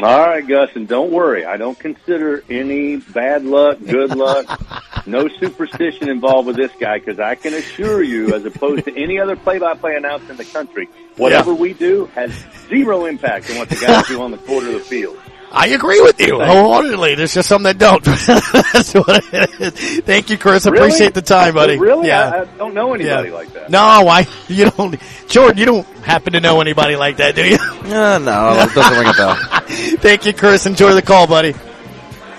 All 0.00 0.26
right, 0.26 0.46
Gus, 0.46 0.70
and 0.74 0.88
don't 0.88 1.12
worry. 1.12 1.44
I 1.44 1.56
don't 1.56 1.78
consider 1.78 2.44
any 2.50 2.96
bad 2.96 3.44
luck, 3.44 3.78
good 3.78 4.16
luck, 4.16 5.06
no 5.06 5.28
superstition 5.28 6.08
involved 6.08 6.48
with 6.48 6.56
this 6.56 6.72
guy 6.80 6.98
because 6.98 7.20
I 7.20 7.36
can 7.36 7.54
assure 7.54 8.02
you, 8.02 8.34
as 8.34 8.44
opposed 8.44 8.84
to 8.86 8.96
any 8.96 9.20
other 9.20 9.36
play-by-play 9.36 9.94
announcer 9.94 10.32
in 10.32 10.36
the 10.36 10.44
country, 10.44 10.88
whatever 11.16 11.52
yeah. 11.52 11.58
we 11.58 11.74
do 11.74 12.06
has 12.06 12.32
zero 12.68 13.04
impact 13.04 13.50
on 13.50 13.58
what 13.58 13.68
the 13.68 13.76
guys 13.76 14.06
do 14.08 14.20
on 14.20 14.32
the 14.32 14.38
court 14.38 14.64
of 14.64 14.72
the 14.72 14.80
field. 14.80 15.16
I 15.54 15.68
agree 15.68 16.00
with 16.00 16.20
you 16.20 16.40
wholeheartedly. 16.40 17.14
There's 17.14 17.32
just 17.32 17.48
some 17.48 17.62
that 17.62 17.78
don't. 17.78 18.04
That's 18.72 18.92
what 18.92 19.24
it 19.32 19.60
is. 19.60 20.00
Thank 20.00 20.28
you, 20.28 20.36
Chris. 20.36 20.66
Really? 20.66 20.78
Appreciate 20.78 21.14
the 21.14 21.22
time, 21.22 21.54
buddy. 21.54 21.78
Really? 21.78 22.08
Yeah. 22.08 22.28
I, 22.28 22.40
I 22.40 22.44
don't 22.44 22.74
know 22.74 22.92
anybody 22.92 23.28
yeah. 23.28 23.34
like 23.34 23.52
that. 23.52 23.70
No, 23.70 23.78
I, 23.78 24.26
you 24.48 24.68
don't, 24.70 24.96
Jordan, 25.28 25.58
you 25.58 25.64
don't 25.64 25.86
happen 25.98 26.32
to 26.32 26.40
know 26.40 26.60
anybody 26.60 26.96
like 26.96 27.18
that, 27.18 27.36
do 27.36 27.48
you? 27.48 27.56
Uh, 27.56 28.18
no, 28.18 28.58
it 28.58 28.74
doesn't 28.74 28.98
ring 28.98 29.08
a 29.08 29.12
bell. 29.12 29.36
Thank 30.00 30.26
you, 30.26 30.32
Chris. 30.32 30.66
Enjoy 30.66 30.92
the 30.92 31.02
call, 31.02 31.28
buddy. 31.28 31.54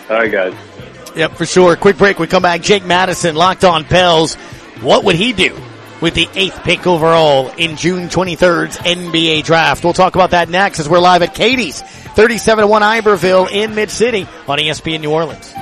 All 0.10 0.17
right, 0.17 0.32
guys. 0.32 0.54
Yep, 1.15 1.32
for 1.34 1.45
sure. 1.45 1.78
Quick 1.78 1.97
break. 1.97 2.19
We 2.19 2.28
come 2.28 2.43
back. 2.43 2.62
Jake 2.62 2.84
Madison 2.84 3.36
locked 3.36 3.63
on 3.63 3.86
Pels. 3.86 4.36
What 4.82 5.06
would 5.06 5.15
he 5.15 5.32
do 5.32 5.58
with 6.01 6.15
the 6.15 6.28
eighth 6.36 6.62
pick 6.63 6.86
overall 6.86 7.47
in 7.58 7.78
June 7.78 8.10
23rd's 8.10 8.78
NBA 8.78 9.45
draft? 9.45 9.86
We'll 9.86 9.93
talk 9.93 10.15
about 10.15 10.32
that 10.32 10.49
next 10.49 10.80
as 10.80 10.89
we're 10.89 10.99
live 10.99 11.21
at 11.21 11.34
Katie's 11.34 11.82
37-1 12.15 12.82
Iberville 12.82 13.47
in 13.47 13.75
Mid-City 13.75 14.28
on 14.47 14.58
ESPN 14.58 15.01
New 15.01 15.12
Orleans. 15.12 15.54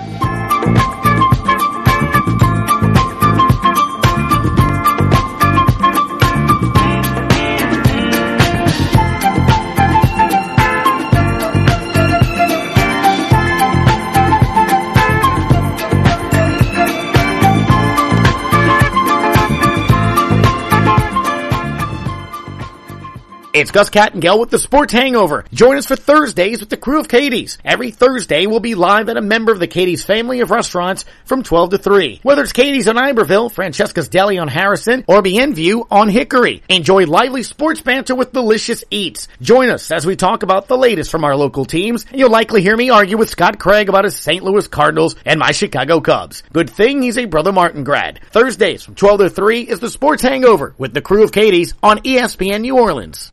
It's 23.53 23.69
Gus 23.69 23.91
Kattengell 23.91 24.39
with 24.39 24.49
the 24.49 24.57
Sports 24.57 24.93
Hangover. 24.93 25.45
Join 25.53 25.77
us 25.77 25.85
for 25.85 25.95
Thursdays 25.95 26.59
with 26.59 26.71
the 26.71 26.75
crew 26.75 26.99
of 26.99 27.07
Katie's. 27.07 27.59
Every 27.63 27.91
Thursday 27.91 28.47
we'll 28.47 28.59
be 28.59 28.73
live 28.73 29.09
at 29.09 29.17
a 29.17 29.21
member 29.21 29.51
of 29.51 29.59
the 29.59 29.67
Katie's 29.67 30.03
family 30.03 30.39
of 30.39 30.49
restaurants 30.49 31.05
from 31.25 31.43
12 31.43 31.69
to 31.69 31.77
3. 31.77 32.21
Whether 32.23 32.41
it's 32.41 32.51
Katie's 32.51 32.87
on 32.87 32.97
Iberville, 32.97 33.49
Francesca's 33.49 34.07
Deli 34.07 34.39
on 34.39 34.47
Harrison, 34.47 35.05
or 35.07 35.21
Bienview 35.21 35.85
on 35.91 36.09
Hickory. 36.09 36.63
Enjoy 36.67 37.05
lively 37.05 37.43
sports 37.43 37.79
banter 37.79 38.15
with 38.15 38.31
delicious 38.31 38.83
eats. 38.89 39.27
Join 39.39 39.69
us 39.69 39.91
as 39.91 40.03
we 40.03 40.15
talk 40.15 40.41
about 40.41 40.67
the 40.67 40.75
latest 40.75 41.11
from 41.11 41.23
our 41.23 41.35
local 41.35 41.65
teams, 41.65 42.07
and 42.09 42.19
you'll 42.19 42.31
likely 42.31 42.63
hear 42.63 42.75
me 42.75 42.89
argue 42.89 43.17
with 43.17 43.29
Scott 43.29 43.59
Craig 43.59 43.87
about 43.87 44.05
his 44.05 44.17
St. 44.17 44.43
Louis 44.43 44.67
Cardinals 44.67 45.15
and 45.27 45.39
my 45.39 45.51
Chicago 45.51 46.01
Cubs. 46.01 46.41
Good 46.53 46.71
thing 46.71 47.03
he's 47.03 47.19
a 47.19 47.25
Brother 47.25 47.51
Martin 47.51 47.83
grad. 47.83 48.19
Thursdays 48.31 48.81
from 48.81 48.95
12 48.95 49.19
to 49.19 49.29
3 49.29 49.61
is 49.61 49.79
the 49.79 49.91
Sports 49.91 50.23
Hangover 50.23 50.73
with 50.79 50.95
the 50.95 51.01
crew 51.01 51.23
of 51.23 51.31
Katie's 51.31 51.75
on 51.83 51.99
ESPN 51.99 52.61
New 52.61 52.79
Orleans. 52.79 53.31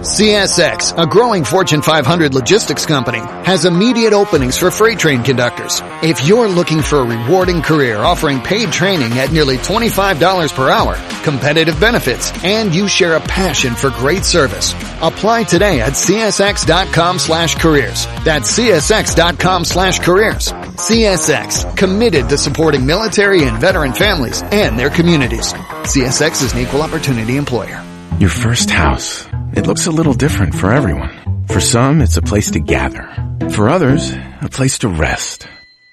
CSX, 0.00 0.96
a 0.96 1.06
growing 1.06 1.44
Fortune 1.44 1.82
500 1.82 2.32
logistics 2.32 2.86
company, 2.86 3.18
has 3.18 3.66
immediate 3.66 4.14
openings 4.14 4.56
for 4.56 4.70
freight 4.70 4.98
train 4.98 5.22
conductors. 5.22 5.82
If 6.02 6.26
you're 6.26 6.48
looking 6.48 6.80
for 6.80 7.00
a 7.00 7.04
rewarding 7.04 7.60
career 7.60 7.98
offering 7.98 8.40
paid 8.40 8.72
training 8.72 9.18
at 9.18 9.30
nearly 9.30 9.58
$25 9.58 10.54
per 10.54 10.70
hour, 10.70 10.94
competitive 11.22 11.78
benefits, 11.78 12.32
and 12.42 12.74
you 12.74 12.88
share 12.88 13.16
a 13.16 13.20
passion 13.20 13.74
for 13.74 13.90
great 13.90 14.24
service, 14.24 14.72
apply 15.02 15.42
today 15.44 15.82
at 15.82 15.92
csx.com 15.92 17.18
slash 17.18 17.56
careers. 17.56 18.06
That's 18.24 18.58
csx.com 18.58 19.66
slash 19.66 19.98
careers. 19.98 20.50
CSX, 20.80 21.76
committed 21.76 22.30
to 22.30 22.38
supporting 22.38 22.86
military 22.86 23.44
and 23.44 23.60
veteran 23.60 23.92
families 23.92 24.42
and 24.44 24.78
their 24.78 24.88
communities. 24.88 25.52
CSX 25.52 26.42
is 26.42 26.52
an 26.54 26.60
equal 26.60 26.80
opportunity 26.80 27.36
employer. 27.36 27.84
Your 28.18 28.28
first 28.30 28.70
house. 28.70 29.26
It 29.54 29.66
looks 29.66 29.86
a 29.86 29.90
little 29.90 30.12
different 30.12 30.54
for 30.54 30.72
everyone. 30.72 31.46
For 31.46 31.60
some, 31.60 32.00
it's 32.02 32.16
a 32.16 32.22
place 32.22 32.50
to 32.52 32.60
gather. 32.60 33.08
For 33.52 33.68
others, 33.68 34.12
a 34.42 34.48
place 34.50 34.78
to 34.80 34.88
rest. 34.88 35.46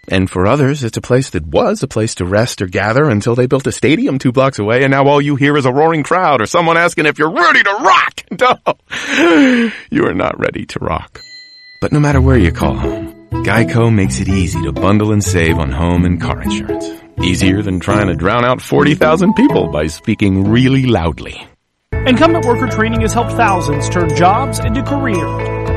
And 0.09 0.30
for 0.30 0.45
others, 0.45 0.84
it's 0.84 0.97
a 0.97 1.01
place 1.01 1.30
that 1.32 1.45
was 1.45 1.84
a 1.84 1.88
place 1.88 2.15
to 2.15 2.26
rest 2.26 2.61
or 2.61 2.68
gather 2.68 3.09
until 3.09 3.36
they 3.36 3.45
built 3.45 3.68
a 3.68 3.72
stadium 3.72 4.20
two 4.20 4.32
blocks 4.32 4.59
away 4.59 4.84
and 4.84 4.91
now 4.91 5.05
all 5.07 5.22
you 5.22 5.36
hear 5.36 5.57
is 5.57 5.65
a 5.65 5.72
roaring 5.72 6.03
crowd 6.03 6.41
or 6.41 6.45
someone 6.45 6.78
asking 6.78 7.05
if 7.05 7.18
you're 7.20 7.32
ready 7.32 7.63
to 7.63 7.72
rock. 7.72 8.13
No, 8.39 9.72
you 9.89 10.05
are 10.05 10.13
not 10.13 10.38
ready 10.38 10.65
to 10.65 10.80
rock. 10.80 11.22
But 11.80 11.93
no 11.93 11.99
matter 11.99 12.20
where 12.20 12.38
you 12.38 12.51
call 12.51 12.76
home, 12.76 13.13
Geico 13.32 13.93
makes 13.93 14.20
it 14.20 14.28
easy 14.28 14.61
to 14.63 14.72
bundle 14.74 15.13
and 15.13 15.24
save 15.24 15.57
on 15.57 15.72
home 15.72 16.03
and 16.03 16.22
car 16.22 16.41
insurance. 16.41 16.86
Easier 17.24 17.61
than 17.61 17.80
trying 17.80 18.07
to 18.07 18.15
drown 18.15 18.43
out 18.43 18.61
40,000 18.61 19.34
people 19.34 19.72
by 19.72 19.88
speaking 19.88 20.49
really 20.51 20.86
loudly. 20.86 21.47
Incumbent 22.06 22.45
Worker 22.45 22.68
Training 22.68 23.02
has 23.02 23.14
helped 23.14 23.32
thousands 23.32 23.89
turn 23.89 24.16
jobs 24.16 24.60
into 24.60 24.84
careers. 24.84 25.18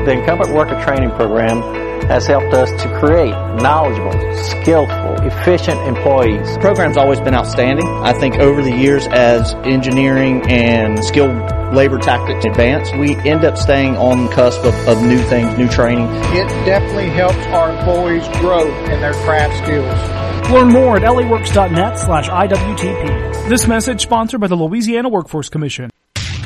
The 0.05 0.11
Incumbent 0.11 0.53
Worker 0.53 0.81
Training 0.83 1.11
Program 1.11 1.61
has 2.07 2.25
helped 2.25 2.53
us 2.53 2.69
to 2.81 2.99
create 2.99 3.31
knowledgeable, 3.61 4.11
skillful, 4.35 5.15
efficient 5.25 5.79
employees. 5.81 6.53
The 6.55 6.59
program's 6.59 6.97
always 6.97 7.19
been 7.21 7.35
outstanding. 7.35 7.87
I 7.87 8.13
think 8.13 8.35
over 8.35 8.61
the 8.61 8.75
years 8.75 9.07
as 9.07 9.53
engineering 9.63 10.49
and 10.49 11.03
skilled 11.03 11.35
labor 11.73 11.99
tactics 11.99 12.43
advance, 12.45 12.91
we 12.93 13.15
end 13.17 13.45
up 13.45 13.57
staying 13.57 13.95
on 13.97 14.25
the 14.25 14.31
cusp 14.31 14.63
of, 14.63 14.73
of 14.87 15.01
new 15.03 15.21
things, 15.23 15.57
new 15.57 15.69
training. 15.69 16.07
It 16.33 16.47
definitely 16.65 17.09
helps 17.09 17.37
our 17.47 17.71
employees 17.77 18.27
grow 18.39 18.67
in 18.85 18.99
their 18.99 19.13
craft 19.13 19.57
skills. 19.63 20.51
Learn 20.51 20.69
more 20.69 20.97
at 20.97 21.03
laworks.net 21.03 21.99
slash 21.99 22.27
IWTP. 22.27 23.47
This 23.47 23.67
message 23.67 24.01
sponsored 24.01 24.41
by 24.41 24.47
the 24.47 24.55
Louisiana 24.55 25.07
Workforce 25.07 25.47
Commission. 25.47 25.90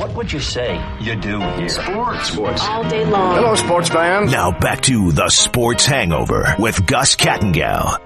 What 0.05 0.17
would 0.17 0.31
you 0.31 0.39
say 0.39 0.79
you 1.01 1.15
do 1.15 1.39
here? 1.39 1.67
Sports. 1.67 2.29
Sports. 2.29 2.61
All 2.61 2.87
day 2.87 3.03
long. 3.05 3.37
Hello, 3.37 3.55
sports 3.55 3.89
fans. 3.89 4.31
Now 4.31 4.51
back 4.51 4.81
to 4.81 5.11
the 5.11 5.29
Sports 5.29 5.87
Hangover 5.87 6.55
with 6.59 6.85
Gus 6.85 7.15
Kattengell. 7.15 7.99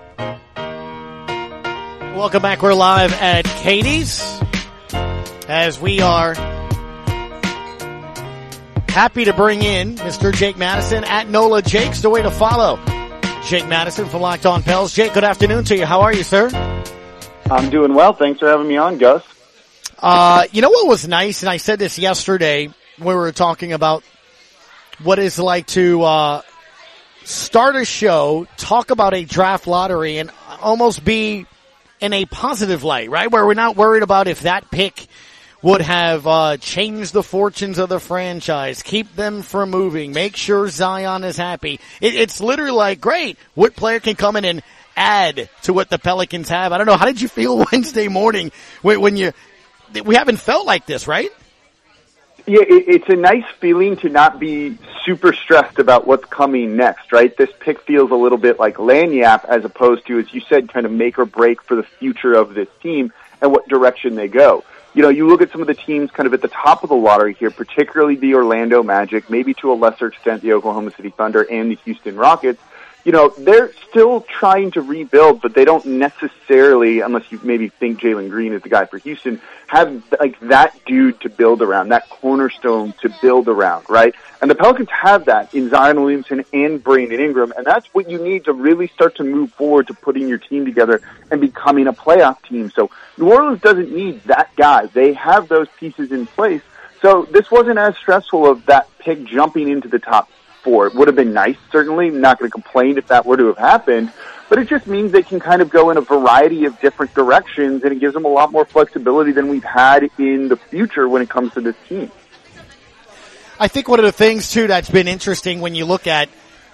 Welcome 2.15 2.41
back. 2.41 2.61
We're 2.61 2.73
live 2.73 3.11
at 3.11 3.43
Katie's 3.43 4.23
as 5.49 5.77
we 5.81 5.99
are 5.99 6.35
happy 8.87 9.25
to 9.25 9.33
bring 9.33 9.61
in 9.61 9.97
Mr. 9.97 10.33
Jake 10.33 10.57
Madison 10.57 11.03
at 11.03 11.27
NOLA 11.27 11.63
Jake's 11.63 12.01
the 12.01 12.09
way 12.09 12.21
to 12.21 12.31
follow. 12.31 12.79
Jake 13.43 13.67
Madison 13.67 14.07
from 14.07 14.21
Locked 14.21 14.45
On 14.45 14.63
Pels. 14.63 14.93
Jake, 14.93 15.13
good 15.13 15.25
afternoon 15.25 15.65
to 15.65 15.75
you. 15.75 15.85
How 15.85 15.99
are 15.99 16.13
you, 16.13 16.23
sir? 16.23 16.49
I'm 17.51 17.69
doing 17.69 17.93
well. 17.93 18.13
Thanks 18.13 18.39
for 18.39 18.47
having 18.47 18.69
me 18.69 18.77
on, 18.77 18.99
Gus. 18.99 19.21
Uh, 20.01 20.45
you 20.51 20.61
know 20.61 20.69
what 20.69 20.87
was 20.87 21.07
nice, 21.07 21.43
and 21.43 21.49
I 21.49 21.57
said 21.57 21.77
this 21.77 21.99
yesterday 21.99 22.67
when 22.97 23.07
we 23.07 23.13
were 23.15 23.33
talking 23.33 23.73
about 23.73 24.03
what 25.03 25.19
it's 25.19 25.37
like 25.37 25.67
to 25.67 26.01
uh, 26.03 26.41
start 27.25 27.75
a 27.75 27.83
show, 27.83 28.47
talk 28.55 28.91
about 28.91 29.13
a 29.13 29.25
draft 29.25 29.67
lottery, 29.67 30.17
and 30.17 30.31
almost 30.61 31.03
be 31.03 31.45
in 31.99 32.13
a 32.13 32.25
positive 32.25 32.85
light, 32.85 33.09
right? 33.09 33.29
Where 33.29 33.45
we're 33.45 33.55
not 33.55 33.75
worried 33.75 34.03
about 34.03 34.29
if 34.29 34.41
that 34.41 34.71
pick 34.71 35.07
would 35.61 35.81
have 35.81 36.25
uh, 36.25 36.55
changed 36.55 37.11
the 37.11 37.23
fortunes 37.23 37.77
of 37.77 37.89
the 37.89 37.99
franchise, 37.99 38.81
keep 38.81 39.13
them 39.17 39.41
from 39.41 39.69
moving, 39.69 40.13
make 40.13 40.37
sure 40.37 40.69
Zion 40.69 41.25
is 41.25 41.35
happy. 41.35 41.81
It, 41.99 42.15
it's 42.15 42.39
literally 42.39 42.71
like, 42.71 43.01
great, 43.01 43.37
what 43.53 43.75
player 43.75 43.99
can 43.99 44.15
come 44.15 44.37
in 44.37 44.45
and 44.45 44.63
add 44.95 45.49
to 45.63 45.73
what 45.73 45.89
the 45.89 45.99
Pelicans 45.99 46.47
have? 46.47 46.71
I 46.71 46.77
don't 46.77 46.87
know. 46.87 46.95
How 46.95 47.05
did 47.05 47.19
you 47.19 47.27
feel 47.27 47.65
Wednesday 47.71 48.07
morning 48.07 48.53
when, 48.81 49.01
when 49.01 49.17
you? 49.17 49.33
We 50.03 50.15
haven't 50.15 50.37
felt 50.37 50.65
like 50.65 50.85
this, 50.85 51.07
right? 51.07 51.31
Yeah, 52.45 52.61
it, 52.61 52.85
it's 52.87 53.09
a 53.09 53.15
nice 53.15 53.45
feeling 53.59 53.97
to 53.97 54.09
not 54.09 54.39
be 54.39 54.77
super 55.05 55.33
stressed 55.33 55.77
about 55.77 56.07
what's 56.07 56.25
coming 56.25 56.75
next, 56.75 57.11
right? 57.11 57.35
This 57.35 57.49
pick 57.59 57.81
feels 57.81 58.11
a 58.11 58.15
little 58.15 58.37
bit 58.37 58.59
like 58.59 58.77
lanyap 58.77 59.45
as 59.45 59.65
opposed 59.65 60.07
to, 60.07 60.19
as 60.19 60.33
you 60.33 60.41
said, 60.41 60.69
kind 60.69 60.85
of 60.85 60.91
make 60.91 61.19
or 61.19 61.25
break 61.25 61.61
for 61.61 61.75
the 61.75 61.83
future 61.83 62.33
of 62.33 62.53
this 62.53 62.67
team 62.81 63.13
and 63.41 63.51
what 63.51 63.67
direction 63.67 64.15
they 64.15 64.27
go. 64.27 64.63
You 64.93 65.03
know, 65.03 65.09
you 65.09 65.27
look 65.27 65.41
at 65.41 65.51
some 65.51 65.61
of 65.61 65.67
the 65.67 65.75
teams 65.75 66.09
kind 66.09 66.25
of 66.25 66.33
at 66.33 66.41
the 66.41 66.47
top 66.47 66.83
of 66.83 66.89
the 66.89 66.95
lottery 66.95 67.35
here, 67.35 67.51
particularly 67.51 68.15
the 68.15 68.33
Orlando 68.33 68.81
Magic, 68.81 69.29
maybe 69.29 69.53
to 69.55 69.71
a 69.71 69.75
lesser 69.75 70.07
extent 70.07 70.41
the 70.41 70.53
Oklahoma 70.53 70.91
City 70.95 71.11
Thunder 71.11 71.43
and 71.43 71.69
the 71.69 71.75
Houston 71.85 72.15
Rockets 72.15 72.61
you 73.05 73.11
know, 73.11 73.29
they're 73.37 73.71
still 73.89 74.21
trying 74.21 74.71
to 74.71 74.81
rebuild, 74.81 75.41
but 75.41 75.53
they 75.53 75.63
don't 75.63 75.85
necessarily, 75.85 76.99
unless 76.99 77.31
you 77.31 77.39
maybe 77.43 77.69
think 77.69 78.01
Jalen 78.01 78.29
Green 78.29 78.53
is 78.53 78.61
the 78.61 78.69
guy 78.69 78.85
for 78.85 78.97
Houston, 78.97 79.41
have 79.67 80.03
like 80.19 80.39
that 80.41 80.77
dude 80.85 81.19
to 81.21 81.29
build 81.29 81.61
around, 81.61 81.89
that 81.89 82.09
cornerstone 82.09 82.93
to 83.01 83.09
build 83.21 83.47
around, 83.47 83.85
right? 83.89 84.13
And 84.41 84.51
the 84.51 84.55
Pelicans 84.55 84.89
have 84.89 85.25
that 85.25 85.53
in 85.53 85.69
Zion 85.69 86.01
Williamson 86.01 86.43
and 86.51 86.83
Brandon 86.83 87.19
Ingram, 87.19 87.53
and 87.55 87.65
that's 87.65 87.87
what 87.93 88.09
you 88.09 88.21
need 88.21 88.45
to 88.45 88.53
really 88.53 88.87
start 88.87 89.15
to 89.17 89.23
move 89.23 89.51
forward 89.53 89.87
to 89.87 89.93
putting 89.93 90.27
your 90.27 90.37
team 90.37 90.65
together 90.65 91.01
and 91.31 91.39
becoming 91.39 91.87
a 91.87 91.93
playoff 91.93 92.41
team. 92.43 92.69
So 92.69 92.89
New 93.17 93.31
Orleans 93.31 93.61
doesn't 93.61 93.91
need 93.93 94.23
that 94.25 94.55
guy. 94.55 94.87
They 94.87 95.13
have 95.13 95.47
those 95.47 95.67
pieces 95.79 96.11
in 96.11 96.25
place. 96.25 96.61
So 97.01 97.23
this 97.31 97.49
wasn't 97.49 97.79
as 97.79 97.95
stressful 97.95 98.45
of 98.45 98.65
that 98.65 98.89
pick 98.99 99.23
jumping 99.23 99.69
into 99.69 99.87
the 99.87 99.99
top 99.99 100.29
It 100.87 100.95
would 100.95 101.07
have 101.07 101.15
been 101.15 101.33
nice, 101.33 101.57
certainly. 101.71 102.09
Not 102.09 102.39
going 102.39 102.49
to 102.49 102.53
complain 102.53 102.97
if 102.97 103.07
that 103.07 103.25
were 103.25 103.37
to 103.37 103.47
have 103.47 103.57
happened, 103.57 104.11
but 104.49 104.59
it 104.59 104.67
just 104.67 104.87
means 104.87 105.11
they 105.11 105.23
can 105.23 105.39
kind 105.39 105.61
of 105.61 105.69
go 105.69 105.89
in 105.89 105.97
a 105.97 106.01
variety 106.01 106.65
of 106.65 106.79
different 106.79 107.13
directions, 107.13 107.83
and 107.83 107.91
it 107.91 107.99
gives 107.99 108.13
them 108.13 108.25
a 108.25 108.29
lot 108.29 108.51
more 108.51 108.65
flexibility 108.65 109.31
than 109.31 109.47
we've 109.49 109.63
had 109.63 110.09
in 110.17 110.47
the 110.47 110.57
future 110.57 111.07
when 111.07 111.21
it 111.21 111.29
comes 111.29 111.53
to 111.53 111.61
this 111.61 111.75
team. 111.87 112.11
I 113.59 113.67
think 113.67 113.87
one 113.87 113.99
of 113.99 114.05
the 114.05 114.11
things 114.11 114.51
too 114.51 114.67
that's 114.67 114.89
been 114.89 115.07
interesting 115.07 115.59
when 115.59 115.75
you 115.75 115.85
look 115.85 116.07
at 116.07 116.29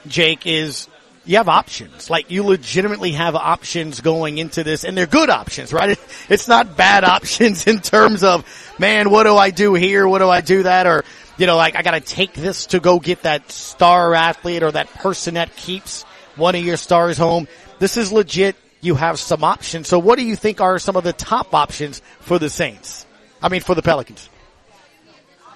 Jake 0.08 0.46
is 0.46 0.88
you 1.26 1.38
have 1.38 1.50
options. 1.50 2.10
Like 2.10 2.30
you 2.30 2.44
legitimately 2.44 3.14
have 3.14 3.36
options 3.36 4.02
going 4.02 4.38
into 4.38 4.64
this 4.64 4.84
and 4.84 4.96
they're 4.96 5.08
good 5.08 5.30
options, 5.30 5.74
right? 5.74 5.98
It's 6.30 6.48
not 6.48 6.76
bad 6.76 7.04
options 7.04 7.68
in 7.68 7.80
terms 7.82 8.24
of, 8.24 8.46
man, 8.80 9.10
what 9.10 9.24
do 9.24 9.36
I 9.36 9.52
do 9.52 9.74
here? 9.74 10.08
What 10.08 10.20
do 10.20 10.30
I 10.30 10.42
do 10.42 10.64
that? 10.64 10.88
Or 10.88 11.04
you 11.38 11.46
know, 11.46 11.58
like 11.58 11.76
I 11.76 11.82
got 11.82 11.92
to 11.92 12.00
take 12.00 12.34
this 12.34 12.68
to 12.68 12.80
go 12.80 13.00
get 13.00 13.24
that 13.24 13.52
star 13.52 14.14
athlete 14.14 14.64
or 14.64 14.72
that 14.72 14.90
person 14.90 15.36
that 15.36 15.56
keeps 15.56 16.04
one 16.36 16.56
of 16.56 16.64
your 16.64 16.78
stars 16.78 17.18
home. 17.18 17.48
This 17.80 17.98
is 17.98 18.12
legit. 18.12 18.56
You 18.82 18.96
have 18.96 19.20
some 19.20 19.44
options. 19.44 19.88
So 19.88 20.00
what 20.00 20.18
do 20.18 20.26
you 20.26 20.36
think 20.36 20.62
are 20.62 20.80
some 20.80 20.96
of 20.96 21.04
the 21.04 21.14
top 21.14 21.54
options 21.54 22.02
for 22.20 22.40
the 22.40 22.50
Saints? 22.50 23.06
I 23.42 23.50
mean, 23.50 23.62
for 23.62 23.76
the 23.76 23.82
Pelicans. 23.82 24.30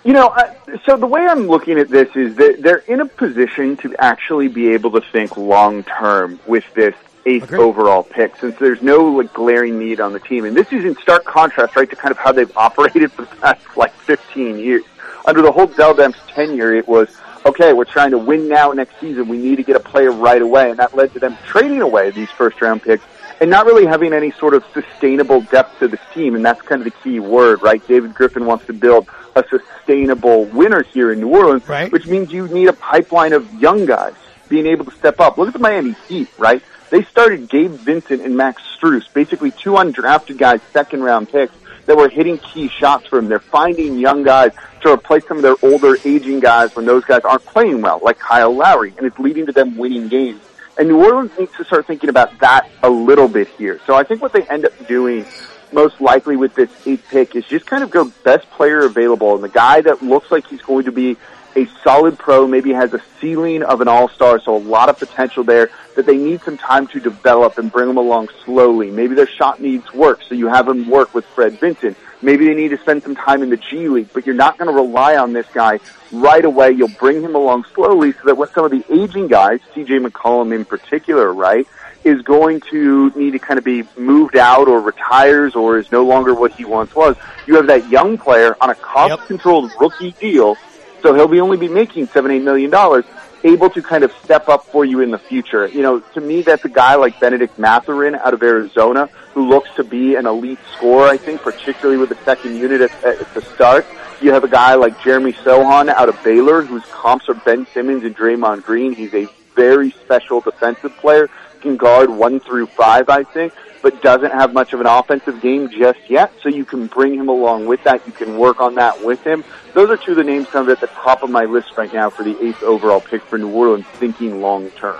You 0.03 0.13
know, 0.13 0.27
uh, 0.27 0.55
so 0.85 0.97
the 0.97 1.05
way 1.05 1.25
I'm 1.27 1.47
looking 1.47 1.77
at 1.77 1.89
this 1.89 2.15
is 2.15 2.35
that 2.37 2.61
they're 2.61 2.77
in 2.77 3.01
a 3.01 3.05
position 3.05 3.77
to 3.77 3.95
actually 3.99 4.47
be 4.47 4.69
able 4.69 4.91
to 4.91 5.01
think 5.01 5.35
long 5.37 5.83
term 5.83 6.39
with 6.47 6.63
this 6.73 6.95
eighth 7.25 7.43
Agreed. 7.43 7.59
overall 7.59 8.03
pick, 8.03 8.35
since 8.37 8.57
there's 8.59 8.81
no 8.81 9.03
like 9.05 9.33
glaring 9.33 9.77
need 9.77 9.99
on 9.99 10.13
the 10.13 10.19
team. 10.19 10.45
And 10.45 10.55
this 10.55 10.71
is 10.71 10.85
in 10.85 10.95
stark 10.97 11.25
contrast, 11.25 11.75
right, 11.75 11.89
to 11.89 11.95
kind 11.95 12.11
of 12.11 12.17
how 12.17 12.31
they've 12.31 12.55
operated 12.57 13.11
for 13.11 13.23
the 13.23 13.35
past 13.35 13.77
like 13.77 13.93
15 13.93 14.57
years 14.57 14.83
under 15.25 15.41
the 15.41 15.51
whole 15.51 15.67
Dell 15.67 15.93
Demps 15.93 16.17
tenure, 16.27 16.73
it 16.73 16.87
was 16.87 17.15
okay. 17.45 17.73
We're 17.73 17.85
trying 17.85 18.11
to 18.11 18.17
win 18.17 18.47
now 18.47 18.71
next 18.71 18.99
season. 18.99 19.27
We 19.27 19.37
need 19.37 19.57
to 19.57 19.63
get 19.63 19.75
a 19.75 19.79
player 19.79 20.11
right 20.11 20.41
away, 20.41 20.69
and 20.69 20.79
that 20.79 20.95
led 20.95 21.13
to 21.13 21.19
them 21.19 21.37
trading 21.45 21.81
away 21.81 22.11
these 22.11 22.29
first 22.31 22.61
round 22.61 22.83
picks 22.83 23.03
and 23.41 23.49
not 23.49 23.65
really 23.65 23.85
having 23.85 24.13
any 24.13 24.31
sort 24.31 24.53
of 24.53 24.63
sustainable 24.73 25.41
depth 25.41 25.79
to 25.79 25.87
this 25.87 25.99
team. 26.13 26.35
And 26.35 26.43
that's 26.43 26.61
kind 26.61 26.81
of 26.81 26.85
the 26.85 26.99
key 27.03 27.19
word, 27.19 27.61
right? 27.61 27.85
David 27.87 28.13
Griffin 28.13 28.45
wants 28.45 28.65
to 28.65 28.73
build 28.73 29.07
a 29.35 29.43
sustainable 29.49 30.45
winner 30.45 30.83
here 30.83 31.11
in 31.11 31.19
New 31.19 31.29
Orleans, 31.29 31.67
right. 31.67 31.91
which 31.91 32.07
means 32.07 32.31
you 32.31 32.47
need 32.47 32.67
a 32.67 32.73
pipeline 32.73 33.33
of 33.33 33.53
young 33.55 33.85
guys 33.85 34.15
being 34.49 34.65
able 34.65 34.85
to 34.85 34.91
step 34.91 35.19
up. 35.19 35.37
Look 35.37 35.47
at 35.47 35.53
the 35.53 35.59
Miami 35.59 35.95
Heat, 36.07 36.27
right? 36.37 36.61
They 36.89 37.03
started 37.03 37.49
Gabe 37.49 37.71
Vincent 37.71 38.21
and 38.21 38.35
Max 38.35 38.63
Strus, 38.75 39.11
basically 39.13 39.51
two 39.51 39.73
undrafted 39.73 40.37
guys, 40.37 40.59
second 40.73 41.03
round 41.03 41.29
picks 41.29 41.53
that 41.89 41.97
were 41.97 42.07
hitting 42.07 42.37
key 42.37 42.67
shots 42.67 43.07
for 43.07 43.17
him. 43.17 43.27
They're 43.27 43.39
finding 43.39 43.97
young 43.97 44.21
guys 44.21 44.51
to 44.81 44.91
replace 44.91 45.27
some 45.27 45.37
of 45.37 45.43
their 45.43 45.55
older, 45.63 45.97
aging 46.05 46.39
guys 46.39 46.75
when 46.75 46.85
those 46.85 47.03
guys 47.03 47.21
aren't 47.23 47.43
playing 47.45 47.81
well, 47.81 47.99
like 48.03 48.19
Kyle 48.19 48.55
Lowry, 48.55 48.93
and 48.95 49.07
it's 49.07 49.17
leading 49.17 49.47
to 49.47 49.51
them 49.51 49.75
winning 49.75 50.07
games. 50.07 50.39
And 50.77 50.87
New 50.87 51.03
Orleans 51.03 51.31
needs 51.39 51.51
to 51.57 51.65
start 51.65 51.87
thinking 51.87 52.11
about 52.11 52.37
that 52.41 52.69
a 52.83 52.89
little 52.91 53.27
bit 53.27 53.47
here. 53.57 53.81
So 53.87 53.95
I 53.95 54.03
think 54.03 54.21
what 54.21 54.33
they 54.33 54.43
end 54.43 54.65
up 54.65 54.87
doing 54.87 55.25
most 55.71 55.99
likely 55.99 56.35
with 56.35 56.53
this 56.53 56.69
eighth 56.85 57.07
pick 57.09 57.35
is 57.35 57.43
just 57.45 57.65
kind 57.65 57.83
of 57.83 57.89
go 57.89 58.13
best 58.23 58.47
player 58.51 58.85
available 58.85 59.33
and 59.33 59.43
the 59.43 59.49
guy 59.49 59.81
that 59.81 60.03
looks 60.03 60.29
like 60.29 60.45
he's 60.45 60.61
going 60.61 60.85
to 60.85 60.91
be 60.91 61.17
a 61.59 61.67
solid 61.83 62.17
pro, 62.17 62.47
maybe 62.47 62.71
has 62.71 62.93
a 62.93 63.01
ceiling 63.19 63.63
of 63.63 63.81
an 63.81 63.87
all-star, 63.87 64.39
so 64.39 64.55
a 64.55 64.57
lot 64.57 64.89
of 64.89 64.97
potential 64.97 65.43
there 65.43 65.69
that 65.95 66.05
they 66.05 66.17
need 66.17 66.41
some 66.41 66.57
time 66.57 66.87
to 66.87 66.99
develop 66.99 67.57
and 67.57 67.71
bring 67.71 67.87
them 67.87 67.97
along 67.97 68.29
slowly. 68.45 68.89
Maybe 68.89 69.15
their 69.15 69.27
shot 69.27 69.61
needs 69.61 69.93
work, 69.93 70.21
so 70.23 70.35
you 70.35 70.47
have 70.47 70.65
them 70.65 70.89
work 70.89 71.13
with 71.13 71.25
Fred 71.25 71.59
Vinson. 71.59 71.95
Maybe 72.21 72.47
they 72.47 72.53
need 72.53 72.69
to 72.69 72.77
spend 72.77 73.03
some 73.03 73.15
time 73.15 73.43
in 73.43 73.49
the 73.49 73.57
G 73.57 73.87
League, 73.89 74.09
but 74.13 74.25
you're 74.25 74.35
not 74.35 74.57
going 74.57 74.69
to 74.69 74.75
rely 74.75 75.17
on 75.17 75.33
this 75.33 75.47
guy 75.53 75.79
right 76.11 76.43
away. 76.43 76.71
You'll 76.71 76.89
bring 76.89 77.21
him 77.21 77.35
along 77.35 77.65
slowly 77.73 78.13
so 78.13 78.19
that 78.25 78.37
with 78.37 78.51
some 78.51 78.65
of 78.65 78.71
the 78.71 78.83
aging 78.89 79.27
guys, 79.27 79.59
CJ 79.73 80.05
McCollum 80.05 80.55
in 80.55 80.65
particular, 80.65 81.33
right, 81.33 81.67
is 82.03 82.21
going 82.21 82.61
to 82.71 83.11
need 83.15 83.31
to 83.31 83.39
kind 83.39 83.57
of 83.57 83.65
be 83.65 83.83
moved 83.97 84.37
out 84.37 84.67
or 84.67 84.79
retires 84.79 85.55
or 85.55 85.77
is 85.77 85.91
no 85.91 86.05
longer 86.05 86.33
what 86.33 86.53
he 86.53 86.65
once 86.65 86.95
was. 86.95 87.15
You 87.45 87.55
have 87.55 87.67
that 87.67 87.89
young 87.89 88.17
player 88.17 88.55
on 88.61 88.69
a 88.69 88.75
cost 88.75 89.25
controlled 89.27 89.71
yep. 89.71 89.79
rookie 89.79 90.11
deal 90.11 90.57
so 91.01 91.13
he'll 91.13 91.27
be 91.27 91.39
only 91.39 91.57
be 91.57 91.67
making 91.67 92.07
seven, 92.07 92.31
eight 92.31 92.43
million 92.43 92.69
dollars, 92.69 93.05
able 93.43 93.69
to 93.69 93.81
kind 93.81 94.03
of 94.03 94.11
step 94.23 94.49
up 94.49 94.65
for 94.65 94.85
you 94.85 95.01
in 95.01 95.11
the 95.11 95.17
future. 95.17 95.67
You 95.67 95.81
know, 95.81 95.99
to 95.99 96.21
me, 96.21 96.41
that's 96.41 96.65
a 96.65 96.69
guy 96.69 96.95
like 96.95 97.19
Bennedict 97.19 97.57
Mathurin 97.57 98.15
out 98.15 98.33
of 98.33 98.43
Arizona 98.43 99.07
who 99.33 99.47
looks 99.47 99.69
to 99.75 99.83
be 99.83 100.15
an 100.15 100.25
elite 100.25 100.59
scorer. 100.75 101.07
I 101.07 101.17
think, 101.17 101.41
particularly 101.41 101.97
with 101.97 102.09
the 102.09 102.23
second 102.25 102.57
unit 102.57 102.81
at, 102.81 103.03
at 103.03 103.33
the 103.33 103.41
start. 103.41 103.85
You 104.21 104.33
have 104.33 104.43
a 104.43 104.49
guy 104.49 104.75
like 104.75 105.01
Jeremy 105.01 105.31
Sochan 105.31 105.87
out 105.87 106.09
of 106.09 106.21
Baylor, 106.23 106.61
whose 106.61 106.83
comps 106.91 107.29
are 107.29 107.35
Ben 107.35 107.65
Simmons 107.67 108.03
and 108.03 108.15
Draymond 108.15 108.63
Green. 108.63 108.93
He's 108.93 109.13
a 109.13 109.27
very 109.55 109.91
special 109.91 110.41
defensive 110.41 110.95
player. 110.97 111.29
Can 111.61 111.77
guard 111.77 112.09
one 112.09 112.41
through 112.41 112.67
five, 112.67 113.07
I 113.09 113.23
think. 113.23 113.53
But 113.81 114.01
doesn't 114.01 114.31
have 114.31 114.53
much 114.53 114.73
of 114.73 114.81
an 114.81 114.87
offensive 114.87 115.41
game 115.41 115.69
just 115.69 115.99
yet. 116.09 116.31
So 116.41 116.49
you 116.49 116.65
can 116.65 116.87
bring 116.87 117.13
him 117.13 117.29
along 117.29 117.65
with 117.67 117.83
that. 117.83 118.05
You 118.05 118.13
can 118.13 118.37
work 118.37 118.59
on 118.61 118.75
that 118.75 119.03
with 119.03 119.25
him. 119.25 119.43
Those 119.73 119.89
are 119.89 119.97
two 119.97 120.11
of 120.11 120.17
the 120.17 120.23
names 120.23 120.47
kind 120.47 120.67
of 120.67 120.71
at 120.71 120.81
the 120.81 120.87
top 120.87 121.23
of 121.23 121.29
my 121.29 121.45
list 121.45 121.77
right 121.77 121.91
now 121.93 122.09
for 122.09 122.23
the 122.23 122.37
eighth 122.43 122.63
overall 122.63 123.01
pick 123.01 123.23
for 123.23 123.37
New 123.37 123.49
Orleans, 123.49 123.85
thinking 123.85 124.41
long 124.41 124.69
term. 124.71 124.99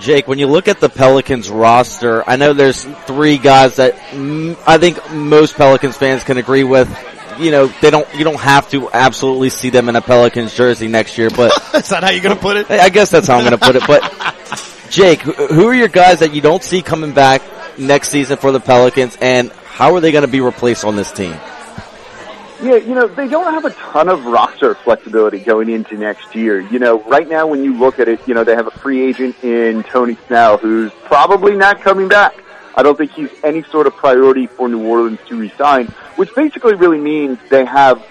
Jake, 0.00 0.28
when 0.28 0.38
you 0.38 0.46
look 0.46 0.68
at 0.68 0.78
the 0.78 0.88
Pelicans 0.88 1.50
roster, 1.50 2.28
I 2.28 2.36
know 2.36 2.52
there's 2.52 2.84
three 2.84 3.36
guys 3.36 3.76
that 3.76 3.96
I 4.66 4.78
think 4.78 5.10
most 5.10 5.56
Pelicans 5.56 5.96
fans 5.96 6.22
can 6.22 6.38
agree 6.38 6.64
with. 6.64 6.88
You 7.38 7.50
know, 7.50 7.66
they 7.66 7.90
don't, 7.90 8.12
you 8.14 8.24
don't 8.24 8.40
have 8.40 8.68
to 8.70 8.90
absolutely 8.90 9.50
see 9.50 9.70
them 9.70 9.88
in 9.88 9.96
a 9.96 10.00
Pelicans 10.00 10.54
jersey 10.54 10.88
next 10.88 11.18
year, 11.18 11.30
but 11.30 11.52
Is 11.74 11.88
that 11.88 12.02
how 12.02 12.10
you're 12.10 12.22
going 12.22 12.34
to 12.34 12.40
put 12.40 12.56
it? 12.56 12.70
I 12.70 12.88
guess 12.88 13.10
that's 13.10 13.26
how 13.26 13.38
I'm 13.38 13.44
going 13.44 13.58
to 13.58 13.64
put 13.64 13.76
it. 13.76 13.82
But 13.86 14.02
Jake, 14.90 15.20
who 15.20 15.68
are 15.68 15.74
your 15.74 15.88
guys 15.88 16.20
that 16.20 16.34
you 16.34 16.40
don't 16.40 16.62
see 16.62 16.82
coming 16.82 17.12
back 17.12 17.42
next 17.78 18.08
season 18.08 18.38
for 18.38 18.52
the 18.52 18.60
Pelicans, 18.60 19.16
and 19.20 19.50
how 19.52 19.94
are 19.94 20.00
they 20.00 20.12
going 20.12 20.24
to 20.24 20.30
be 20.30 20.40
replaced 20.40 20.84
on 20.84 20.96
this 20.96 21.12
team? 21.12 21.36
Yeah, 22.60 22.76
you 22.76 22.94
know, 22.94 23.06
they 23.06 23.28
don't 23.28 23.52
have 23.52 23.64
a 23.64 23.70
ton 23.70 24.08
of 24.08 24.24
roster 24.24 24.74
flexibility 24.74 25.38
going 25.38 25.70
into 25.70 25.96
next 25.96 26.34
year. 26.34 26.60
You 26.60 26.80
know, 26.80 27.00
right 27.04 27.28
now 27.28 27.46
when 27.46 27.62
you 27.62 27.78
look 27.78 28.00
at 28.00 28.08
it, 28.08 28.26
you 28.26 28.34
know, 28.34 28.42
they 28.42 28.56
have 28.56 28.66
a 28.66 28.72
free 28.72 29.00
agent 29.02 29.36
in 29.44 29.84
Tony 29.84 30.16
Snell 30.26 30.58
who's 30.58 30.90
probably 31.04 31.54
not 31.54 31.80
coming 31.82 32.08
back. 32.08 32.34
I 32.74 32.82
don't 32.82 32.98
think 32.98 33.12
he's 33.12 33.30
any 33.44 33.62
sort 33.64 33.86
of 33.86 33.94
priority 33.94 34.48
for 34.48 34.68
New 34.68 34.84
Orleans 34.86 35.20
to 35.28 35.38
resign, 35.38 35.86
which 36.16 36.34
basically 36.34 36.74
really 36.74 36.98
means 36.98 37.38
they 37.48 37.64
have 37.64 38.04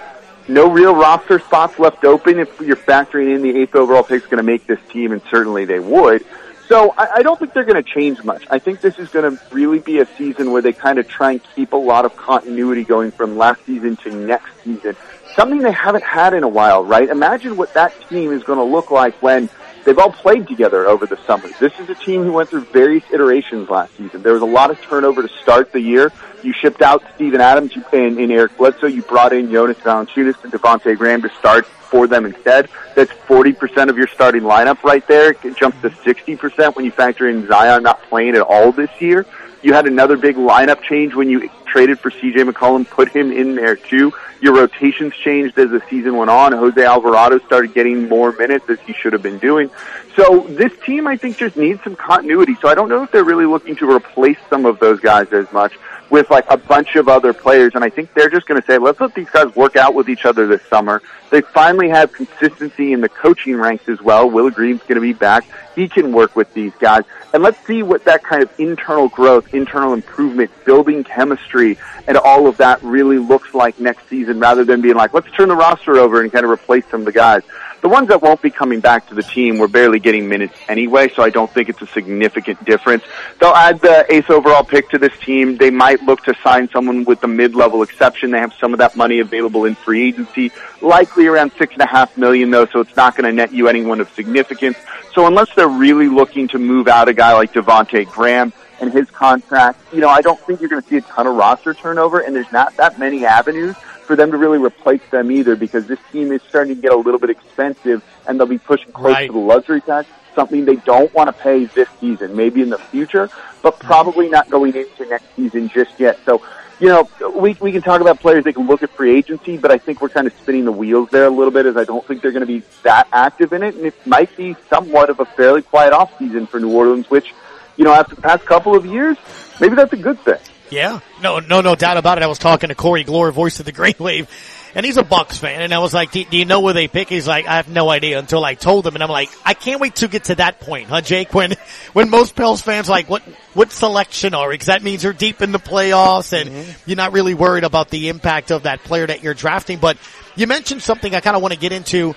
no 0.47 0.69
real 0.71 0.95
roster 0.95 1.39
spots 1.39 1.78
left 1.78 2.05
open 2.05 2.39
if 2.39 2.61
you're 2.61 2.78
factoring 2.78 3.36
in 3.36 3.41
the 3.41 3.57
eighth 3.59 3.75
overall 3.75 4.03
pick 4.03 4.23
is 4.23 4.30
going 4.30 4.38
to 4.38 4.43
make 4.43 4.65
this 4.65 4.80
team, 4.89 5.11
and 5.11 5.21
certainly 5.30 5.65
they 5.65 5.80
would. 5.80 6.25
So 6.68 6.93
I, 6.97 7.15
I 7.15 7.22
don't 7.22 7.39
think 7.39 7.53
they're 7.53 7.63
going 7.63 7.82
to 7.82 7.89
change 7.89 8.24
much. 8.24 8.45
I 8.49 8.59
think 8.59 8.82
this 8.82 8.99
is 8.99 9.09
going 9.09 9.38
to 9.38 9.43
really 9.53 9.80
be 9.80 9.99
a 9.99 10.05
season 10.18 10.51
where 10.51 10.61
they 10.61 10.74
kind 10.74 10.99
of 10.99 11.07
try 11.07 11.32
and 11.32 11.41
keep 11.55 11.72
a 11.74 11.78
lot 11.78 12.05
of 12.05 12.15
continuity 12.18 12.84
going 12.84 13.11
from 13.11 13.38
last 13.38 13.65
season 13.65 13.95
to 13.97 14.13
next 14.13 14.49
season. 14.63 14.95
Something 15.36 15.59
they 15.59 15.72
haven't 15.72 16.03
had 16.03 16.34
in 16.34 16.43
a 16.43 16.47
while, 16.47 16.84
right? 16.84 17.07
Imagine 17.07 17.55
what 17.55 17.74
that 17.76 17.93
team 18.09 18.32
is 18.32 18.43
going 18.43 18.59
to 18.59 18.65
look 18.65 18.91
like 18.91 19.15
when 19.22 19.49
they've 19.88 19.97
all 19.97 20.11
played 20.11 20.45
together 20.49 20.85
over 20.85 21.05
the 21.05 21.17
summer. 21.25 21.47
This 21.61 21.71
is 21.79 21.89
a 21.89 21.95
team 21.95 22.23
who 22.23 22.33
went 22.33 22.49
through 22.49 22.65
various 22.65 23.05
iterations 23.09 23.69
last 23.69 23.95
season. 23.95 24.21
There 24.21 24.33
was 24.33 24.41
a 24.41 24.45
lot 24.45 24.69
of 24.69 24.79
turnover 24.81 25.21
to 25.21 25.29
start 25.41 25.71
the 25.71 25.79
year. 25.79 26.11
You 26.43 26.51
shipped 26.51 26.81
out 26.81 27.03
Steven 27.15 27.39
Adams 27.39 27.71
and, 27.93 28.19
and 28.19 28.31
Eric 28.31 28.57
Bledsoe. 28.57 28.88
You 28.88 29.01
brought 29.03 29.31
in 29.31 29.49
Jonas 29.49 29.77
Valanciunas 29.77 30.43
and 30.43 30.51
Devontae 30.51 30.97
Graham 30.97 31.21
to 31.21 31.29
start 31.39 31.65
for 31.65 32.05
them 32.05 32.25
instead. 32.25 32.67
That's 32.95 33.11
40% 33.29 33.89
of 33.89 33.97
your 33.97 34.07
starting 34.07 34.41
lineup 34.41 34.83
right 34.83 35.07
there. 35.07 35.31
It 35.31 35.55
jumps 35.55 35.81
to 35.81 35.89
60% 35.89 36.75
when 36.75 36.83
you 36.83 36.91
factor 36.91 37.29
in 37.29 37.47
Zion 37.47 37.83
not 37.83 38.03
playing 38.03 38.35
at 38.35 38.41
all 38.41 38.73
this 38.73 38.89
year. 38.99 39.25
You 39.68 39.74
had 39.74 39.86
another 39.86 40.15
big 40.15 40.38
lineup 40.38 40.82
change 40.82 41.13
when 41.13 41.30
you 41.30 41.49
traded 41.65 41.99
for 41.99 42.09
CJ 42.09 42.49
McCollum, 42.49 42.89
put 42.89 43.09
him 43.09 43.34
in 43.34 43.55
there 43.55 43.76
too. 43.76 44.13
Your 44.39 44.55
rotations 44.55 45.13
changed 45.13 45.59
as 45.59 45.72
the 45.72 45.82
season 45.89 46.15
went 46.15 46.30
on. 46.30 46.53
Jose 46.53 46.82
Alvarado 46.82 47.38
started 47.39 47.74
getting 47.74 48.07
more 48.07 48.32
minutes 48.32 48.70
as 48.70 48.80
he 48.88 48.93
should 48.93 49.11
have 49.11 49.22
been 49.22 49.39
doing. 49.39 49.70
So 50.15 50.47
this 50.47 50.72
team, 50.86 51.05
I 51.05 51.18
think, 51.18 51.36
just 51.36 51.57
needs 51.57 51.84
some 51.84 51.97
continuity. 51.97 52.55
So 52.61 52.70
I 52.70 52.76
don't 52.76 52.88
know 52.88 53.03
if 53.03 53.11
they're 53.11 53.26
really 53.26 53.45
looking 53.45 53.76
to 53.76 53.91
replace 53.91 54.38
some 54.49 54.65
of 54.65 54.80
those 54.80 55.01
guys 55.01 55.34
as 55.34 55.51
much 55.51 55.78
with 56.10 56.30
like 56.30 56.45
a 56.49 56.58
bunch 56.58 56.95
of 56.95 57.08
other 57.08 57.34
players. 57.34 57.74
And 57.76 57.84
I 57.84 57.89
think 57.89 58.14
they're 58.14 58.30
just 58.30 58.47
going 58.47 58.60
to 58.60 58.66
say, 58.66 58.78
let's 58.78 58.99
let 58.99 59.14
these 59.14 59.30
guys 59.30 59.55
work 59.55 59.76
out 59.76 59.93
with 59.93 60.10
each 60.10 60.26
other 60.26 60.47
this 60.47 60.62
summer. 60.64 61.01
They 61.30 61.41
finally 61.41 61.89
have 61.89 62.14
consistency 62.14 62.93
in 62.93 63.01
the 63.01 63.10
coaching 63.10 63.55
ranks 63.58 63.89
as 63.89 64.01
well. 64.01 64.30
Willie 64.30 64.51
Green's 64.51 64.82
going 64.82 64.95
to 64.95 65.01
be 65.01 65.14
back. 65.14 65.45
He 65.76 65.88
can 65.88 66.14
work 66.14 66.36
with 66.36 66.53
these 66.53 66.74
guys. 66.80 67.03
And 67.34 67.43
let's 67.43 67.64
see 67.68 67.84
what 67.84 68.05
that 68.05 68.24
kind 68.24 68.41
of 68.41 68.49
internal 68.60 69.10
growth, 69.10 69.53
internal 69.53 69.93
improvement, 69.93 70.49
building 70.66 71.03
chemistry, 71.03 71.78
and 72.08 72.18
all 72.18 72.47
of 72.47 72.58
that 72.58 72.82
really 72.82 73.18
looks 73.18 73.53
like 73.53 73.80
next 73.80 74.08
season 74.08 74.39
rather 74.39 74.64
than 74.64 74.82
being 74.82 74.95
like, 74.95 75.14
let's 75.14 75.30
turn 75.32 75.49
the 75.49 75.55
roster 75.55 75.97
over 75.97 76.22
and 76.22 76.32
kind 76.32 76.45
of 76.45 76.51
replace 76.51 76.86
some 76.89 77.01
of 77.01 77.05
the 77.05 77.12
guys. 77.12 77.43
The 77.82 77.89
ones 77.89 78.07
that 78.07 78.21
won't 78.21 78.41
be 78.41 78.49
coming 78.49 78.80
back 78.80 79.07
to 79.09 79.15
the 79.15 79.21
team 79.21 79.59
were 79.59 79.67
barely 79.67 79.99
getting 79.99 80.28
minutes 80.28 80.55
anyway, 80.67 81.09
so 81.09 81.21
I 81.21 81.30
don't 81.30 81.49
think 81.51 81.69
it's 81.69 81.82
a 81.82 81.88
significant 81.88 82.63
difference. 82.65 83.03
They'll 83.39 83.53
add 83.53 83.80
the 83.82 84.05
eighth 84.11 84.30
overall 84.30 84.63
pick 84.63 84.89
to 84.89 84.97
this 84.97 85.17
team. 85.19 85.57
They 85.57 85.69
might 85.69 86.01
look 86.01 86.23
to 86.23 86.34
sign 86.43 86.69
someone 86.69 87.05
with 87.05 87.21
the 87.21 87.28
mid-level 87.28 87.84
exception. 87.84 88.32
They 88.32 88.39
have 88.39 88.53
some 88.59 88.73
of 88.73 88.80
that 88.80 88.95
money 88.95 89.19
available 89.19 89.65
in 89.65 89.75
free 89.75 90.07
agency, 90.07 90.51
likely 90.82 91.28
around 91.28 91.51
six 91.57 91.73
and 91.73 91.82
a 91.84 91.88
half 91.88 92.17
million 92.17 92.49
though, 92.49 92.65
so 92.65 92.80
it's 92.80 92.95
not 92.95 93.15
going 93.15 93.25
to 93.25 93.32
net 93.32 93.53
you 93.53 93.67
anyone 93.67 94.01
of 94.01 94.09
significance. 94.13 94.78
So 95.13 95.28
unless 95.28 95.53
they're 95.55 95.67
really 95.67 96.07
looking 96.07 96.47
to 96.49 96.59
move 96.59 96.88
out 96.88 97.07
a 97.07 97.13
guy 97.13 97.34
like 97.34 97.53
Devontae 97.53 98.11
Graham 98.11 98.53
and 98.82 98.91
his 98.91 99.09
contract, 99.11 99.80
you 99.93 100.01
know, 100.01 100.09
I 100.09 100.21
don't 100.21 100.39
think 100.41 100.61
you're 100.61 100.69
going 100.69 100.82
to 100.82 100.88
see 100.88 100.97
a 100.97 101.01
ton 101.01 101.28
of 101.28 101.36
roster 101.36 101.73
turnover, 101.73 102.19
and 102.19 102.36
there's 102.36 102.51
not 102.51 102.75
that 102.78 102.99
many 102.99 103.25
avenues 103.25 103.75
for 104.08 104.16
them 104.16 104.32
to 104.32 104.38
really 104.38 104.58
replace 104.58 105.01
them 105.12 105.30
either 105.32 105.55
because 105.58 105.86
this 105.86 105.99
team 106.12 106.32
is 106.32 106.41
starting 106.47 106.76
to 106.76 106.82
get 106.82 106.93
a 106.93 106.95
little 106.95 107.20
bit 107.20 107.30
expensive 107.30 108.01
and 108.26 108.39
they'll 108.39 108.47
be 108.47 108.58
pushing 108.58 108.91
close 108.93 109.14
Right. 109.14 109.28
to 109.28 109.34
the 109.34 109.39
luxury 109.39 109.82
tax, 109.82 110.08
something 110.34 110.64
they 110.64 110.78
don't 110.78 111.14
want 111.14 111.28
to 111.28 111.34
pay 111.34 111.66
this 111.66 111.89
season, 111.99 112.36
maybe 112.36 112.62
in 112.62 112.70
the 112.70 112.78
future, 112.78 113.30
but 113.62 113.76
mm-hmm. 113.76 113.88
probably 113.88 114.30
not 114.30 114.49
going 114.49 114.74
into 114.76 115.05
next 115.05 115.26
season 115.36 115.68
just 115.68 115.99
yet. 115.99 116.18
So, 116.26 116.41
you 116.80 116.88
know, 116.88 117.10
we, 117.36 117.58
we 117.60 117.74
can 117.74 117.82
talk 117.82 117.99
about 117.99 118.22
players, 118.22 118.45
they 118.45 118.53
can 118.53 118.66
look 118.66 118.82
at 118.82 118.91
free 118.91 119.18
agency, 119.18 119.58
but 119.58 119.72
I 119.72 119.78
think 119.78 120.01
we're 120.01 120.10
kind 120.10 120.26
of 120.26 120.34
spinning 120.41 120.64
the 120.64 120.72
wheels 120.72 121.10
there 121.10 121.26
a 121.26 121.30
little 121.30 121.51
bit 121.51 121.66
as 121.66 121.76
I 121.76 121.84
don't 121.84 122.05
think 122.08 122.22
they're 122.22 122.32
going 122.32 122.47
to 122.47 122.60
be 122.60 122.64
that 122.84 123.10
active 123.12 123.51
in 123.51 123.62
it 123.62 123.76
and 123.76 123.86
it 123.86 124.08
might 124.08 124.36
be 124.38 124.55
somewhat 124.70 125.10
of 125.10 125.20
a 125.20 125.26
fairly 125.26 125.64
quiet 125.64 125.91
off 125.91 126.18
season 126.18 126.47
for 126.47 126.62
New 126.62 126.72
Orleans, 126.72 127.10
which, 127.10 127.34
you 127.76 127.84
know, 127.84 127.93
after 127.93 128.16
the 128.16 128.22
past 128.22 128.45
couple 128.45 128.74
of 128.74 128.86
years, 128.86 129.18
maybe 129.60 129.76
that's 129.76 129.91
a 129.91 129.97
good 129.97 130.20
thing. 130.22 130.39
Yeah, 130.70 130.99
no, 131.22 131.39
no, 131.39 131.61
no 131.61 131.76
doubt 131.76 131.97
about 131.97 132.18
it. 132.18 132.24
I 132.24 132.28
was 132.28 132.39
talking 132.39 132.70
to 132.70 132.76
Corey 132.76 133.03
Glore, 133.03 133.32
voice 133.32 133.59
of 133.59 133.65
the 133.65 133.72
Green 133.72 133.95
Wave, 133.99 134.30
and 134.76 134.86
he's 134.86 134.97
a 134.97 135.03
Bucks 135.03 135.38
fan. 135.38 135.61
And 135.61 135.74
I 135.74 135.80
was 135.80 135.93
like, 135.93 136.11
do, 136.11 136.24
do 136.26 136.38
you 136.38 136.45
know 136.45 136.59
where 136.59 136.74
they 136.74 136.88
pick? 136.88 137.09
He's 137.09 137.28
like, 137.28 137.47
I 137.47 137.55
have 137.55 137.70
no 137.70 137.89
idea 137.89 138.20
until 138.20 138.43
I 138.43 138.53
told 138.55 138.86
him. 138.86 138.95
And 138.95 139.03
I'm 139.03 139.09
like, 139.09 139.30
I 139.45 139.53
can't 139.53 139.80
wait 139.80 139.95
to 139.97 140.07
get 140.07 140.26
to 140.26 140.36
that 140.36 140.59
point, 140.59 140.89
huh, 140.89 141.01
Jake? 141.01 141.34
When, 141.34 141.53
when 141.93 142.09
most 142.09 142.36
Pels 142.36 142.61
fans 142.61 142.89
like, 142.89 143.09
what, 143.09 143.24
what 143.53 143.72
selection 143.72 144.34
are? 144.34 144.49
we? 144.49 144.55
Because 144.55 144.68
that 144.68 144.84
means 144.84 145.03
you're 145.03 145.13
deep 145.13 145.41
in 145.41 145.51
the 145.51 145.59
playoffs 145.59 146.34
and 146.39 146.49
mm-hmm. 146.49 146.72
you're 146.86 146.97
not 146.97 147.13
really 147.13 147.34
worried 147.34 147.63
about 147.63 147.89
the 147.89 148.09
impact 148.09 148.51
of 148.51 148.63
that 148.63 148.84
player 148.84 149.07
that 149.07 149.24
you're 149.24 149.34
drafting. 149.34 149.80
But 149.80 149.97
you 150.36 150.47
mentioned 150.47 150.82
something 150.82 151.15
I 151.15 151.22
kind 151.22 151.36
of 151.36 151.41
want 151.41 151.53
to 151.53 151.59
get 151.59 151.72
into 151.72 152.13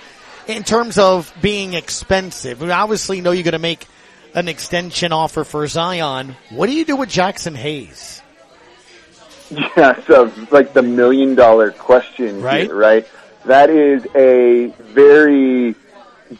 in 0.46 0.64
terms 0.64 0.98
of 0.98 1.32
being 1.40 1.74
expensive. 1.74 2.60
We 2.60 2.70
obviously 2.70 3.20
know 3.20 3.30
you're 3.30 3.44
going 3.44 3.52
to 3.52 3.58
make 3.58 3.86
an 4.34 4.48
extension 4.48 5.12
offer 5.12 5.44
for 5.44 5.66
Zion. 5.66 6.36
What 6.50 6.66
do 6.66 6.72
you 6.72 6.84
do 6.84 6.96
with 6.96 7.08
Jaxson 7.08 7.54
Hayes? 7.54 8.22
Yeah, 9.76 10.00
so 10.06 10.32
like 10.50 10.72
the 10.72 10.82
million 10.82 11.34
dollar 11.34 11.72
question, 11.72 12.40
Right. 12.40 12.64
Here, 12.66 12.74
right? 12.74 13.08
That 13.46 13.70
is 13.70 14.06
a 14.14 14.66
very 14.92 15.74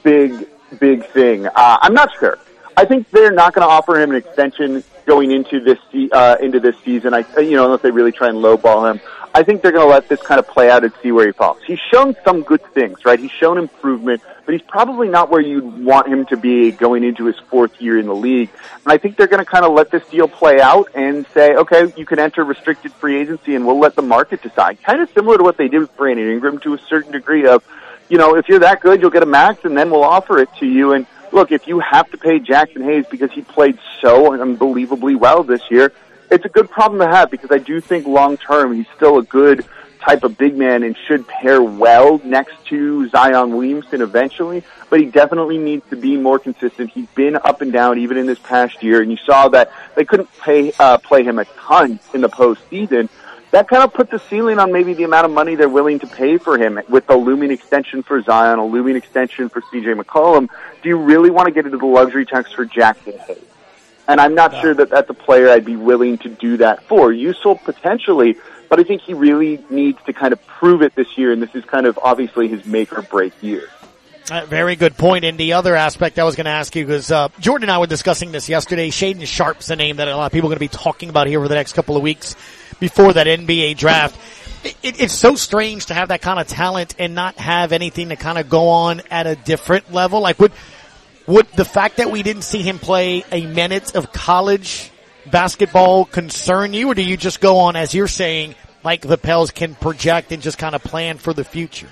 big, 0.03 0.47
big 0.79 1.07
thing. 1.07 1.47
Uh, 1.47 1.79
I'm 1.83 1.95
not 1.95 2.11
sure. 2.19 2.39
I 2.77 2.85
think 2.85 3.11
they're 3.11 3.33
not 3.33 3.53
going 3.55 3.67
to 3.67 3.73
offer 3.73 4.01
him 4.01 4.11
an 4.11 4.17
extension 4.17 4.85
going 5.07 5.33
into 5.33 5.61
this 5.61 5.79
uh, 6.13 6.37
into 6.41 6.61
this 6.61 6.77
season. 6.85 7.13
I, 7.15 7.25
you 7.39 7.57
know, 7.57 7.65
unless 7.65 7.83
they 7.83 7.91
really 7.91 8.13
try 8.13 8.29
and 8.29 8.39
lowball 8.39 8.91
him. 8.91 9.01
I 9.33 9.45
think 9.45 9.63
they're 9.63 9.71
going 9.71 9.87
to 9.87 9.91
let 9.91 10.09
this 10.09 10.21
kind 10.21 10.41
of 10.41 10.49
play 10.49 10.71
out 10.71 10.83
and 10.83 10.93
see 11.03 11.13
where 11.13 11.27
he 11.27 11.33
falls. 11.33 11.59
He's 11.65 11.79
shown 11.79 12.17
some 12.25 12.43
good 12.43 12.65
things, 12.75 13.05
right? 13.05 13.19
He's 13.19 13.31
shown 13.31 13.59
improvement, 13.59 14.23
but 14.45 14.53
he's 14.55 14.63
probably 14.63 15.09
not 15.09 15.31
where 15.31 15.41
you'd 15.41 15.85
want 15.85 16.09
him 16.09 16.27
to 16.27 16.37
be 16.37 16.73
going 16.73 17.05
into 17.05 17.27
his 17.27 17.39
fourth 17.49 17.81
year 17.81 17.99
in 17.99 18.07
the 18.07 18.15
league. 18.15 18.51
And 18.85 18.93
I 18.93 18.99
think 18.99 19.17
they're 19.17 19.29
going 19.29 19.45
to 19.45 19.49
kind 19.49 19.65
of 19.65 19.73
let 19.73 19.93
this 19.93 20.05
deal 20.09 20.27
play 20.27 20.61
out 20.61 20.89
and 20.97 21.27
say, 21.33 21.55
okay, 21.55 21.93
you 21.97 22.05
can 22.07 22.19
enter 22.19 22.43
restricted 22.43 22.93
free 22.95 23.21
agency 23.21 23.55
and 23.55 23.65
we'll 23.65 23.79
let 23.79 23.95
the 23.95 24.03
market 24.03 24.43
decide. 24.43 24.83
Kind 24.83 25.01
of 25.01 25.09
similar 25.13 25.39
to 25.39 25.45
what 25.45 25.57
they 25.57 25.69
did 25.69 25.79
with 25.79 25.97
Brandon 25.97 26.29
Ingram 26.29 26.59
to 26.61 26.75
a 26.75 26.79
certain 26.79 27.13
degree 27.13 27.47
of, 27.47 27.63
you 28.09 28.19
know, 28.19 28.35
if 28.37 28.49
you're 28.49 28.59
that 28.59 28.81
good, 28.81 29.01
you'll 29.01 29.11
get 29.11 29.23
a 29.23 29.27
max 29.27 29.65
and 29.65 29.79
then 29.79 29.91
we'll 29.91 30.03
offer 30.03 30.41
it 30.41 30.49
to 30.59 30.67
you. 30.67 30.93
And 30.95 31.07
look, 31.31 31.53
if 31.53 31.69
you 31.69 31.79
have 31.79 32.11
to 32.11 32.19
pay 32.19 32.41
Jaxson 32.41 32.85
Hayes 32.85 33.07
because 33.09 33.31
he 33.31 33.43
played 33.43 33.79
so 34.01 34.33
unbelievably 34.33 35.15
well 35.15 35.45
this 35.45 35.63
year, 35.71 35.93
it's 36.31 36.45
a 36.45 36.49
good 36.49 36.71
problem 36.71 37.01
to 37.01 37.09
have 37.09 37.31
because 37.31 37.51
I 37.51 37.59
do 37.59 37.81
think 37.81 38.07
long 38.07 38.37
term 38.37 38.75
he's 38.75 38.87
still 38.97 39.19
a 39.19 39.23
good 39.23 39.65
type 40.01 40.25
of 40.25 40.39
big 40.39 40.57
man 40.57 40.83
and 40.83 40.97
should 41.07 41.27
pair 41.29 41.63
well 41.63 42.21
next 42.25 42.65
to 42.67 43.09
Zion 43.11 43.55
Williamson 43.55 44.01
eventually, 44.01 44.65
but 44.89 45.01
he 45.01 45.07
definitely 45.07 45.59
needs 45.59 45.89
to 45.91 45.97
be 45.97 46.17
more 46.17 46.39
consistent. 46.39 46.91
He's 46.91 47.09
been 47.09 47.37
up 47.37 47.61
and 47.61 47.73
down 47.73 47.99
even 47.99 48.17
in 48.17 48.27
this 48.27 48.39
past 48.39 48.83
year, 48.83 49.03
and 49.03 49.11
you 49.11 49.19
saw 49.19 49.49
that 49.49 49.71
they 49.97 50.05
couldn't 50.05 50.31
pay, 50.39 50.73
uh, 50.79 50.99
play 50.99 51.23
him 51.23 51.39
a 51.39 51.45
ton 51.45 52.01
in 52.15 52.23
the 52.23 52.29
postseason. 52.29 53.09
That 53.51 53.69
kind 53.69 53.83
of 53.83 53.93
puts 53.93 54.13
a 54.13 54.19
ceiling 54.19 54.59
on 54.61 54.73
maybe 54.73 54.95
the 54.95 55.03
amount 55.03 55.27
of 55.27 55.33
money 55.33 55.57
they're 55.57 55.69
willing 55.69 55.99
to 55.99 56.07
pay 56.07 56.39
for 56.39 56.57
him 56.57 56.81
with 56.89 57.07
the 57.09 57.17
looming 57.17 57.51
extension 57.51 58.03
for 58.03 58.23
Zion, 58.23 58.61
a 58.61 58.65
looming 58.65 58.95
extension 58.95 59.49
for 59.49 59.61
CJ 59.61 60.01
McCollum. 60.01 60.49
Do 60.83 60.89
you 60.89 60.97
really 60.97 61.31
want 61.31 61.47
to 61.47 61.53
get 61.53 61.67
into 61.67 61.77
the 61.77 61.87
luxury 61.87 62.25
tax 62.25 62.53
for 62.53 62.65
Jaxson 62.65 63.19
Hayes? 63.27 63.50
And 64.11 64.21
I'm 64.21 64.35
not 64.35 64.61
sure 64.61 64.75
that 64.75 64.91
that's 64.91 65.09
a 65.09 65.15
player 65.15 65.49
I'd 65.49 65.65
be 65.65 65.77
willing 65.77 66.19
to 66.19 66.29
do 66.29 66.57
that 66.57 66.83
for. 66.89 67.13
Useful 67.13 67.55
potentially, 67.55 68.37
but 68.69 68.81
I 68.81 68.83
think 68.83 69.03
he 69.03 69.15
really 69.15 69.65
needs 69.71 70.03
to 70.07 70.13
kind 70.13 70.33
of 70.33 70.45
prove 70.49 70.83
it 70.83 70.97
this 70.97 71.17
year, 71.17 71.31
and 71.31 71.41
this 71.41 71.55
is 71.55 71.65
kind 71.65 71.87
of 71.87 71.97
obviously 72.03 72.49
his 72.49 72.67
make 72.67 72.93
or 72.93 73.03
break 73.03 73.41
year. 73.41 73.69
Uh, 74.29 74.45
very 74.47 74.75
good 74.75 74.97
point. 74.97 75.25
And 75.25 75.39
the 75.39 75.53
other 75.53 75.77
aspect 75.77 76.19
I 76.19 76.25
was 76.25 76.35
going 76.35 76.47
to 76.47 76.51
ask 76.51 76.75
you 76.75 76.89
was 76.89 77.13
uh, 77.13 77.29
Jordan 77.39 77.69
and 77.69 77.71
I 77.71 77.79
were 77.79 77.87
discussing 77.87 78.33
this 78.33 78.49
yesterday. 78.49 78.91
Shaedon 78.91 79.29
Sharpe's 79.29 79.71
a 79.71 79.77
name 79.77 79.99
that 79.99 80.09
a 80.09 80.17
lot 80.17 80.27
of 80.27 80.33
people 80.33 80.49
are 80.49 80.57
going 80.57 80.69
to 80.69 80.77
be 80.77 80.85
talking 80.85 81.09
about 81.09 81.29
here 81.29 81.39
over 81.39 81.47
the 81.47 81.55
next 81.55 81.75
couple 81.75 81.97
of 81.97 82.03
weeks 82.03 82.35
before 82.81 83.13
that 83.13 83.29
NBA 83.29 83.77
draft. 83.77 84.19
It, 84.83 85.01
it's 85.01 85.15
so 85.15 85.37
strange 85.37 85.87
to 85.87 85.95
have 85.95 86.09
that 86.09 86.21
kind 86.21 86.41
of 86.41 86.49
talent 86.49 86.97
and 86.99 87.15
not 87.15 87.37
have 87.37 87.71
anything 87.71 88.09
to 88.09 88.17
kind 88.17 88.39
of 88.39 88.51
go 88.51 88.71
on 88.71 89.03
at 89.09 89.29
a 89.29 89.37
different 89.37 89.93
level. 89.93 90.21
Like 90.21 90.41
would 90.41 90.53
would 91.27 91.47
the 91.53 91.65
fact 91.65 91.99
that 91.99 92.11
we 92.11 92.23
didn't 92.23 92.43
see 92.43 92.63
him 92.63 92.79
play 92.79 93.25
a 93.31 93.47
minute 93.47 93.95
of 93.95 94.13
college 94.13 94.91
basketball 95.31 96.05
concern 96.05 96.75
you, 96.75 96.91
or 96.91 96.95
do 96.95 97.03
you 97.03 97.17
just 97.17 97.41
go 97.41 97.59
on 97.59 97.77
as 97.77 97.95
you're 97.95 98.09
saying, 98.09 98.55
like 98.83 99.03
the 99.03 99.19
Pels 99.19 99.51
can 99.51 99.75
project 99.75 100.33
and 100.33 100.43
just 100.43 100.59
kind 100.59 100.75
of 100.75 100.83
plan 100.83 101.19
for 101.19 101.33
the 101.33 101.45
future? 101.45 101.89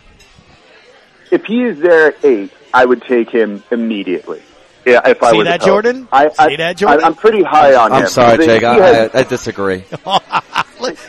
If 1.30 1.44
he 1.44 1.62
is 1.62 1.78
there 1.78 2.08
at 2.08 2.24
eight, 2.24 2.50
I 2.72 2.84
would 2.84 3.02
take 3.02 3.30
him 3.30 3.62
immediately. 3.70 4.42
Yeah, 4.90 5.08
if 5.08 5.22
I 5.22 5.30
See 5.32 5.36
were 5.38 5.44
the 5.44 5.50
that, 5.50 5.60
Jordan? 5.62 6.08
I, 6.12 6.30
I, 6.38 6.48
See 6.48 6.56
that, 6.56 6.76
Jordan? 6.76 7.04
I, 7.04 7.06
am 7.06 7.14
pretty 7.14 7.42
high 7.42 7.74
on 7.74 7.92
him. 7.92 7.98
I'm 8.02 8.06
sorry, 8.08 8.38
He 8.38 8.46
Jake. 8.46 8.62
has- 8.62 9.10
I, 9.14 9.18
I, 9.18 9.20
I 9.20 9.22
disagree. 9.24 9.84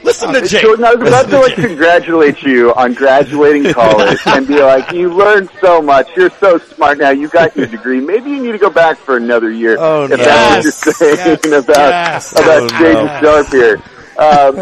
Listen 0.03 0.33
to 0.33 0.45
Jake. 0.47 0.61
Jordan, 0.63 0.83
I 0.85 0.95
was 0.95 1.07
about 1.07 1.25
Listen 1.27 1.29
to 1.29 1.29
to 1.29 1.39
like 1.39 1.55
congratulate 1.55 2.41
you 2.41 2.73
on 2.73 2.93
graduating 2.93 3.71
college 3.73 4.19
and 4.25 4.47
be 4.47 4.59
like, 4.61 4.91
you 4.91 5.13
learned 5.13 5.49
so 5.61 5.81
much. 5.81 6.09
You're 6.17 6.31
so 6.31 6.57
smart 6.57 6.97
now. 6.97 7.11
You 7.11 7.27
got 7.29 7.55
your 7.55 7.67
degree. 7.67 7.99
Maybe 8.01 8.31
you 8.31 8.41
need 8.43 8.51
to 8.53 8.57
go 8.57 8.69
back 8.71 8.97
for 8.97 9.15
another 9.17 9.51
year. 9.51 9.77
Oh, 9.79 10.05
if 10.05 10.09
no. 10.11 10.17
that's 10.17 10.85
what 10.85 10.99
you're 10.99 11.15
saying 11.37 11.53
about 11.63 11.75
Yes. 11.77 12.31
about 12.31 12.63
Oh, 12.63 12.67
Shaedon 12.67 13.21
no. 13.21 13.43
Sharpe 13.43 13.47
here. 13.51 13.81
Um, 14.19 14.55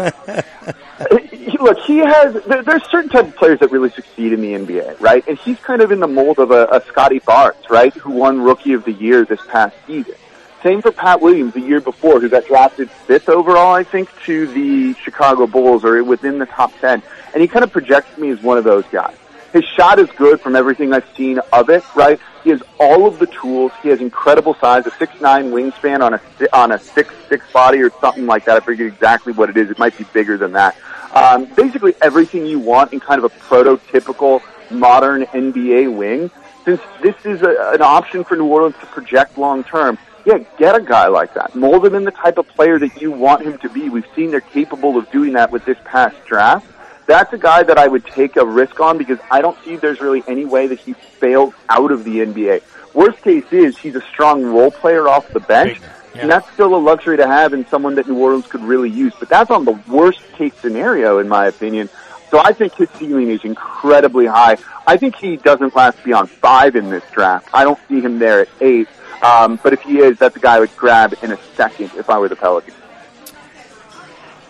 he, 1.17 1.17
look, 1.58 1.78
he 1.78 1.98
has. 1.98 2.42
There, 2.44 2.62
there's 2.62 2.84
certain 2.90 3.10
type 3.10 3.26
of 3.26 3.36
players 3.36 3.60
that 3.60 3.70
really 3.70 3.90
succeed 3.90 4.32
in 4.32 4.40
the 4.40 4.52
NBA, 4.52 5.00
right? 5.00 5.26
And 5.26 5.38
he's 5.38 5.58
kind 5.58 5.82
of 5.82 5.90
in 5.92 6.00
the 6.00 6.08
mold 6.08 6.38
of 6.38 6.50
a, 6.50 6.66
a 6.66 6.82
Scottie 6.86 7.20
Barnes, 7.20 7.70
right, 7.70 7.94
who 7.94 8.12
won 8.12 8.40
Rookie 8.40 8.72
of 8.72 8.84
the 8.84 8.92
Year 8.92 9.24
this 9.24 9.40
past 9.48 9.76
season. 9.86 10.14
Same 10.62 10.82
for 10.82 10.90
Pat 10.90 11.20
Williams 11.20 11.54
the 11.54 11.60
year 11.60 11.80
before, 11.80 12.20
who 12.20 12.28
got 12.28 12.44
drafted 12.46 12.90
fifth 12.90 13.28
overall, 13.28 13.74
I 13.74 13.84
think, 13.84 14.10
to 14.24 14.48
the 14.48 14.94
Chicago 14.94 15.46
Bulls 15.46 15.84
or 15.84 16.02
within 16.02 16.38
the 16.38 16.46
top 16.46 16.72
ten. 16.80 17.02
And 17.32 17.40
he 17.40 17.46
kind 17.46 17.62
of 17.62 17.70
projects 17.70 18.18
me 18.18 18.30
as 18.30 18.42
one 18.42 18.58
of 18.58 18.64
those 18.64 18.84
guys. 18.86 19.16
His 19.52 19.64
shot 19.64 19.98
is 19.98 20.10
good 20.10 20.40
from 20.40 20.56
everything 20.56 20.92
I've 20.92 21.08
seen 21.16 21.38
of 21.52 21.70
it, 21.70 21.82
right? 21.94 22.20
He 22.44 22.50
has 22.50 22.62
all 22.78 23.06
of 23.06 23.18
the 23.18 23.26
tools. 23.26 23.72
He 23.82 23.88
has 23.88 24.00
incredible 24.00 24.54
size, 24.54 24.86
a 24.86 24.90
six 24.92 25.20
nine 25.20 25.50
wingspan 25.50 26.00
on 26.00 26.14
a 26.14 26.20
on 26.52 26.72
a 26.72 26.78
six 26.78 27.14
six 27.28 27.50
body 27.52 27.78
or 27.80 27.90
something 28.00 28.26
like 28.26 28.44
that. 28.44 28.56
I 28.56 28.60
forget 28.60 28.86
exactly 28.86 29.32
what 29.32 29.48
it 29.48 29.56
is. 29.56 29.70
It 29.70 29.78
might 29.78 29.96
be 29.96 30.04
bigger 30.12 30.36
than 30.36 30.52
that. 30.52 30.76
Um, 31.14 31.46
basically, 31.54 31.94
everything 32.02 32.46
you 32.46 32.58
want 32.58 32.92
in 32.92 33.00
kind 33.00 33.22
of 33.22 33.24
a 33.24 33.34
prototypical 33.36 34.42
modern 34.70 35.24
NBA 35.24 35.94
wing. 35.94 36.30
Since 36.64 36.80
this 37.02 37.14
is 37.24 37.42
a, 37.42 37.72
an 37.72 37.82
option 37.82 38.24
for 38.24 38.36
New 38.36 38.46
Orleans 38.46 38.76
to 38.80 38.86
project 38.86 39.38
long 39.38 39.64
term, 39.64 39.98
yeah, 40.26 40.38
get 40.58 40.74
a 40.74 40.80
guy 40.80 41.06
like 41.06 41.34
that. 41.34 41.54
Mold 41.54 41.86
him 41.86 41.94
in 41.94 42.04
the 42.04 42.10
type 42.10 42.36
of 42.36 42.46
player 42.48 42.78
that 42.78 43.00
you 43.00 43.10
want 43.10 43.42
him 43.42 43.56
to 43.58 43.68
be. 43.70 43.88
We've 43.88 44.06
seen 44.14 44.30
they're 44.30 44.40
capable 44.40 44.98
of 44.98 45.10
doing 45.10 45.32
that 45.34 45.50
with 45.50 45.64
this 45.64 45.78
past 45.84 46.16
draft. 46.26 46.66
That's 47.06 47.32
a 47.32 47.38
guy 47.38 47.62
that 47.62 47.78
I 47.78 47.88
would 47.88 48.04
take 48.04 48.36
a 48.36 48.44
risk 48.44 48.80
on 48.80 48.98
because 48.98 49.18
I 49.30 49.40
don't 49.40 49.56
see 49.64 49.76
there's 49.76 50.00
really 50.02 50.22
any 50.28 50.44
way 50.44 50.66
that 50.66 50.78
he 50.78 50.92
fails 50.92 51.54
out 51.70 51.90
of 51.90 52.04
the 52.04 52.18
NBA. 52.18 52.62
Worst 52.92 53.22
case 53.22 53.50
is 53.50 53.78
he's 53.78 53.94
a 53.94 54.02
strong 54.02 54.44
role 54.44 54.70
player 54.70 55.08
off 55.08 55.26
the 55.28 55.40
bench, 55.40 55.80
and 56.18 56.30
that's 56.30 56.50
still 56.52 56.74
a 56.74 56.76
luxury 56.76 57.16
to 57.16 57.26
have 57.26 57.52
in 57.52 57.66
someone 57.68 57.94
that 57.96 58.08
New 58.08 58.18
Orleans 58.18 58.46
could 58.46 58.62
really 58.62 58.90
use. 58.90 59.12
But 59.18 59.28
that's 59.28 59.50
on 59.50 59.64
the 59.64 59.78
worst 59.88 60.22
case 60.32 60.54
scenario, 60.54 61.18
in 61.18 61.28
my 61.28 61.46
opinion. 61.46 61.88
So 62.30 62.38
I 62.38 62.52
think 62.52 62.74
his 62.74 62.90
ceiling 62.90 63.30
is 63.30 63.42
incredibly 63.44 64.26
high. 64.26 64.58
I 64.86 64.96
think 64.96 65.16
he 65.16 65.36
doesn't 65.36 65.74
last 65.74 66.02
beyond 66.04 66.28
five 66.28 66.76
in 66.76 66.90
this 66.90 67.04
draft. 67.10 67.48
I 67.54 67.64
don't 67.64 67.78
see 67.88 68.00
him 68.00 68.18
there 68.18 68.40
at 68.40 68.48
eight. 68.60 68.88
Um, 69.22 69.58
but 69.62 69.72
if 69.72 69.80
he 69.82 69.98
is, 69.98 70.18
that's 70.18 70.36
a 70.36 70.40
guy 70.40 70.56
I 70.56 70.60
would 70.60 70.76
grab 70.76 71.14
in 71.22 71.32
a 71.32 71.38
second 71.56 71.90
if 71.96 72.10
I 72.10 72.18
were 72.18 72.28
the 72.28 72.36
Pelicans. 72.36 72.76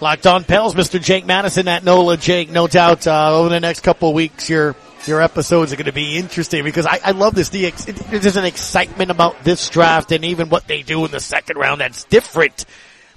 Locked 0.00 0.26
on 0.26 0.44
Pels, 0.44 0.74
Mr. 0.74 1.02
Jake 1.02 1.26
Madison 1.26 1.66
at 1.66 1.82
NOLA. 1.82 2.18
Jake, 2.18 2.50
no 2.50 2.68
doubt, 2.68 3.06
uh, 3.06 3.36
over 3.36 3.48
the 3.48 3.58
next 3.58 3.80
couple 3.80 4.08
of 4.08 4.14
weeks, 4.14 4.48
your, 4.48 4.76
your 5.06 5.20
episodes 5.20 5.72
are 5.72 5.76
going 5.76 5.86
to 5.86 5.92
be 5.92 6.16
interesting 6.16 6.64
because 6.64 6.86
I, 6.86 6.98
I 7.04 7.10
love 7.12 7.34
this. 7.34 7.50
The 7.50 7.66
ex- 7.66 7.84
there's 7.84 8.36
an 8.36 8.44
excitement 8.44 9.10
about 9.10 9.44
this 9.44 9.68
draft 9.68 10.10
and 10.12 10.24
even 10.24 10.48
what 10.48 10.66
they 10.66 10.82
do 10.82 11.04
in 11.04 11.10
the 11.10 11.20
second 11.20 11.56
round 11.56 11.80
that's 11.80 12.04
different 12.04 12.64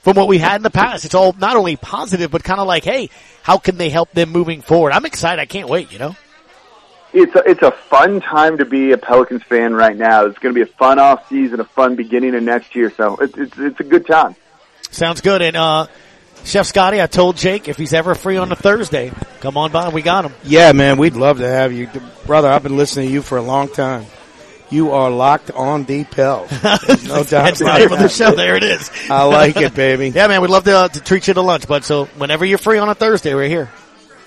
from 0.01 0.17
what 0.17 0.27
we 0.27 0.37
had 0.37 0.57
in 0.57 0.63
the 0.63 0.69
past. 0.69 1.05
It's 1.05 1.15
all 1.15 1.33
not 1.37 1.55
only 1.55 1.75
positive, 1.75 2.31
but 2.31 2.43
kind 2.43 2.59
of 2.59 2.67
like, 2.67 2.83
hey, 2.83 3.09
how 3.43 3.57
can 3.57 3.77
they 3.77 3.89
help 3.89 4.11
them 4.11 4.29
moving 4.31 4.61
forward? 4.61 4.91
I'm 4.91 5.05
excited. 5.05 5.41
I 5.41 5.45
can't 5.45 5.69
wait, 5.69 5.91
you 5.91 5.99
know? 5.99 6.15
It's 7.13 7.35
a, 7.35 7.43
it's 7.49 7.61
a 7.61 7.71
fun 7.71 8.21
time 8.21 8.59
to 8.59 8.65
be 8.65 8.91
a 8.93 8.97
Pelicans 8.97 9.43
fan 9.43 9.73
right 9.73 9.95
now. 9.95 10.25
It's 10.25 10.39
going 10.39 10.55
to 10.55 10.65
be 10.65 10.69
a 10.69 10.73
fun 10.73 10.97
off 10.97 11.27
season, 11.29 11.59
a 11.59 11.65
fun 11.65 11.95
beginning 11.95 12.35
of 12.35 12.43
next 12.43 12.75
year. 12.75 12.91
So 12.95 13.17
it's, 13.17 13.37
it's, 13.37 13.57
it's 13.57 13.79
a 13.79 13.83
good 13.83 14.07
time. 14.07 14.35
Sounds 14.91 15.21
good. 15.21 15.41
And, 15.41 15.57
uh, 15.57 15.87
Chef 16.43 16.65
Scotty, 16.65 17.01
I 17.01 17.07
told 17.07 17.37
Jake 17.37 17.67
if 17.67 17.77
he's 17.77 17.93
ever 17.93 18.15
free 18.15 18.37
on 18.37 18.51
a 18.51 18.55
Thursday, 18.55 19.11
come 19.41 19.57
on 19.57 19.71
by. 19.71 19.89
We 19.89 20.01
got 20.01 20.25
him. 20.25 20.33
Yeah, 20.43 20.71
man, 20.73 20.97
we'd 20.97 21.15
love 21.15 21.37
to 21.39 21.47
have 21.47 21.71
you. 21.71 21.89
Brother, 22.25 22.49
I've 22.49 22.63
been 22.63 22.77
listening 22.77 23.07
to 23.07 23.13
you 23.13 23.21
for 23.21 23.37
a 23.37 23.41
long 23.41 23.69
time. 23.69 24.05
You 24.69 24.91
are 24.91 25.09
locked 25.11 25.51
on 25.51 25.83
the 25.83 26.03
Pels. 26.05 26.49
No 26.63 27.23
doubt 27.23 27.27
That's 27.29 27.61
about 27.61 27.73
not 27.73 27.81
even 27.81 27.99
the 27.99 28.07
show. 28.09 28.31
There 28.33 28.55
it 28.55 28.63
is. 28.63 28.89
I 29.09 29.23
like 29.25 29.57
it, 29.57 29.75
baby. 29.75 30.09
Yeah, 30.15 30.27
man, 30.27 30.41
we'd 30.41 30.49
love 30.49 30.63
to, 30.63 30.75
uh, 30.77 30.87
to 30.87 30.99
treat 31.01 31.27
you 31.27 31.33
to 31.33 31.41
lunch, 31.41 31.67
bud. 31.67 31.83
So 31.83 32.05
whenever 32.17 32.45
you're 32.45 32.57
free 32.57 32.77
on 32.77 32.87
a 32.89 32.95
Thursday, 32.95 33.35
we're 33.35 33.49
here. 33.49 33.69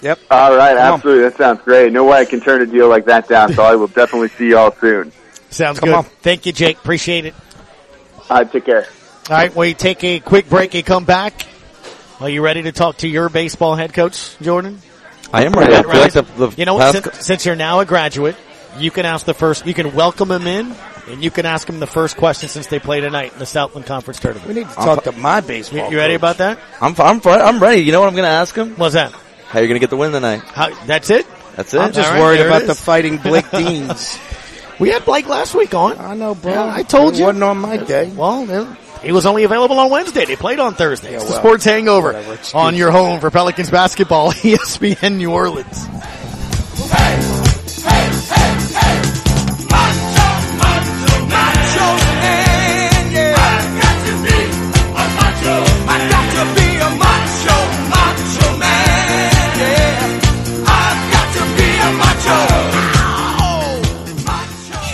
Yep. 0.02 0.18
All 0.30 0.54
right, 0.54 0.76
Come 0.76 0.86
on. 0.86 0.92
absolutely. 0.94 1.22
That 1.24 1.36
sounds 1.38 1.60
great. 1.62 1.92
No 1.92 2.04
way 2.04 2.18
I 2.18 2.24
can 2.26 2.40
turn 2.40 2.60
a 2.60 2.66
deal 2.66 2.88
like 2.88 3.06
that 3.06 3.26
down. 3.26 3.54
So 3.54 3.62
I 3.62 3.74
will 3.74 3.86
definitely 3.88 4.28
see 4.28 4.50
y'all 4.50 4.74
soon. 4.80 5.12
Sounds 5.48 5.80
Come 5.80 5.88
good. 5.88 5.94
on. 5.94 6.04
Thank 6.04 6.44
you, 6.44 6.52
Jake. 6.52 6.76
Appreciate 6.76 7.24
it. 7.24 7.34
All 8.28 8.36
right, 8.38 8.52
take 8.52 8.66
care. 8.66 8.86
All 9.30 9.36
right, 9.36 9.54
we 9.56 9.72
take 9.72 10.04
a 10.04 10.20
quick 10.20 10.50
break 10.50 10.74
and 10.74 10.84
come 10.84 11.04
back. 11.04 11.46
Are 12.20 12.28
you 12.28 12.42
ready 12.42 12.62
to 12.62 12.72
talk 12.72 12.98
to 12.98 13.08
your 13.08 13.28
baseball 13.28 13.74
head 13.74 13.92
coach, 13.92 14.38
Jordan? 14.40 14.80
I 15.32 15.44
am 15.44 15.52
ready. 15.52 15.74
I 15.74 15.82
feel 15.82 15.90
like 16.00 16.12
the, 16.12 16.22
the 16.22 16.54
you 16.56 16.64
know 16.64 16.74
what? 16.74 16.94
past- 16.94 17.04
Since, 17.14 17.26
since 17.26 17.46
you're 17.46 17.56
now 17.56 17.80
a 17.80 17.84
graduate, 17.84 18.36
you 18.78 18.90
can 18.90 19.04
ask 19.04 19.26
the 19.26 19.34
first. 19.34 19.66
You 19.66 19.74
can 19.74 19.94
welcome 19.94 20.30
him 20.30 20.46
in, 20.46 20.74
and 21.08 21.24
you 21.24 21.30
can 21.30 21.44
ask 21.44 21.68
him 21.68 21.80
the 21.80 21.86
first 21.88 22.16
question 22.16 22.48
since 22.48 22.68
they 22.68 22.78
play 22.78 23.00
tonight 23.00 23.32
in 23.32 23.38
the 23.40 23.46
Southland 23.46 23.86
Conference 23.86 24.20
tournament. 24.20 24.46
We 24.48 24.54
need 24.54 24.68
to 24.68 24.74
talk 24.74 25.04
to 25.04 25.12
my 25.12 25.40
baseball. 25.40 25.86
You, 25.86 25.90
you 25.92 25.96
ready 25.98 26.14
about 26.14 26.38
that? 26.38 26.58
I'm, 26.80 26.94
I'm, 26.98 27.20
I'm 27.24 27.60
ready. 27.60 27.82
You 27.82 27.92
know 27.92 28.00
what 28.00 28.06
I'm 28.08 28.14
going 28.14 28.24
to 28.24 28.30
ask 28.30 28.54
him? 28.54 28.74
What's 28.76 28.94
that? 28.94 29.12
How 29.46 29.60
you 29.60 29.66
going 29.66 29.76
to 29.76 29.80
get 29.80 29.90
the 29.90 29.96
win 29.96 30.12
tonight? 30.12 30.42
How, 30.42 30.72
that's 30.86 31.10
it? 31.10 31.26
That's 31.56 31.74
it. 31.74 31.80
I'm 31.80 31.92
just 31.92 32.08
All 32.08 32.14
right, 32.14 32.20
worried 32.20 32.40
about 32.40 32.62
the 32.66 32.74
fighting 32.74 33.18
Blake 33.18 33.48
Deans. 33.52 34.18
We 34.80 34.88
had 34.90 35.04
Blake 35.04 35.28
last 35.28 35.54
week 35.54 35.74
on. 35.74 35.98
I 35.98 36.14
know, 36.14 36.34
bro. 36.34 36.52
Yeah, 36.52 36.74
I 36.74 36.82
told 36.84 37.14
It 37.14 37.18
you. 37.20 37.24
wasn't 37.26 37.44
on 37.44 37.58
my 37.58 37.76
day. 37.76 38.12
Well, 38.14 38.44
then, 38.46 38.76
he 39.04 39.12
was 39.12 39.26
only 39.26 39.44
available 39.44 39.78
on 39.78 39.90
Wednesday. 39.90 40.24
They 40.24 40.36
played 40.36 40.58
on 40.58 40.74
Thursday. 40.74 41.14
it's 41.14 41.24
the 41.24 41.38
Sports 41.38 41.64
Hangover 41.64 42.12
whatever, 42.14 42.38
on 42.54 42.74
your 42.74 42.90
home 42.90 43.20
for 43.20 43.30
Pelicans 43.30 43.70
basketball, 43.70 44.32
ESPN 44.32 45.16
New 45.16 45.32
Orleans. 45.32 45.86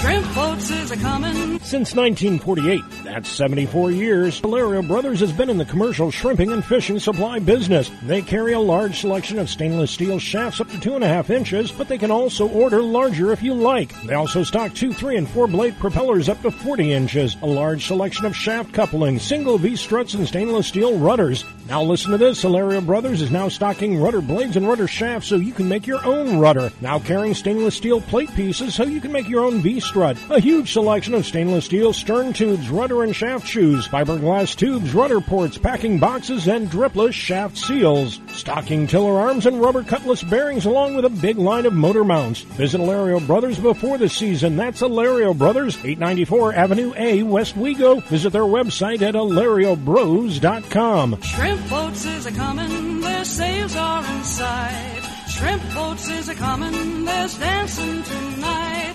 Shrimp 0.00 0.34
boats 0.34 0.70
is 0.70 0.90
a 0.90 0.96
coming. 0.96 1.58
Since 1.60 1.94
1948, 1.94 2.82
that's 3.10 3.28
74 3.28 3.90
years, 3.90 4.38
Hilario 4.38 4.82
Brothers 4.82 5.18
has 5.18 5.32
been 5.32 5.50
in 5.50 5.58
the 5.58 5.64
commercial 5.64 6.12
shrimping 6.12 6.52
and 6.52 6.64
fishing 6.64 7.00
supply 7.00 7.40
business. 7.40 7.90
They 8.04 8.22
carry 8.22 8.52
a 8.52 8.60
large 8.60 9.00
selection 9.00 9.40
of 9.40 9.50
stainless 9.50 9.90
steel 9.90 10.20
shafts 10.20 10.60
up 10.60 10.70
to 10.70 10.78
two 10.78 10.94
and 10.94 11.02
a 11.02 11.08
half 11.08 11.28
inches, 11.28 11.72
but 11.72 11.88
they 11.88 11.98
can 11.98 12.12
also 12.12 12.48
order 12.48 12.80
larger 12.80 13.32
if 13.32 13.42
you 13.42 13.52
like. 13.52 14.00
They 14.02 14.14
also 14.14 14.44
stock 14.44 14.74
two, 14.74 14.92
three, 14.92 15.16
and 15.16 15.28
four 15.28 15.48
blade 15.48 15.76
propellers 15.80 16.28
up 16.28 16.40
to 16.42 16.52
40 16.52 16.92
inches, 16.92 17.36
a 17.42 17.46
large 17.46 17.88
selection 17.88 18.26
of 18.26 18.36
shaft 18.36 18.72
couplings, 18.72 19.22
single 19.22 19.58
V 19.58 19.74
struts, 19.74 20.14
and 20.14 20.26
stainless 20.28 20.68
steel 20.68 20.96
rudders. 20.96 21.44
Now 21.66 21.82
listen 21.82 22.12
to 22.12 22.18
this, 22.18 22.42
Hilario 22.42 22.80
Brothers 22.80 23.22
is 23.22 23.32
now 23.32 23.48
stocking 23.48 24.00
rudder 24.00 24.20
blades 24.20 24.56
and 24.56 24.68
rudder 24.68 24.86
shafts 24.86 25.28
so 25.28 25.36
you 25.36 25.52
can 25.52 25.68
make 25.68 25.86
your 25.86 26.04
own 26.06 26.38
rudder. 26.38 26.70
Now 26.80 27.00
carrying 27.00 27.34
stainless 27.34 27.74
steel 27.74 28.00
plate 28.00 28.32
pieces 28.34 28.74
so 28.74 28.84
you 28.84 29.00
can 29.00 29.10
make 29.10 29.28
your 29.28 29.44
own 29.44 29.60
V-strut. 29.60 30.16
A 30.30 30.38
huge 30.38 30.72
selection 30.72 31.14
of 31.14 31.26
stainless 31.26 31.64
steel 31.64 31.92
stern 31.92 32.32
tubes, 32.32 32.70
rudder 32.70 32.99
and 33.02 33.14
shaft 33.14 33.46
shoes, 33.46 33.86
fiberglass 33.88 34.56
tubes, 34.56 34.94
rudder 34.94 35.20
ports, 35.20 35.58
packing 35.58 35.98
boxes, 35.98 36.48
and 36.48 36.68
dripless 36.68 37.12
shaft 37.12 37.56
seals. 37.56 38.20
Stocking 38.28 38.86
tiller 38.86 39.20
arms 39.20 39.46
and 39.46 39.60
rubber 39.60 39.82
cutlass 39.82 40.22
bearings 40.22 40.66
along 40.66 40.94
with 40.94 41.04
a 41.04 41.10
big 41.10 41.38
line 41.38 41.66
of 41.66 41.72
motor 41.72 42.04
mounts. 42.04 42.40
Visit 42.40 42.80
Hilario 42.80 43.20
Brothers 43.20 43.58
before 43.58 43.98
the 43.98 44.08
season. 44.08 44.56
That's 44.56 44.80
Hilario 44.80 45.34
Brothers, 45.34 45.76
894 45.76 46.54
Avenue 46.54 46.92
A, 46.96 47.22
Westwego. 47.22 48.02
Visit 48.04 48.32
their 48.32 48.42
website 48.42 49.02
at 49.02 49.14
hilariobros.com. 49.14 51.20
Shrimp 51.22 51.70
boats 51.70 52.04
is 52.04 52.26
a 52.26 52.32
coming. 52.32 53.00
Their 53.00 53.24
sails 53.24 53.76
are 53.76 54.04
inside. 54.16 55.02
Shrimp 55.28 55.62
boats 55.74 56.08
is 56.08 56.28
a 56.28 56.34
coming. 56.34 57.04
There's 57.04 57.38
dancing 57.38 58.02
tonight. 58.02 58.94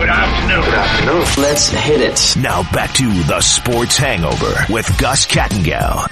Good 0.00 0.08
afternoon. 0.08 0.64
Good 0.64 0.74
afternoon. 0.74 1.44
Let's 1.44 1.68
hit 1.68 2.00
it. 2.00 2.34
Now 2.40 2.62
back 2.72 2.94
to 2.94 3.22
the 3.24 3.42
Sports 3.42 3.98
Hangover 3.98 4.54
with 4.70 4.86
Gus 4.96 5.26
Kattengell. 5.26 6.10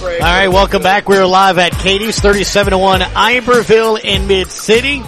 All 0.00 0.08
right, 0.18 0.48
welcome 0.48 0.82
back. 0.82 1.10
We're 1.10 1.26
live 1.26 1.58
at 1.58 1.72
Katie's 1.72 2.18
37-1 2.18 3.02
Iberville 3.14 3.96
in 3.96 4.26
Mid-City. 4.26 5.02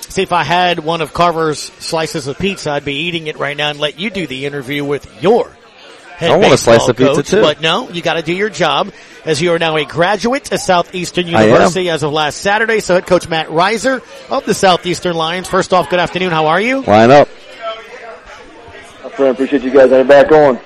See, 0.00 0.22
if 0.22 0.32
I 0.32 0.42
had 0.42 0.80
one 0.80 1.02
of 1.02 1.14
Carver's 1.14 1.60
slices 1.60 2.26
of 2.26 2.36
pizza, 2.36 2.72
I'd 2.72 2.84
be 2.84 2.94
eating 2.94 3.28
it 3.28 3.38
right 3.38 3.56
now 3.56 3.70
and 3.70 3.78
let 3.78 4.00
you 4.00 4.10
do 4.10 4.26
the 4.26 4.44
interview 4.44 4.84
with 4.84 5.22
your 5.22 5.48
head 5.48 5.57
I 6.20 6.30
want 6.30 6.46
a 6.46 6.50
baseball 6.50 6.74
slice 6.78 6.88
of 6.88 6.96
pizza, 6.96 7.14
coach. 7.14 7.28
too. 7.28 7.40
But 7.42 7.60
no, 7.60 7.88
you 7.90 8.02
gotta 8.02 8.22
do 8.22 8.34
your 8.34 8.50
job 8.50 8.92
as 9.24 9.40
you 9.40 9.52
are 9.52 9.58
now 9.58 9.76
a 9.76 9.84
graduate 9.84 10.52
at 10.52 10.60
Southeastern 10.60 11.26
University 11.26 11.90
as 11.90 12.02
of 12.02 12.12
last 12.12 12.38
Saturday. 12.38 12.80
So 12.80 12.94
head 12.94 13.06
coach 13.06 13.28
Matt 13.28 13.50
Riser 13.50 14.02
of 14.30 14.44
the 14.44 14.54
Southeastern 14.54 15.14
Lions. 15.14 15.48
First 15.48 15.72
off, 15.72 15.90
good 15.90 16.00
afternoon. 16.00 16.30
How 16.30 16.46
are 16.46 16.60
you? 16.60 16.82
Line 16.82 17.10
up. 17.10 17.28
My 19.04 19.10
friend, 19.10 19.34
appreciate 19.34 19.62
you 19.62 19.70
guys 19.70 19.90
having 19.90 20.06
me 20.06 20.08
back 20.08 20.32
on. 20.32 20.60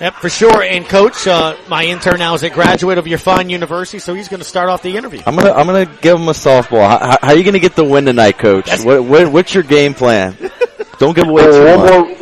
Yep, 0.00 0.14
for 0.16 0.28
sure. 0.28 0.62
And 0.62 0.86
coach, 0.86 1.26
uh, 1.26 1.56
my 1.68 1.84
intern 1.84 2.18
now 2.18 2.34
is 2.34 2.42
a 2.42 2.50
graduate 2.50 2.98
of 2.98 3.06
your 3.06 3.18
fine 3.18 3.48
university, 3.48 3.98
so 3.98 4.12
he's 4.12 4.28
going 4.28 4.40
to 4.40 4.46
start 4.46 4.68
off 4.68 4.82
the 4.82 4.94
interview. 4.96 5.22
I'm 5.24 5.34
gonna 5.34 5.52
I'm 5.52 5.66
gonna 5.66 5.86
give 5.86 6.18
him 6.18 6.28
a 6.28 6.32
softball. 6.32 6.86
How, 6.86 6.98
how, 6.98 7.18
how 7.22 7.28
are 7.28 7.36
you 7.36 7.44
gonna 7.44 7.58
get 7.60 7.76
the 7.76 7.84
win 7.84 8.04
tonight, 8.04 8.36
Coach? 8.36 8.68
What, 8.84 9.04
what 9.04 9.32
what's 9.32 9.54
your 9.54 9.62
game 9.62 9.94
plan? 9.94 10.36
Don't 10.98 11.14
give 11.16 11.28
away 11.28 11.44
too 11.44 11.64
much. 11.64 12.20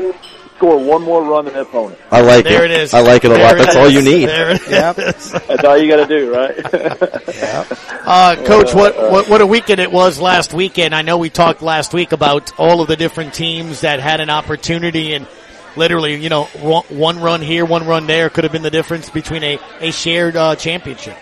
More, 0.64 0.78
score 0.78 0.90
one 0.90 1.02
more 1.02 1.22
run 1.22 1.44
than 1.44 1.54
the 1.54 1.60
opponent. 1.62 1.98
I 2.10 2.20
like 2.20 2.44
There 2.44 2.64
it. 2.64 2.70
it 2.70 2.80
is. 2.80 2.94
I 2.94 3.00
like 3.00 3.24
it 3.24 3.30
a 3.30 3.34
There 3.34 3.42
lot. 3.44 3.54
it 3.56 3.58
That's 3.58 3.76
all 3.76 3.88
you 3.88 4.02
need. 4.02 4.26
There 4.26 4.50
it 4.50 4.62
is. 4.62 5.32
That's 5.32 5.64
all 5.64 5.76
you 5.76 5.88
got 5.88 6.06
to 6.06 6.18
do, 6.18 6.32
right? 6.34 7.70
Uh, 8.06 8.36
coach, 8.44 8.74
what, 8.74 8.94
what 9.10 9.30
what 9.30 9.40
a 9.40 9.46
weekend 9.46 9.80
it 9.80 9.90
was 9.90 10.20
last 10.20 10.52
weekend. 10.52 10.94
I 10.94 11.00
know 11.00 11.16
we 11.16 11.30
talked 11.30 11.62
last 11.62 11.94
week 11.94 12.12
about 12.12 12.52
all 12.58 12.82
of 12.82 12.88
the 12.88 12.96
different 12.96 13.32
teams 13.32 13.80
that 13.80 13.98
had 13.98 14.20
an 14.20 14.28
opportunity 14.28 15.14
and 15.14 15.26
literally, 15.74 16.14
you 16.16 16.28
know, 16.28 16.44
one 16.60 16.84
one 16.90 17.18
run 17.18 17.40
here, 17.40 17.64
one 17.64 17.86
run 17.86 18.06
there 18.06 18.28
could 18.28 18.44
have 18.44 18.52
been 18.52 18.62
the 18.62 18.70
difference 18.70 19.08
between 19.08 19.42
a, 19.42 19.58
a 19.80 19.90
shared 19.90 20.36
uh, 20.36 20.54
championship. 20.54 21.16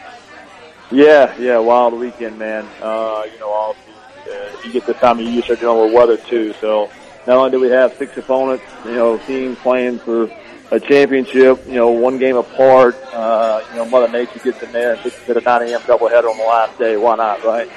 Yeah, 0.90 1.32
yeah, 1.38 1.59
wild 1.59 1.95
weekend, 1.95 2.36
man. 2.36 2.66
Uh, 2.80 3.22
you 3.32 3.38
know, 3.38 3.49
all 3.51 3.76
uh, 4.28 4.34
you 4.64 4.72
get 4.72 4.84
this 4.84 4.97
time 4.99 5.20
of 5.20 5.24
year, 5.24 5.34
you 5.34 5.43
start 5.43 5.61
dealing 5.61 5.84
with 5.84 5.95
weather 5.95 6.16
too. 6.16 6.53
So 6.55 6.90
not 7.27 7.37
only 7.37 7.51
do 7.51 7.61
we 7.61 7.68
have 7.70 7.95
six 7.99 8.16
opponents, 8.16 8.64
you 8.85 8.95
know, 8.95 9.18
teams 9.18 9.59
playing 9.59 9.99
for 10.01 10.29
a 10.70 10.81
championship, 10.81 11.66
you 11.66 11.75
know, 11.75 11.91
one 11.91 12.18
game 12.18 12.37
apart. 12.37 12.97
Uh, 13.12 13.61
you 13.70 13.77
know, 13.77 13.85
Mother 13.85 14.09
Nature 14.09 14.41
gets 14.41 14.62
in 14.62 14.73
there 14.73 14.95
and 14.95 15.03
puts 15.03 15.16
it 15.29 15.37
at 15.37 15.43
a 15.43 15.45
9 15.45 15.68
a.m. 15.68 15.81
doubleheader 15.83 16.31
on 16.31 16.39
the 16.39 16.45
last 16.45 16.79
day. 16.79 16.97
Why 16.97 17.16
not, 17.16 17.45
right? 17.45 17.70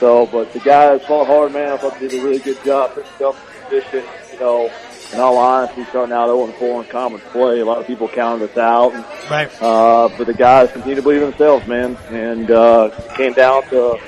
So, 0.00 0.26
but 0.26 0.52
the 0.52 0.58
guys 0.58 1.00
fought 1.06 1.26
hard, 1.28 1.52
man. 1.52 1.72
I 1.72 1.76
thought 1.76 1.98
they 2.00 2.08
did 2.08 2.20
a 2.20 2.24
really 2.24 2.40
good 2.40 2.62
job 2.64 2.90
putting 2.94 3.08
themselves 3.10 3.38
in 3.38 3.64
position. 3.80 4.04
You 4.32 4.40
know, 4.40 4.70
in 5.12 5.20
all 5.20 5.36
honesty, 5.38 5.84
starting 5.90 6.12
out 6.12 6.26
0 6.26 6.52
4 6.58 6.82
in 6.82 6.88
conference 6.90 7.24
play, 7.30 7.60
a 7.60 7.64
lot 7.64 7.78
of 7.78 7.86
people 7.86 8.08
counted 8.08 8.50
us 8.50 8.56
out. 8.56 8.92
And, 8.94 9.04
Right. 9.30 9.48
uh, 9.62 10.08
but 10.18 10.26
the 10.26 10.34
guys 10.34 10.70
continue 10.72 10.96
to 10.96 11.02
believe 11.02 11.22
in 11.22 11.30
themselves, 11.30 11.66
man. 11.68 11.96
And, 12.10 12.50
uh, 12.50 12.90
came 13.16 13.32
down 13.34 13.62
to 13.70 13.98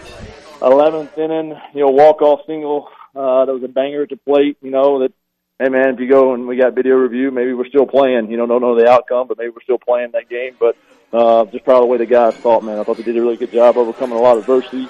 11th 0.60 1.16
inning, 1.16 1.56
you 1.74 1.80
know, 1.80 1.90
walk-off 1.90 2.40
single. 2.46 2.88
Uh, 3.14 3.44
that 3.44 3.52
was 3.52 3.62
a 3.62 3.68
banger 3.68 4.06
the 4.06 4.16
plate, 4.16 4.56
you 4.60 4.72
know, 4.72 5.00
that, 5.00 5.12
hey 5.60 5.68
man, 5.68 5.94
if 5.94 6.00
you 6.00 6.08
go 6.08 6.34
and 6.34 6.48
we 6.48 6.56
got 6.56 6.74
video 6.74 6.96
review, 6.96 7.30
maybe 7.30 7.52
we're 7.52 7.68
still 7.68 7.86
playing, 7.86 8.28
you 8.30 8.36
know, 8.36 8.46
don't 8.46 8.60
know 8.60 8.74
the 8.74 8.88
outcome, 8.88 9.28
but 9.28 9.38
maybe 9.38 9.50
we're 9.50 9.62
still 9.62 9.78
playing 9.78 10.10
that 10.12 10.28
game. 10.28 10.56
But, 10.58 10.76
uh, 11.12 11.44
just 11.46 11.64
proud 11.64 11.76
of 11.76 11.82
the 11.82 11.86
way 11.86 11.98
the 11.98 12.06
guys 12.06 12.34
fought, 12.34 12.64
man. 12.64 12.78
I 12.78 12.82
thought 12.82 12.96
they 12.96 13.04
did 13.04 13.16
a 13.16 13.20
really 13.20 13.36
good 13.36 13.52
job 13.52 13.76
overcoming 13.76 14.18
a 14.18 14.20
lot 14.20 14.36
of 14.36 14.40
adversity 14.40 14.88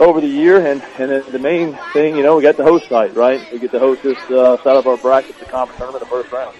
over 0.00 0.20
the 0.20 0.26
year. 0.26 0.66
And, 0.66 0.82
and 0.98 1.24
the 1.26 1.38
main 1.38 1.78
thing, 1.92 2.16
you 2.16 2.24
know, 2.24 2.36
we 2.36 2.42
got 2.42 2.56
the 2.56 2.64
host 2.64 2.88
site, 2.88 3.14
right? 3.14 3.40
We 3.52 3.60
get 3.60 3.70
to 3.70 3.78
host 3.78 4.02
this, 4.02 4.18
uh, 4.30 4.56
side 4.64 4.76
of 4.76 4.86
our 4.88 4.96
bracket, 4.96 5.38
the 5.38 5.44
conference 5.44 5.78
tournament, 5.78 6.02
the 6.02 6.10
first 6.10 6.32
round. 6.32 6.56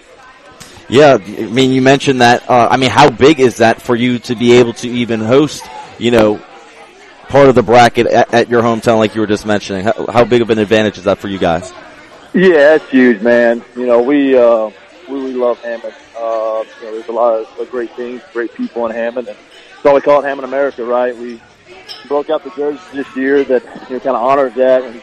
Yeah, 0.87 1.17
I 1.21 1.45
mean, 1.47 1.71
you 1.71 1.81
mentioned 1.81 2.21
that. 2.21 2.49
Uh, 2.49 2.67
I 2.69 2.77
mean, 2.77 2.89
how 2.89 3.09
big 3.09 3.39
is 3.39 3.57
that 3.57 3.81
for 3.81 3.95
you 3.95 4.19
to 4.19 4.35
be 4.35 4.53
able 4.53 4.73
to 4.73 4.89
even 4.89 5.19
host? 5.19 5.63
You 5.97 6.11
know, 6.11 6.41
part 7.31 7.47
of 7.47 7.55
the 7.55 7.63
bracket 7.63 8.07
at, 8.07 8.33
at 8.33 8.49
your 8.49 8.61
hometown, 8.61 8.97
like 8.97 9.15
you 9.15 9.21
were 9.21 9.27
just 9.27 9.45
mentioning. 9.45 9.85
How, 9.85 10.05
how 10.07 10.25
big 10.25 10.41
of 10.41 10.49
an 10.49 10.59
advantage 10.59 10.97
is 10.97 11.05
that 11.05 11.17
for 11.17 11.29
you 11.29 11.39
guys? 11.39 11.71
Yeah, 12.33 12.75
it's 12.75 12.89
huge, 12.89 13.21
man. 13.21 13.63
You 13.75 13.87
know, 13.87 14.01
we 14.01 14.37
uh, 14.37 14.69
we, 15.09 15.23
we 15.23 15.33
love 15.33 15.59
Hammond. 15.61 15.93
Uh, 16.15 16.63
you 16.79 16.85
know, 16.85 16.91
there's 16.91 17.07
a 17.07 17.11
lot 17.11 17.33
of, 17.33 17.71
great 17.71 17.91
things, 17.95 18.21
great 18.33 18.53
people 18.53 18.85
in 18.85 18.91
Hammond, 18.91 19.29
and 19.29 19.37
that's 19.37 19.83
why 19.83 19.93
we 19.93 20.01
call 20.01 20.21
it 20.21 20.25
Hammond 20.25 20.45
America, 20.45 20.83
right? 20.83 21.15
We 21.15 21.41
broke 22.07 22.29
out 22.29 22.43
the 22.43 22.51
jerseys 22.51 22.81
this 22.91 23.15
year 23.15 23.43
that 23.45 23.63
you 23.89 23.95
know 23.95 23.99
kind 23.99 24.15
of 24.15 24.23
honors 24.23 24.53
that 24.55 24.83
and 24.83 25.01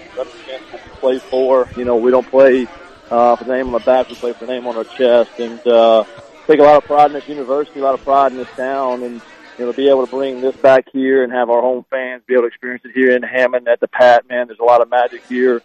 play 1.00 1.18
for. 1.18 1.68
You 1.76 1.84
know, 1.84 1.96
we 1.96 2.10
don't 2.10 2.26
play 2.26 2.66
uh, 3.10 3.36
for 3.36 3.44
the 3.44 3.56
name 3.56 3.66
on 3.66 3.72
the 3.72 3.80
back; 3.80 4.08
we 4.08 4.14
play 4.14 4.34
for 4.34 4.46
the 4.46 4.52
name 4.52 4.66
on 4.66 4.76
our 4.76 4.84
chest, 4.84 5.38
and 5.38 5.66
uh, 5.66 6.04
take 6.46 6.60
a 6.60 6.62
lot 6.62 6.76
of 6.76 6.84
pride 6.84 7.06
in 7.06 7.12
this 7.14 7.28
university, 7.28 7.80
a 7.80 7.82
lot 7.82 7.94
of 7.94 8.04
pride 8.04 8.32
in 8.32 8.38
this 8.38 8.50
town, 8.50 9.02
and 9.02 9.20
you 9.58 9.64
know, 9.64 9.72
to 9.72 9.76
be 9.76 9.88
able 9.88 10.06
to 10.06 10.10
bring 10.10 10.40
this 10.40 10.56
back 10.56 10.86
here 10.92 11.24
and 11.24 11.32
have 11.32 11.50
our 11.50 11.60
home 11.60 11.84
fans 11.90 12.22
be 12.26 12.34
able 12.34 12.42
to 12.42 12.48
experience 12.48 12.84
it 12.84 12.92
here 12.94 13.14
in 13.16 13.22
Hammond 13.22 13.66
at 13.66 13.80
the 13.80 13.88
Pat, 13.88 14.28
man, 14.28 14.46
there's 14.46 14.60
a 14.60 14.64
lot 14.64 14.80
of 14.80 14.88
magic 14.88 15.26
here. 15.28 15.62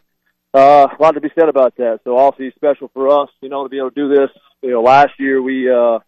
Uh, 0.54 0.88
a 0.88 1.02
lot 1.02 1.12
to 1.12 1.22
be 1.22 1.32
said 1.36 1.48
about 1.48 1.76
that. 1.78 2.00
So 2.04 2.18
obviously 2.18 2.54
special 2.56 2.90
for 2.94 3.22
us, 3.22 3.30
you 3.42 3.50
know, 3.50 3.64
to 3.64 3.70
be 3.70 3.78
able 3.78 3.92
to 3.92 3.96
do 3.96 4.10
this. 4.10 4.30
You 4.62 4.72
know, 4.72 4.82
last 4.82 5.12
year 5.20 5.42
we, 5.42 5.70
uh, 5.70 6.00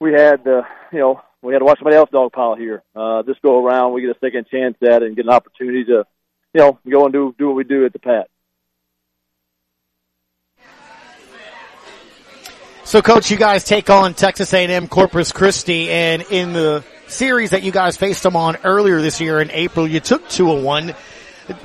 we 0.00 0.12
had, 0.12 0.46
uh, 0.46 0.62
you 0.92 0.98
know, 0.98 1.20
we 1.42 1.52
had 1.52 1.60
to 1.60 1.64
watch 1.64 1.78
somebody 1.78 1.96
else 1.96 2.10
dog 2.10 2.32
pile 2.32 2.56
here. 2.56 2.82
Uh, 2.94 3.22
this 3.22 3.36
go 3.42 3.64
around, 3.64 3.92
we 3.92 4.02
get 4.02 4.10
a 4.10 4.18
second 4.20 4.46
chance 4.50 4.76
at 4.82 5.02
it 5.02 5.06
and 5.06 5.16
get 5.16 5.24
an 5.24 5.32
opportunity 5.32 5.84
to, 5.84 6.04
you 6.54 6.60
know, 6.60 6.78
go 6.88 7.04
and 7.04 7.12
do, 7.12 7.34
do 7.38 7.46
what 7.46 7.56
we 7.56 7.64
do 7.64 7.86
at 7.86 7.92
the 7.92 7.98
Pat. 7.98 8.28
So, 12.84 13.02
coach, 13.02 13.30
you 13.30 13.36
guys 13.36 13.64
take 13.64 13.90
on 13.90 14.14
Texas 14.14 14.54
A&M 14.54 14.88
Corpus 14.88 15.30
Christi, 15.30 15.90
and 15.90 16.22
in 16.30 16.54
the 16.54 16.82
series 17.10 17.50
that 17.50 17.62
you 17.62 17.72
guys 17.72 17.96
faced 17.96 18.22
them 18.22 18.36
on 18.36 18.56
earlier 18.64 19.00
this 19.00 19.20
year 19.20 19.40
in 19.40 19.50
April, 19.50 19.86
you 19.86 20.00
took 20.00 20.28
two 20.28 20.52
and 20.52 20.64
one. 20.64 20.94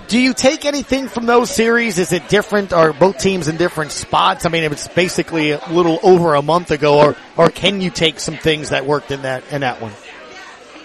Do 0.07 0.19
you 0.19 0.33
take 0.33 0.63
anything 0.63 1.09
from 1.09 1.25
those 1.25 1.49
series? 1.49 1.99
Is 1.99 2.13
it 2.13 2.29
different? 2.29 2.71
Are 2.71 2.93
both 2.93 3.17
teams 3.17 3.49
in 3.49 3.57
different 3.57 3.91
spots? 3.91 4.45
I 4.45 4.49
mean, 4.49 4.63
it's 4.63 4.87
basically 4.87 5.51
a 5.51 5.61
little 5.69 5.99
over 6.03 6.35
a 6.35 6.41
month 6.41 6.71
ago, 6.71 6.99
or 6.99 7.15
or 7.35 7.49
can 7.49 7.81
you 7.81 7.89
take 7.89 8.19
some 8.19 8.37
things 8.37 8.69
that 8.69 8.85
worked 8.85 9.11
in 9.11 9.23
that 9.23 9.43
in 9.51 9.61
that 9.61 9.81
one? 9.81 9.91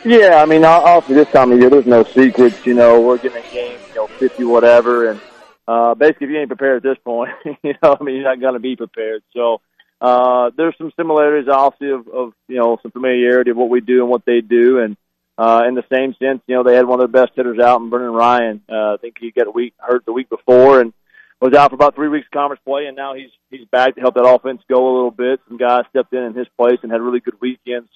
Yeah, 0.05 0.43
I 0.43 0.47
mean, 0.47 0.65
obviously 0.65 1.15
this 1.17 1.33
time 1.33 1.53
of 1.53 1.61
year, 1.61 1.71
there's 1.71 1.87
no 1.87 2.03
secrets. 2.03 2.67
You 2.67 2.75
know, 2.75 3.01
we're 3.01 3.19
getting 3.19 3.43
a 3.43 3.53
game, 3.53 3.79
you 3.89 3.95
know, 3.95 4.07
50 4.07 4.45
whatever, 4.45 5.11
and 5.11 5.21
uh, 5.69 5.95
basically, 5.95 6.29
if 6.29 6.31
you 6.33 6.39
ain't 6.39 6.49
prepared 6.49 6.79
at 6.79 6.83
this 6.83 6.99
point, 7.05 7.31
you 7.63 7.75
know, 7.83 7.97
I 8.01 8.03
mean, 8.03 8.17
you're 8.17 8.25
not 8.25 8.41
going 8.41 8.55
to 8.55 8.61
be 8.61 8.75
prepared. 8.75 9.23
So 9.35 9.61
uh, 10.01 10.51
there's 10.57 10.77
some 10.79 10.93
similarities, 10.97 11.49
obviously, 11.49 11.91
of, 11.91 12.09
of 12.09 12.33
you 12.49 12.57
know 12.57 12.79
some 12.83 12.93
familiarity 12.93 13.51
of 13.51 13.57
what 13.57 13.71
we 13.71 13.81
do 13.81 14.01
and 14.01 14.11
what 14.11 14.25
they 14.25 14.41
do, 14.41 14.79
and 14.79 14.97
uh, 15.37 15.65
in 15.67 15.75
the 15.75 15.85
same 15.93 16.15
sense, 16.19 16.43
you 16.47 16.57
know, 16.57 16.63
they 16.63 16.75
had 16.75 16.87
one 16.87 17.01
of 17.01 17.11
their 17.11 17.23
best 17.25 17.37
hitters 17.37 17.59
out 17.59 17.81
in 17.81 17.91
Brennan 17.91 18.13
Ryan. 18.13 18.63
Uh, 18.69 18.95
I 18.95 18.97
think 19.01 19.17
he 19.19 19.31
got 19.31 19.47
a 19.47 19.51
week 19.51 19.75
hurt 19.79 20.05
the 20.05 20.13
week 20.13 20.29
before 20.29 20.81
and 20.81 20.93
was 21.41 21.55
out 21.55 21.71
for 21.71 21.77
about 21.77 21.95
three 21.95 22.09
weeks 22.09 22.27
of 22.27 22.33
conference 22.33 22.63
play, 22.65 22.87
and 22.87 22.97
now 22.97 23.15
he's 23.15 23.31
he's 23.51 23.67
back 23.67 23.95
to 23.95 24.01
help 24.01 24.15
that 24.15 24.27
offense 24.27 24.63
go 24.69 24.77
a 24.77 24.95
little 24.95 25.11
bit. 25.11 25.41
Some 25.49 25.57
guys 25.57 25.85
stepped 25.91 26.13
in 26.13 26.23
in 26.23 26.35
his 26.35 26.49
place 26.57 26.79
and 26.83 26.91
had 26.91 27.01
really 27.01 27.21
good 27.21 27.41
weekends 27.41 27.89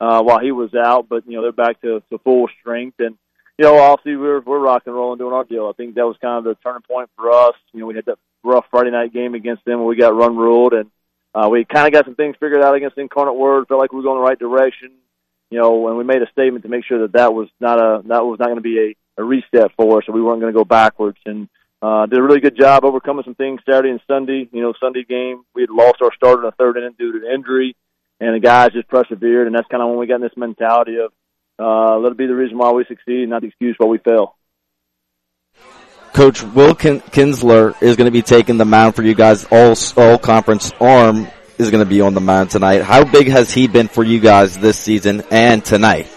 uh, 0.00 0.22
while 0.22 0.40
he 0.40 0.52
was 0.52 0.74
out, 0.74 1.08
but 1.08 1.26
you 1.26 1.36
know 1.36 1.42
they're 1.42 1.52
back 1.52 1.80
to, 1.82 2.02
to 2.10 2.18
full 2.18 2.48
strength 2.60 2.98
and 2.98 3.16
you 3.58 3.64
know, 3.64 3.78
obviously 3.78 4.16
we're 4.16 4.40
we're 4.40 4.58
rock 4.58 4.82
and 4.86 4.94
rolling, 4.94 5.18
doing 5.18 5.32
our 5.32 5.44
deal. 5.44 5.68
I 5.68 5.72
think 5.72 5.94
that 5.94 6.06
was 6.06 6.16
kind 6.20 6.38
of 6.38 6.44
the 6.44 6.54
turning 6.62 6.82
point 6.82 7.08
for 7.16 7.30
us. 7.30 7.54
You 7.72 7.80
know, 7.80 7.86
we 7.86 7.94
had 7.94 8.04
that 8.06 8.18
rough 8.44 8.66
Friday 8.70 8.90
night 8.90 9.12
game 9.12 9.34
against 9.34 9.64
them 9.64 9.78
where 9.78 9.88
we 9.88 9.96
got 9.96 10.14
run 10.14 10.36
ruled, 10.36 10.74
and 10.74 10.90
uh, 11.34 11.48
we 11.50 11.64
kind 11.64 11.86
of 11.86 11.92
got 11.92 12.04
some 12.04 12.14
things 12.14 12.36
figured 12.40 12.62
out 12.62 12.74
against 12.74 12.98
Incarnate 12.98 13.36
Word. 13.36 13.68
Felt 13.68 13.80
like 13.80 13.92
we 13.92 13.98
were 13.98 14.02
going 14.02 14.18
the 14.18 14.26
right 14.26 14.38
direction. 14.38 14.92
You 15.50 15.60
know, 15.60 15.88
and 15.88 15.96
we 15.96 16.04
made 16.04 16.22
a 16.22 16.30
statement 16.32 16.64
to 16.64 16.68
make 16.68 16.84
sure 16.84 17.02
that 17.02 17.12
that 17.12 17.32
was 17.32 17.48
not 17.60 17.78
a 17.78 18.02
that 18.08 18.24
was 18.24 18.38
not 18.40 18.46
going 18.46 18.56
to 18.56 18.62
be 18.62 18.96
a, 19.18 19.22
a 19.22 19.24
reset 19.24 19.70
for 19.76 19.98
us, 19.98 20.04
so 20.06 20.12
we 20.12 20.22
weren't 20.22 20.40
going 20.40 20.52
to 20.52 20.58
go 20.58 20.64
backwards. 20.64 21.18
And 21.24 21.48
uh, 21.82 22.06
did 22.06 22.18
a 22.18 22.22
really 22.22 22.40
good 22.40 22.58
job 22.58 22.84
overcoming 22.84 23.24
some 23.24 23.36
things 23.36 23.60
Saturday 23.64 23.90
and 23.90 24.00
Sunday. 24.08 24.48
You 24.50 24.62
know, 24.62 24.74
Sunday 24.80 25.04
game 25.04 25.44
we 25.54 25.62
had 25.62 25.70
lost 25.70 26.02
our 26.02 26.12
starter 26.16 26.42
in 26.42 26.46
the 26.46 26.52
third 26.52 26.76
inning 26.78 26.96
due 26.98 27.12
to 27.12 27.26
an 27.26 27.32
injury, 27.32 27.76
and 28.18 28.34
the 28.34 28.40
guys 28.40 28.72
just 28.72 28.88
persevered, 28.88 29.46
and 29.46 29.54
that's 29.54 29.68
kind 29.68 29.82
of 29.82 29.90
when 29.90 29.98
we 29.98 30.06
got 30.06 30.16
in 30.16 30.22
this 30.22 30.36
mentality 30.36 30.96
of 30.96 31.12
uh, 31.58 31.96
let 31.98 32.12
it 32.12 32.18
be 32.18 32.26
the 32.26 32.34
reason 32.34 32.58
why 32.58 32.72
we 32.72 32.84
succeed, 32.86 33.28
not 33.28 33.42
the 33.42 33.48
excuse 33.48 33.76
why 33.78 33.86
we 33.86 33.98
fail. 33.98 34.36
Coach 36.16 36.42
Will 36.42 36.74
Kin- 36.74 37.02
Kinsler 37.02 37.74
is 37.82 37.94
going 37.96 38.06
to 38.06 38.10
be 38.10 38.22
taking 38.22 38.56
the 38.56 38.64
mound 38.64 38.96
for 38.96 39.02
you 39.02 39.14
guys. 39.14 39.44
All 39.50 39.74
all 39.98 40.16
conference 40.16 40.72
arm 40.80 41.28
is 41.58 41.70
going 41.70 41.84
to 41.84 41.88
be 41.88 42.00
on 42.00 42.14
the 42.14 42.22
mound 42.22 42.50
tonight. 42.50 42.80
How 42.80 43.04
big 43.04 43.28
has 43.28 43.52
he 43.52 43.68
been 43.68 43.86
for 43.86 44.02
you 44.02 44.18
guys 44.18 44.56
this 44.56 44.78
season 44.78 45.22
and 45.30 45.62
tonight? 45.62 46.10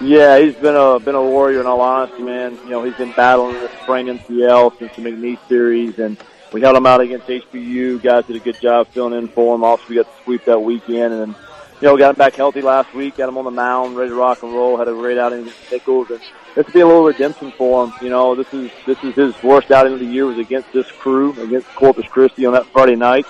Yeah, 0.00 0.38
he's 0.38 0.54
been 0.54 0.76
a 0.76 0.98
been 0.98 1.14
a 1.14 1.22
warrior 1.22 1.60
in 1.60 1.66
all 1.66 1.82
honesty, 1.82 2.22
man. 2.22 2.54
You 2.64 2.70
know, 2.70 2.84
he's 2.84 2.94
been 2.94 3.12
battling 3.12 3.60
the 3.60 3.70
sprained 3.82 4.08
MCL 4.08 4.78
since 4.78 4.96
the 4.96 5.02
McNeese 5.02 5.46
series, 5.46 5.98
and 5.98 6.16
we 6.54 6.62
held 6.62 6.74
him 6.74 6.86
out 6.86 7.02
against 7.02 7.26
HBU. 7.26 8.02
Guys 8.02 8.24
did 8.24 8.36
a 8.36 8.40
good 8.40 8.58
job 8.62 8.88
filling 8.88 9.12
in 9.12 9.28
for 9.28 9.54
him. 9.54 9.62
Also, 9.62 9.84
we 9.90 9.96
got 9.96 10.06
to 10.06 10.24
sweep 10.24 10.46
that 10.46 10.60
weekend, 10.60 11.12
and 11.12 11.34
you 11.80 11.88
know, 11.88 11.96
got 11.96 12.10
him 12.10 12.16
back 12.16 12.34
healthy 12.34 12.62
last 12.62 12.92
week. 12.94 13.16
Got 13.16 13.28
him 13.28 13.38
on 13.38 13.44
the 13.44 13.50
mound, 13.50 13.96
ready 13.96 14.10
to 14.10 14.16
rock 14.16 14.42
and 14.42 14.52
roll. 14.52 14.76
Had 14.76 14.88
a 14.88 14.92
great 14.92 15.18
outing 15.18 15.40
against 15.40 15.72
Nicholls, 15.72 16.10
and 16.10 16.20
this 16.54 16.66
be 16.70 16.80
a 16.80 16.86
little 16.86 17.04
redemption 17.04 17.52
for 17.52 17.84
him. 17.84 17.92
You 18.00 18.10
know, 18.10 18.34
this 18.34 18.52
is 18.52 18.70
this 18.86 19.02
is 19.04 19.14
his 19.14 19.42
worst 19.42 19.70
outing 19.70 19.94
of 19.94 20.00
the 20.00 20.06
year 20.06 20.26
was 20.26 20.38
against 20.38 20.72
this 20.72 20.90
crew, 20.92 21.32
against 21.40 21.68
Corpus 21.74 22.06
Christi 22.06 22.46
on 22.46 22.54
that 22.54 22.66
Friday 22.66 22.96
night. 22.96 23.26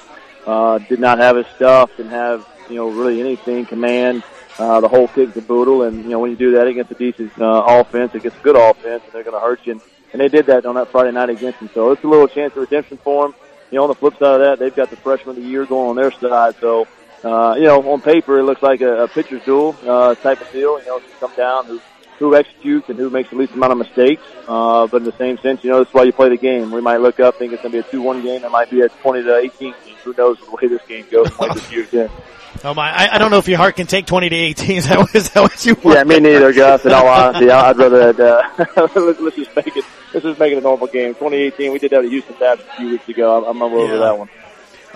Uh, 0.47 0.79
did 0.79 1.01
not 1.01 1.19
have 1.19 1.37
his 1.37 1.47
stuff, 1.57 1.91
didn't 1.97 2.13
have 2.13 2.47
you 2.69 2.77
know 2.77 2.89
really 2.89 3.21
anything 3.21 3.67
command 3.67 4.23
uh, 4.59 4.81
the 4.81 4.89
whole 4.89 5.09
kick 5.09 5.35
to 5.35 5.43
boodle. 5.43 5.83
And, 5.83 6.05
you 6.05 6.11
know, 6.11 6.19
when 6.19 6.31
you 6.31 6.37
do 6.37 6.53
that 6.53 6.67
against 6.67 6.91
a 6.91 6.95
decent 6.95 7.39
uh, 7.41 7.65
offense, 7.67 8.15
against 8.15 8.39
a 8.39 8.43
good 8.43 8.57
offense, 8.57 9.03
and 9.05 9.13
they're 9.13 9.25
going 9.25 9.35
to 9.35 9.41
hurt 9.41 9.61
you. 9.65 9.73
And, 9.73 9.81
and 10.13 10.21
they 10.21 10.29
did 10.29 10.47
that 10.47 10.65
on 10.67 10.77
that 10.77 10.89
Friday 10.89 11.13
night 11.13 11.31
against 11.31 11.59
them. 11.59 11.71
So 11.75 11.93
it's 11.93 12.03
a 12.05 12.09
little 12.09 12.29
chance 12.29 12.53
of 12.53 12.63
redemption 12.63 12.97
for 12.99 13.25
them. 13.25 13.35
You 13.71 13.77
know, 13.77 13.85
on 13.85 13.89
the 13.89 13.95
flip 13.95 14.15
side 14.15 14.41
of 14.41 14.41
that, 14.41 14.59
they've 14.59 14.75
got 14.75 14.91
the 14.91 14.97
freshman 14.97 15.37
of 15.37 15.43
the 15.43 15.49
year 15.49 15.67
going 15.67 15.91
on 15.91 15.97
their 15.97 16.13
side. 16.13 16.55
So, 16.61 16.87
uh, 17.25 17.55
you 17.57 17.65
know, 17.65 17.93
on 17.93 18.01
paper, 18.01 18.39
it 18.39 18.45
looks 18.45 18.63
like 18.63 18.81
a, 18.81 19.05
a 19.05 19.09
pitcher's 19.09 19.43
duel 19.45 19.77
uh, 19.87 20.15
type 20.17 20.41
of 20.41 20.51
deal. 20.53 20.79
You 20.81 20.87
know, 20.87 20.97
it's 20.99 21.19
come 21.19 21.33
down 21.37 21.67
who, 21.67 21.81
who 22.19 22.35
executes 22.37 22.89
and 22.89 22.99
who 22.99 23.11
makes 23.11 23.31
the 23.31 23.37
least 23.37 23.53
amount 23.55 23.73
of 23.73 23.79
mistakes. 23.79 24.23
Uh, 24.47 24.87
but 24.87 24.99
in 24.99 25.05
the 25.05 25.17
same 25.19 25.39
sense, 25.39 25.63
you 25.65 25.71
know, 25.71 25.79
that's 25.83 25.93
why 25.95 26.05
you 26.05 26.13
play 26.13 26.29
the 26.29 26.37
game. 26.37 26.71
We 26.71 26.81
might 26.81 26.99
look 27.01 27.21
up, 27.21 27.37
think 27.37 27.53
it's 27.53 27.63
going 27.63 27.73
to 27.73 27.83
be 27.83 27.89
a 27.89 28.01
2-1 28.01 28.23
game. 28.23 28.45
It 28.45 28.51
might 28.51 28.71
be 28.71 28.81
a 28.83 28.89
20 28.89 29.23
to 29.25 29.37
18 29.37 29.75
game. 29.85 29.95
Who 30.05 30.15
knows 30.17 30.39
the 30.39 30.51
way 30.53 30.69
this 30.69 30.83
game 30.87 31.05
goes 31.11 31.37
like 31.39 31.55
this 31.55 31.71
year's 31.73 31.91
game. 31.91 32.11
Oh 32.65 32.73
my! 32.73 32.91
I, 32.91 33.15
I 33.15 33.19
don't 33.19 33.31
know 33.31 33.37
if 33.37 33.49
your 33.49 33.59
heart 33.59 33.77
can 33.77 33.87
take 33.87 34.07
twenty 34.07 34.31
to 34.31 34.35
eighteen. 34.35 34.77
Is 34.79 34.89
that, 34.89 35.15
is 35.15 35.29
that 35.31 35.43
what 35.43 35.67
you 35.67 35.75
want? 35.75 35.95
Yeah, 35.99 36.05
me 36.05 36.19
neither, 36.21 36.55
Gus. 36.55 36.87
In 36.87 36.93
all 36.93 37.07
honesty, 37.07 37.51
I'd 37.51 37.77
rather 37.77 38.09
uh, 38.09 38.49
let's, 38.97 39.21
let's 39.21 39.37
just 39.37 39.55
make 39.55 39.77
it. 39.77 39.85
Let's 40.15 40.25
just 40.25 40.41
make 40.41 40.53
it 40.53 40.59
a 40.59 40.61
normal 40.63 40.87
game. 40.87 41.13
2018, 41.15 41.71
we 41.71 41.79
did 41.79 41.91
that 41.91 42.03
at 42.03 42.11
Houston 42.11 42.35
Dabs 42.39 42.63
a 42.63 42.77
few 42.79 42.89
weeks 42.89 43.07
ago. 43.11 43.45
I'm, 43.45 43.61
I'm 43.61 43.63
over 43.75 43.93
Yeah. 43.93 43.99
that 44.01 44.19
one. 44.19 44.31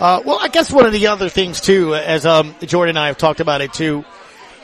Uh, 0.01 0.23
well, 0.25 0.39
I 0.41 0.49
guess 0.49 0.73
one 0.73 0.87
of 0.87 0.93
the 0.93 1.09
other 1.09 1.29
things 1.29 1.61
too, 1.61 1.95
as 1.95 2.25
um, 2.25 2.55
Jordan 2.63 2.97
and 2.97 2.99
I 2.99 3.09
have 3.09 3.19
talked 3.19 3.41
about 3.41 3.61
it 3.61 3.75
too, 3.75 4.03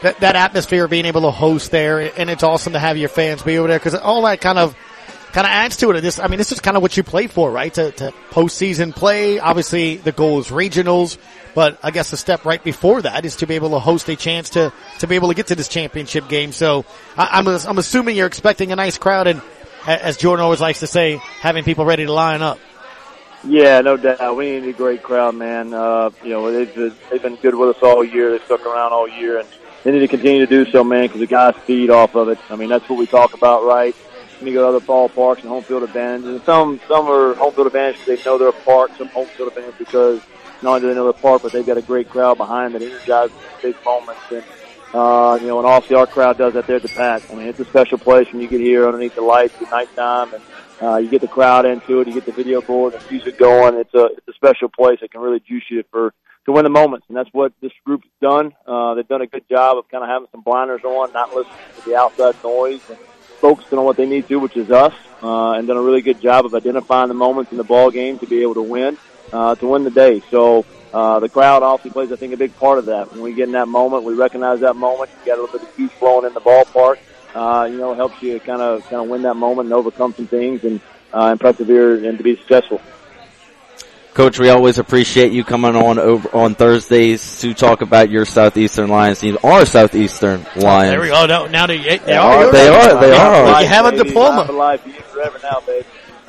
that 0.00 0.18
that 0.20 0.34
atmosphere, 0.34 0.84
of 0.84 0.90
being 0.90 1.04
able 1.04 1.20
to 1.22 1.30
host 1.30 1.70
there, 1.70 2.00
and 2.18 2.30
it's 2.30 2.42
awesome 2.42 2.72
to 2.72 2.78
have 2.78 2.96
your 2.96 3.10
fans 3.10 3.42
be 3.42 3.58
over 3.58 3.68
there 3.68 3.78
because 3.78 3.94
all 3.94 4.22
that 4.22 4.40
kind 4.40 4.58
of 4.58 4.74
kind 5.32 5.46
of 5.46 5.50
adds 5.50 5.76
to 5.76 5.90
it. 5.90 6.00
This, 6.00 6.18
I 6.18 6.28
mean, 6.28 6.38
this 6.38 6.52
is 6.52 6.60
kind 6.60 6.74
of 6.74 6.82
what 6.82 6.96
you 6.96 7.02
play 7.02 7.26
for, 7.26 7.50
right? 7.50 7.72
To, 7.74 7.90
to 7.90 8.14
postseason 8.30 8.96
play. 8.96 9.38
Obviously, 9.38 9.96
the 9.96 10.12
goal 10.12 10.38
is 10.38 10.48
regionals, 10.48 11.18
but 11.54 11.78
I 11.82 11.90
guess 11.90 12.10
the 12.10 12.16
step 12.16 12.46
right 12.46 12.64
before 12.64 13.02
that 13.02 13.26
is 13.26 13.36
to 13.36 13.46
be 13.46 13.56
able 13.56 13.70
to 13.70 13.78
host 13.78 14.08
a 14.08 14.16
chance 14.16 14.48
to 14.50 14.72
to 15.00 15.06
be 15.06 15.16
able 15.16 15.28
to 15.28 15.34
get 15.34 15.48
to 15.48 15.54
this 15.54 15.68
championship 15.68 16.28
game. 16.28 16.52
So 16.52 16.86
I, 17.14 17.28
I'm 17.32 17.46
I'm 17.46 17.76
assuming 17.76 18.16
you're 18.16 18.26
expecting 18.26 18.72
a 18.72 18.76
nice 18.76 18.96
crowd, 18.96 19.26
and 19.26 19.42
as 19.86 20.16
Jordan 20.16 20.42
always 20.42 20.62
likes 20.62 20.80
to 20.80 20.86
say, 20.86 21.16
having 21.40 21.62
people 21.62 21.84
ready 21.84 22.06
to 22.06 22.12
line 22.12 22.40
up. 22.40 22.58
Yeah, 23.48 23.80
no 23.80 23.96
doubt. 23.96 24.36
We 24.36 24.58
need 24.58 24.68
a 24.68 24.72
great 24.72 25.02
crowd, 25.02 25.36
man. 25.36 25.72
Uh, 25.72 26.10
you 26.22 26.30
know, 26.30 26.50
they've 26.50 26.94
they've 27.10 27.22
been 27.22 27.36
good 27.36 27.54
with 27.54 27.76
us 27.76 27.82
all 27.82 28.02
year. 28.02 28.32
They've 28.32 28.44
stuck 28.44 28.66
around 28.66 28.92
all 28.92 29.08
year, 29.08 29.38
and 29.38 29.48
they 29.84 29.92
need 29.92 30.00
to 30.00 30.08
continue 30.08 30.44
to 30.44 30.46
do 30.46 30.68
so, 30.70 30.82
man, 30.82 31.04
because 31.04 31.20
the 31.20 31.26
guys 31.26 31.54
feed 31.64 31.90
off 31.90 32.16
of 32.16 32.28
it. 32.28 32.38
I 32.50 32.56
mean, 32.56 32.68
that's 32.68 32.88
what 32.88 32.98
we 32.98 33.06
talk 33.06 33.34
about, 33.34 33.64
right? 33.64 33.94
When 34.38 34.48
you 34.48 34.54
go 34.54 34.62
to 34.62 34.76
other 34.76 34.84
ballparks 34.84 35.40
and 35.40 35.48
home 35.48 35.62
field 35.62 35.84
advantage, 35.84 36.26
and 36.26 36.42
some 36.42 36.80
some 36.88 37.08
are 37.08 37.34
home 37.34 37.52
field 37.52 37.68
advantage 37.68 38.00
because 38.04 38.24
they 38.24 38.30
know 38.30 38.36
their 38.36 38.52
park. 38.52 38.90
Some 38.98 39.08
home 39.08 39.28
field 39.28 39.48
advantage 39.48 39.78
because 39.78 40.20
not 40.62 40.70
only 40.70 40.80
do 40.80 40.88
they 40.88 40.94
know 40.94 41.04
their 41.04 41.12
park, 41.12 41.42
but 41.42 41.52
they've 41.52 41.66
got 41.66 41.78
a 41.78 41.82
great 41.82 42.10
crowd 42.10 42.38
behind 42.38 42.74
that 42.74 42.82
energizes 42.82 43.36
big 43.62 43.76
moments. 43.84 44.20
And 44.30 44.44
uh, 44.92 45.38
you 45.40 45.46
know, 45.46 45.58
and 45.58 45.66
obviously 45.66 45.96
our 45.96 46.06
crowd 46.06 46.36
does 46.36 46.54
that 46.54 46.66
there 46.66 46.76
at 46.76 46.82
the 46.82 46.88
Pat. 46.88 47.22
I 47.30 47.34
mean, 47.34 47.46
it's 47.46 47.60
a 47.60 47.64
special 47.64 47.98
place 47.98 48.30
when 48.32 48.42
you 48.42 48.48
get 48.48 48.60
here 48.60 48.86
underneath 48.86 49.14
the 49.14 49.20
lights 49.20 49.54
at 49.62 49.70
nighttime 49.70 50.34
and 50.34 50.42
uh, 50.82 50.96
you 50.96 51.08
get 51.08 51.20
the 51.20 51.28
crowd 51.28 51.64
into 51.64 52.00
it, 52.00 52.08
you 52.08 52.14
get 52.14 52.26
the 52.26 52.32
video 52.32 52.60
board 52.60 52.94
and 52.94 53.10
music 53.10 53.38
going. 53.38 53.76
It's 53.76 53.94
a 53.94 54.06
it's 54.06 54.28
a 54.28 54.32
special 54.34 54.68
place 54.68 55.00
that 55.00 55.10
can 55.10 55.20
really 55.20 55.40
juice 55.40 55.64
you 55.70 55.84
for 55.90 56.12
to 56.44 56.52
win 56.52 56.64
the 56.64 56.70
moments, 56.70 57.06
and 57.08 57.16
that's 57.16 57.30
what 57.32 57.52
this 57.60 57.72
group's 57.84 58.08
done. 58.20 58.52
Uh, 58.66 58.94
they've 58.94 59.08
done 59.08 59.22
a 59.22 59.26
good 59.26 59.48
job 59.48 59.78
of 59.78 59.88
kind 59.88 60.04
of 60.04 60.10
having 60.10 60.28
some 60.30 60.42
blinders 60.42 60.84
on, 60.84 61.12
not 61.12 61.34
listening 61.34 61.56
to 61.76 61.90
the 61.90 61.96
outside 61.96 62.34
noise, 62.44 62.80
and 62.88 62.98
focusing 63.40 63.78
on 63.78 63.84
what 63.84 63.96
they 63.96 64.06
need 64.06 64.28
to, 64.28 64.36
which 64.36 64.56
is 64.56 64.70
us, 64.70 64.94
uh, 65.22 65.52
and 65.52 65.66
done 65.66 65.76
a 65.76 65.82
really 65.82 66.02
good 66.02 66.20
job 66.20 66.44
of 66.44 66.54
identifying 66.54 67.08
the 67.08 67.14
moments 67.14 67.50
in 67.50 67.58
the 67.58 67.64
ball 67.64 67.90
game 67.90 68.18
to 68.18 68.26
be 68.26 68.42
able 68.42 68.54
to 68.54 68.62
win, 68.62 68.96
uh, 69.32 69.54
to 69.56 69.66
win 69.66 69.84
the 69.84 69.90
day. 69.90 70.22
So. 70.30 70.64
Uh, 70.94 71.20
the 71.20 71.28
crowd 71.28 71.62
obviously 71.62 71.90
plays, 71.90 72.10
I 72.10 72.16
think, 72.16 72.32
a 72.32 72.38
big 72.38 72.56
part 72.56 72.78
of 72.78 72.86
that. 72.86 73.12
When 73.12 73.20
we 73.20 73.34
get 73.34 73.48
in 73.48 73.52
that 73.52 73.68
moment, 73.68 74.04
we 74.04 74.14
recognize 74.14 74.60
that 74.60 74.76
moment. 74.76 75.10
You 75.10 75.26
got 75.26 75.38
a 75.38 75.42
little 75.42 75.58
bit 75.58 75.68
of 75.68 75.76
juice 75.76 75.90
flowing 75.98 76.24
in 76.24 76.32
the 76.32 76.40
ballpark. 76.40 76.96
Uh, 77.36 77.68
you 77.70 77.76
know, 77.76 77.92
it 77.92 77.96
helps 77.96 78.22
you 78.22 78.40
kind 78.40 78.62
of 78.62 78.82
kind 78.84 79.02
of 79.02 79.08
win 79.08 79.22
that 79.22 79.34
moment 79.34 79.66
and 79.66 79.74
overcome 79.74 80.14
some 80.14 80.26
things 80.26 80.64
and 80.64 80.80
uh, 81.12 81.26
and 81.30 81.40
persevere 81.40 81.94
and 82.08 82.16
to 82.18 82.24
be 82.24 82.36
successful. 82.36 82.80
Coach, 84.14 84.38
we 84.38 84.48
always 84.48 84.78
appreciate 84.78 85.32
you 85.32 85.44
coming 85.44 85.76
on 85.76 85.98
over 85.98 86.34
on 86.34 86.54
Thursdays 86.54 87.40
to 87.42 87.52
talk 87.52 87.82
about 87.82 88.08
your 88.08 88.24
Southeastern 88.24 88.88
Lions 88.88 89.20
team, 89.20 89.36
our 89.44 89.66
Southeastern 89.66 90.46
Lions. 90.56 90.90
There 90.92 91.00
we 91.02 91.08
go. 91.08 91.26
No, 91.26 91.46
now 91.46 91.66
they, 91.66 91.76
they 91.76 91.98
They 91.98 92.14
are. 92.16 92.46
are, 92.46 92.50
they 92.50 92.68
are, 92.68 93.00
they 93.00 93.10
Yeah, 93.12 93.52
are. 93.52 93.60
You 93.60 93.68
have 93.68 93.84
a 93.84 93.92
diploma. 93.96 94.38
life 94.38 94.48
of 94.48 94.54
life, 94.54 94.86
you 94.86 94.92
forever 94.94 95.38
now, 95.42 95.60
baby. 95.66 95.86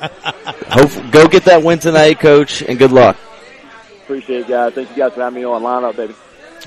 Hope, 0.68 1.10
go 1.10 1.26
get 1.28 1.44
that 1.46 1.62
win 1.62 1.78
tonight, 1.78 2.20
Coach, 2.20 2.60
and 2.62 2.78
good 2.78 2.92
luck. 2.92 3.16
Appreciate 4.02 4.40
it, 4.40 4.48
guys. 4.48 4.74
Thank 4.74 4.90
you 4.90 4.96
guys 4.96 5.14
for 5.14 5.22
having 5.22 5.40
me 5.40 5.44
on. 5.46 5.62
Line 5.62 5.84
up, 5.84 5.96
baby. 5.96 6.14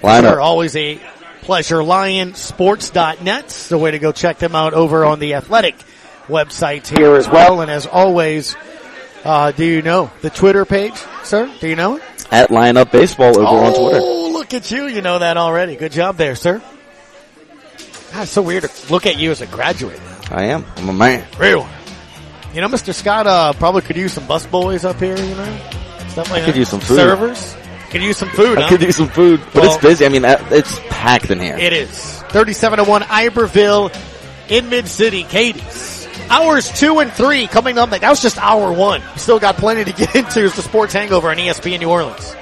Line 0.01 0.23
Sure, 0.23 0.39
up. 0.41 0.45
always 0.45 0.75
a 0.75 0.99
pleasure. 1.41 1.77
Lionsports.net. 1.77 3.47
The 3.69 3.77
way 3.77 3.91
to 3.91 3.99
go 3.99 4.11
check 4.11 4.37
them 4.39 4.55
out 4.55 4.73
over 4.73 5.05
on 5.05 5.19
the 5.19 5.35
athletic 5.35 5.75
website 6.27 6.87
here 6.87 7.15
as 7.15 7.29
well. 7.29 7.61
And 7.61 7.69
as 7.69 7.85
always, 7.85 8.55
uh, 9.23 9.51
do 9.51 9.65
you 9.65 9.81
know 9.81 10.11
the 10.21 10.29
Twitter 10.29 10.65
page, 10.65 10.95
sir? 11.23 11.51
Do 11.59 11.67
you 11.67 11.75
know 11.75 11.97
it? 11.97 12.03
At 12.31 12.49
Line 12.49 12.77
Up 12.77 12.91
Baseball 12.91 13.37
over 13.37 13.41
on 13.41 13.73
Twitter. 13.73 13.99
Oh, 14.01 14.31
look 14.31 14.53
at 14.53 14.71
you. 14.71 14.85
You 14.85 15.01
know 15.01 15.19
that 15.19 15.37
already. 15.37 15.75
Good 15.75 15.91
job 15.91 16.15
there, 16.17 16.35
sir. 16.35 16.61
God, 18.13 18.23
it's 18.23 18.31
so 18.31 18.41
weird 18.41 18.63
to 18.63 18.91
look 18.91 19.05
at 19.05 19.17
you 19.17 19.31
as 19.31 19.41
a 19.41 19.47
graduate. 19.47 19.99
I 20.29 20.45
am. 20.45 20.65
I'm 20.77 20.89
a 20.89 20.93
man. 20.93 21.27
Real. 21.37 21.67
You 22.53 22.61
know, 22.61 22.67
Mr. 22.67 22.93
Scott, 22.93 23.27
uh, 23.27 23.53
probably 23.53 23.81
could 23.81 23.95
use 23.97 24.13
some 24.13 24.27
bus 24.27 24.45
boys 24.45 24.83
up 24.85 24.99
here, 24.99 25.17
you 25.17 25.35
know? 25.35 25.57
Stuff 26.09 26.29
like 26.29 26.43
I 26.43 26.45
could 26.45 26.55
that. 26.55 26.59
use 26.59 26.69
some 26.69 26.81
food. 26.81 26.97
Servers. 26.97 27.55
Could 27.91 28.01
use 28.03 28.17
some 28.17 28.29
food, 28.29 28.57
I 28.57 28.61
huh? 28.61 28.69
could 28.69 28.81
use 28.81 28.95
some 28.95 29.09
food, 29.09 29.41
but 29.53 29.63
Well- 29.63 29.73
it's 29.73 29.81
busy. 29.83 30.05
I 30.05 30.09
mean, 30.09 30.23
uh, 30.23 30.37
it's 30.49 30.79
packed 30.89 31.29
in 31.29 31.39
here. 31.39 31.57
It 31.57 31.73
is. 31.73 31.89
3701 32.29 33.03
Iberville 33.03 33.91
in 34.47 34.69
Mid-City, 34.69 35.23
Katie's. 35.23 36.07
Hours 36.29 36.71
two 36.71 36.99
and 36.99 37.11
three 37.11 37.47
coming 37.47 37.77
up. 37.77 37.89
That 37.89 38.09
was 38.09 38.21
just 38.21 38.37
hour 38.37 38.71
one. 38.71 39.01
We 39.13 39.19
still 39.19 39.39
got 39.39 39.57
plenty 39.57 39.83
to 39.83 39.91
get 39.91 40.15
into. 40.15 40.45
It's 40.45 40.55
the 40.55 40.61
Sports 40.61 40.93
Hangover 40.93 41.29
on 41.29 41.35
ESPN 41.35 41.79
New 41.81 41.89
Orleans. 41.89 42.33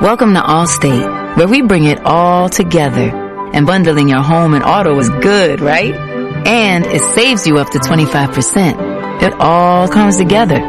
Welcome 0.00 0.34
to 0.34 0.40
Allstate, 0.40 1.02
where 1.36 1.48
we 1.48 1.62
bring 1.62 1.84
it 1.84 2.00
all 2.04 2.48
together. 2.48 3.10
And 3.52 3.66
bundling 3.66 4.08
your 4.08 4.22
home 4.22 4.54
and 4.54 4.64
auto 4.64 4.98
is 4.98 5.08
good, 5.08 5.60
right? 5.60 5.94
And 5.94 6.84
it 6.86 7.02
saves 7.02 7.46
you 7.46 7.58
up 7.58 7.70
to 7.70 7.78
25%. 7.78 9.22
It 9.22 9.32
all 9.38 9.88
comes 9.88 10.16
together. 10.16 10.68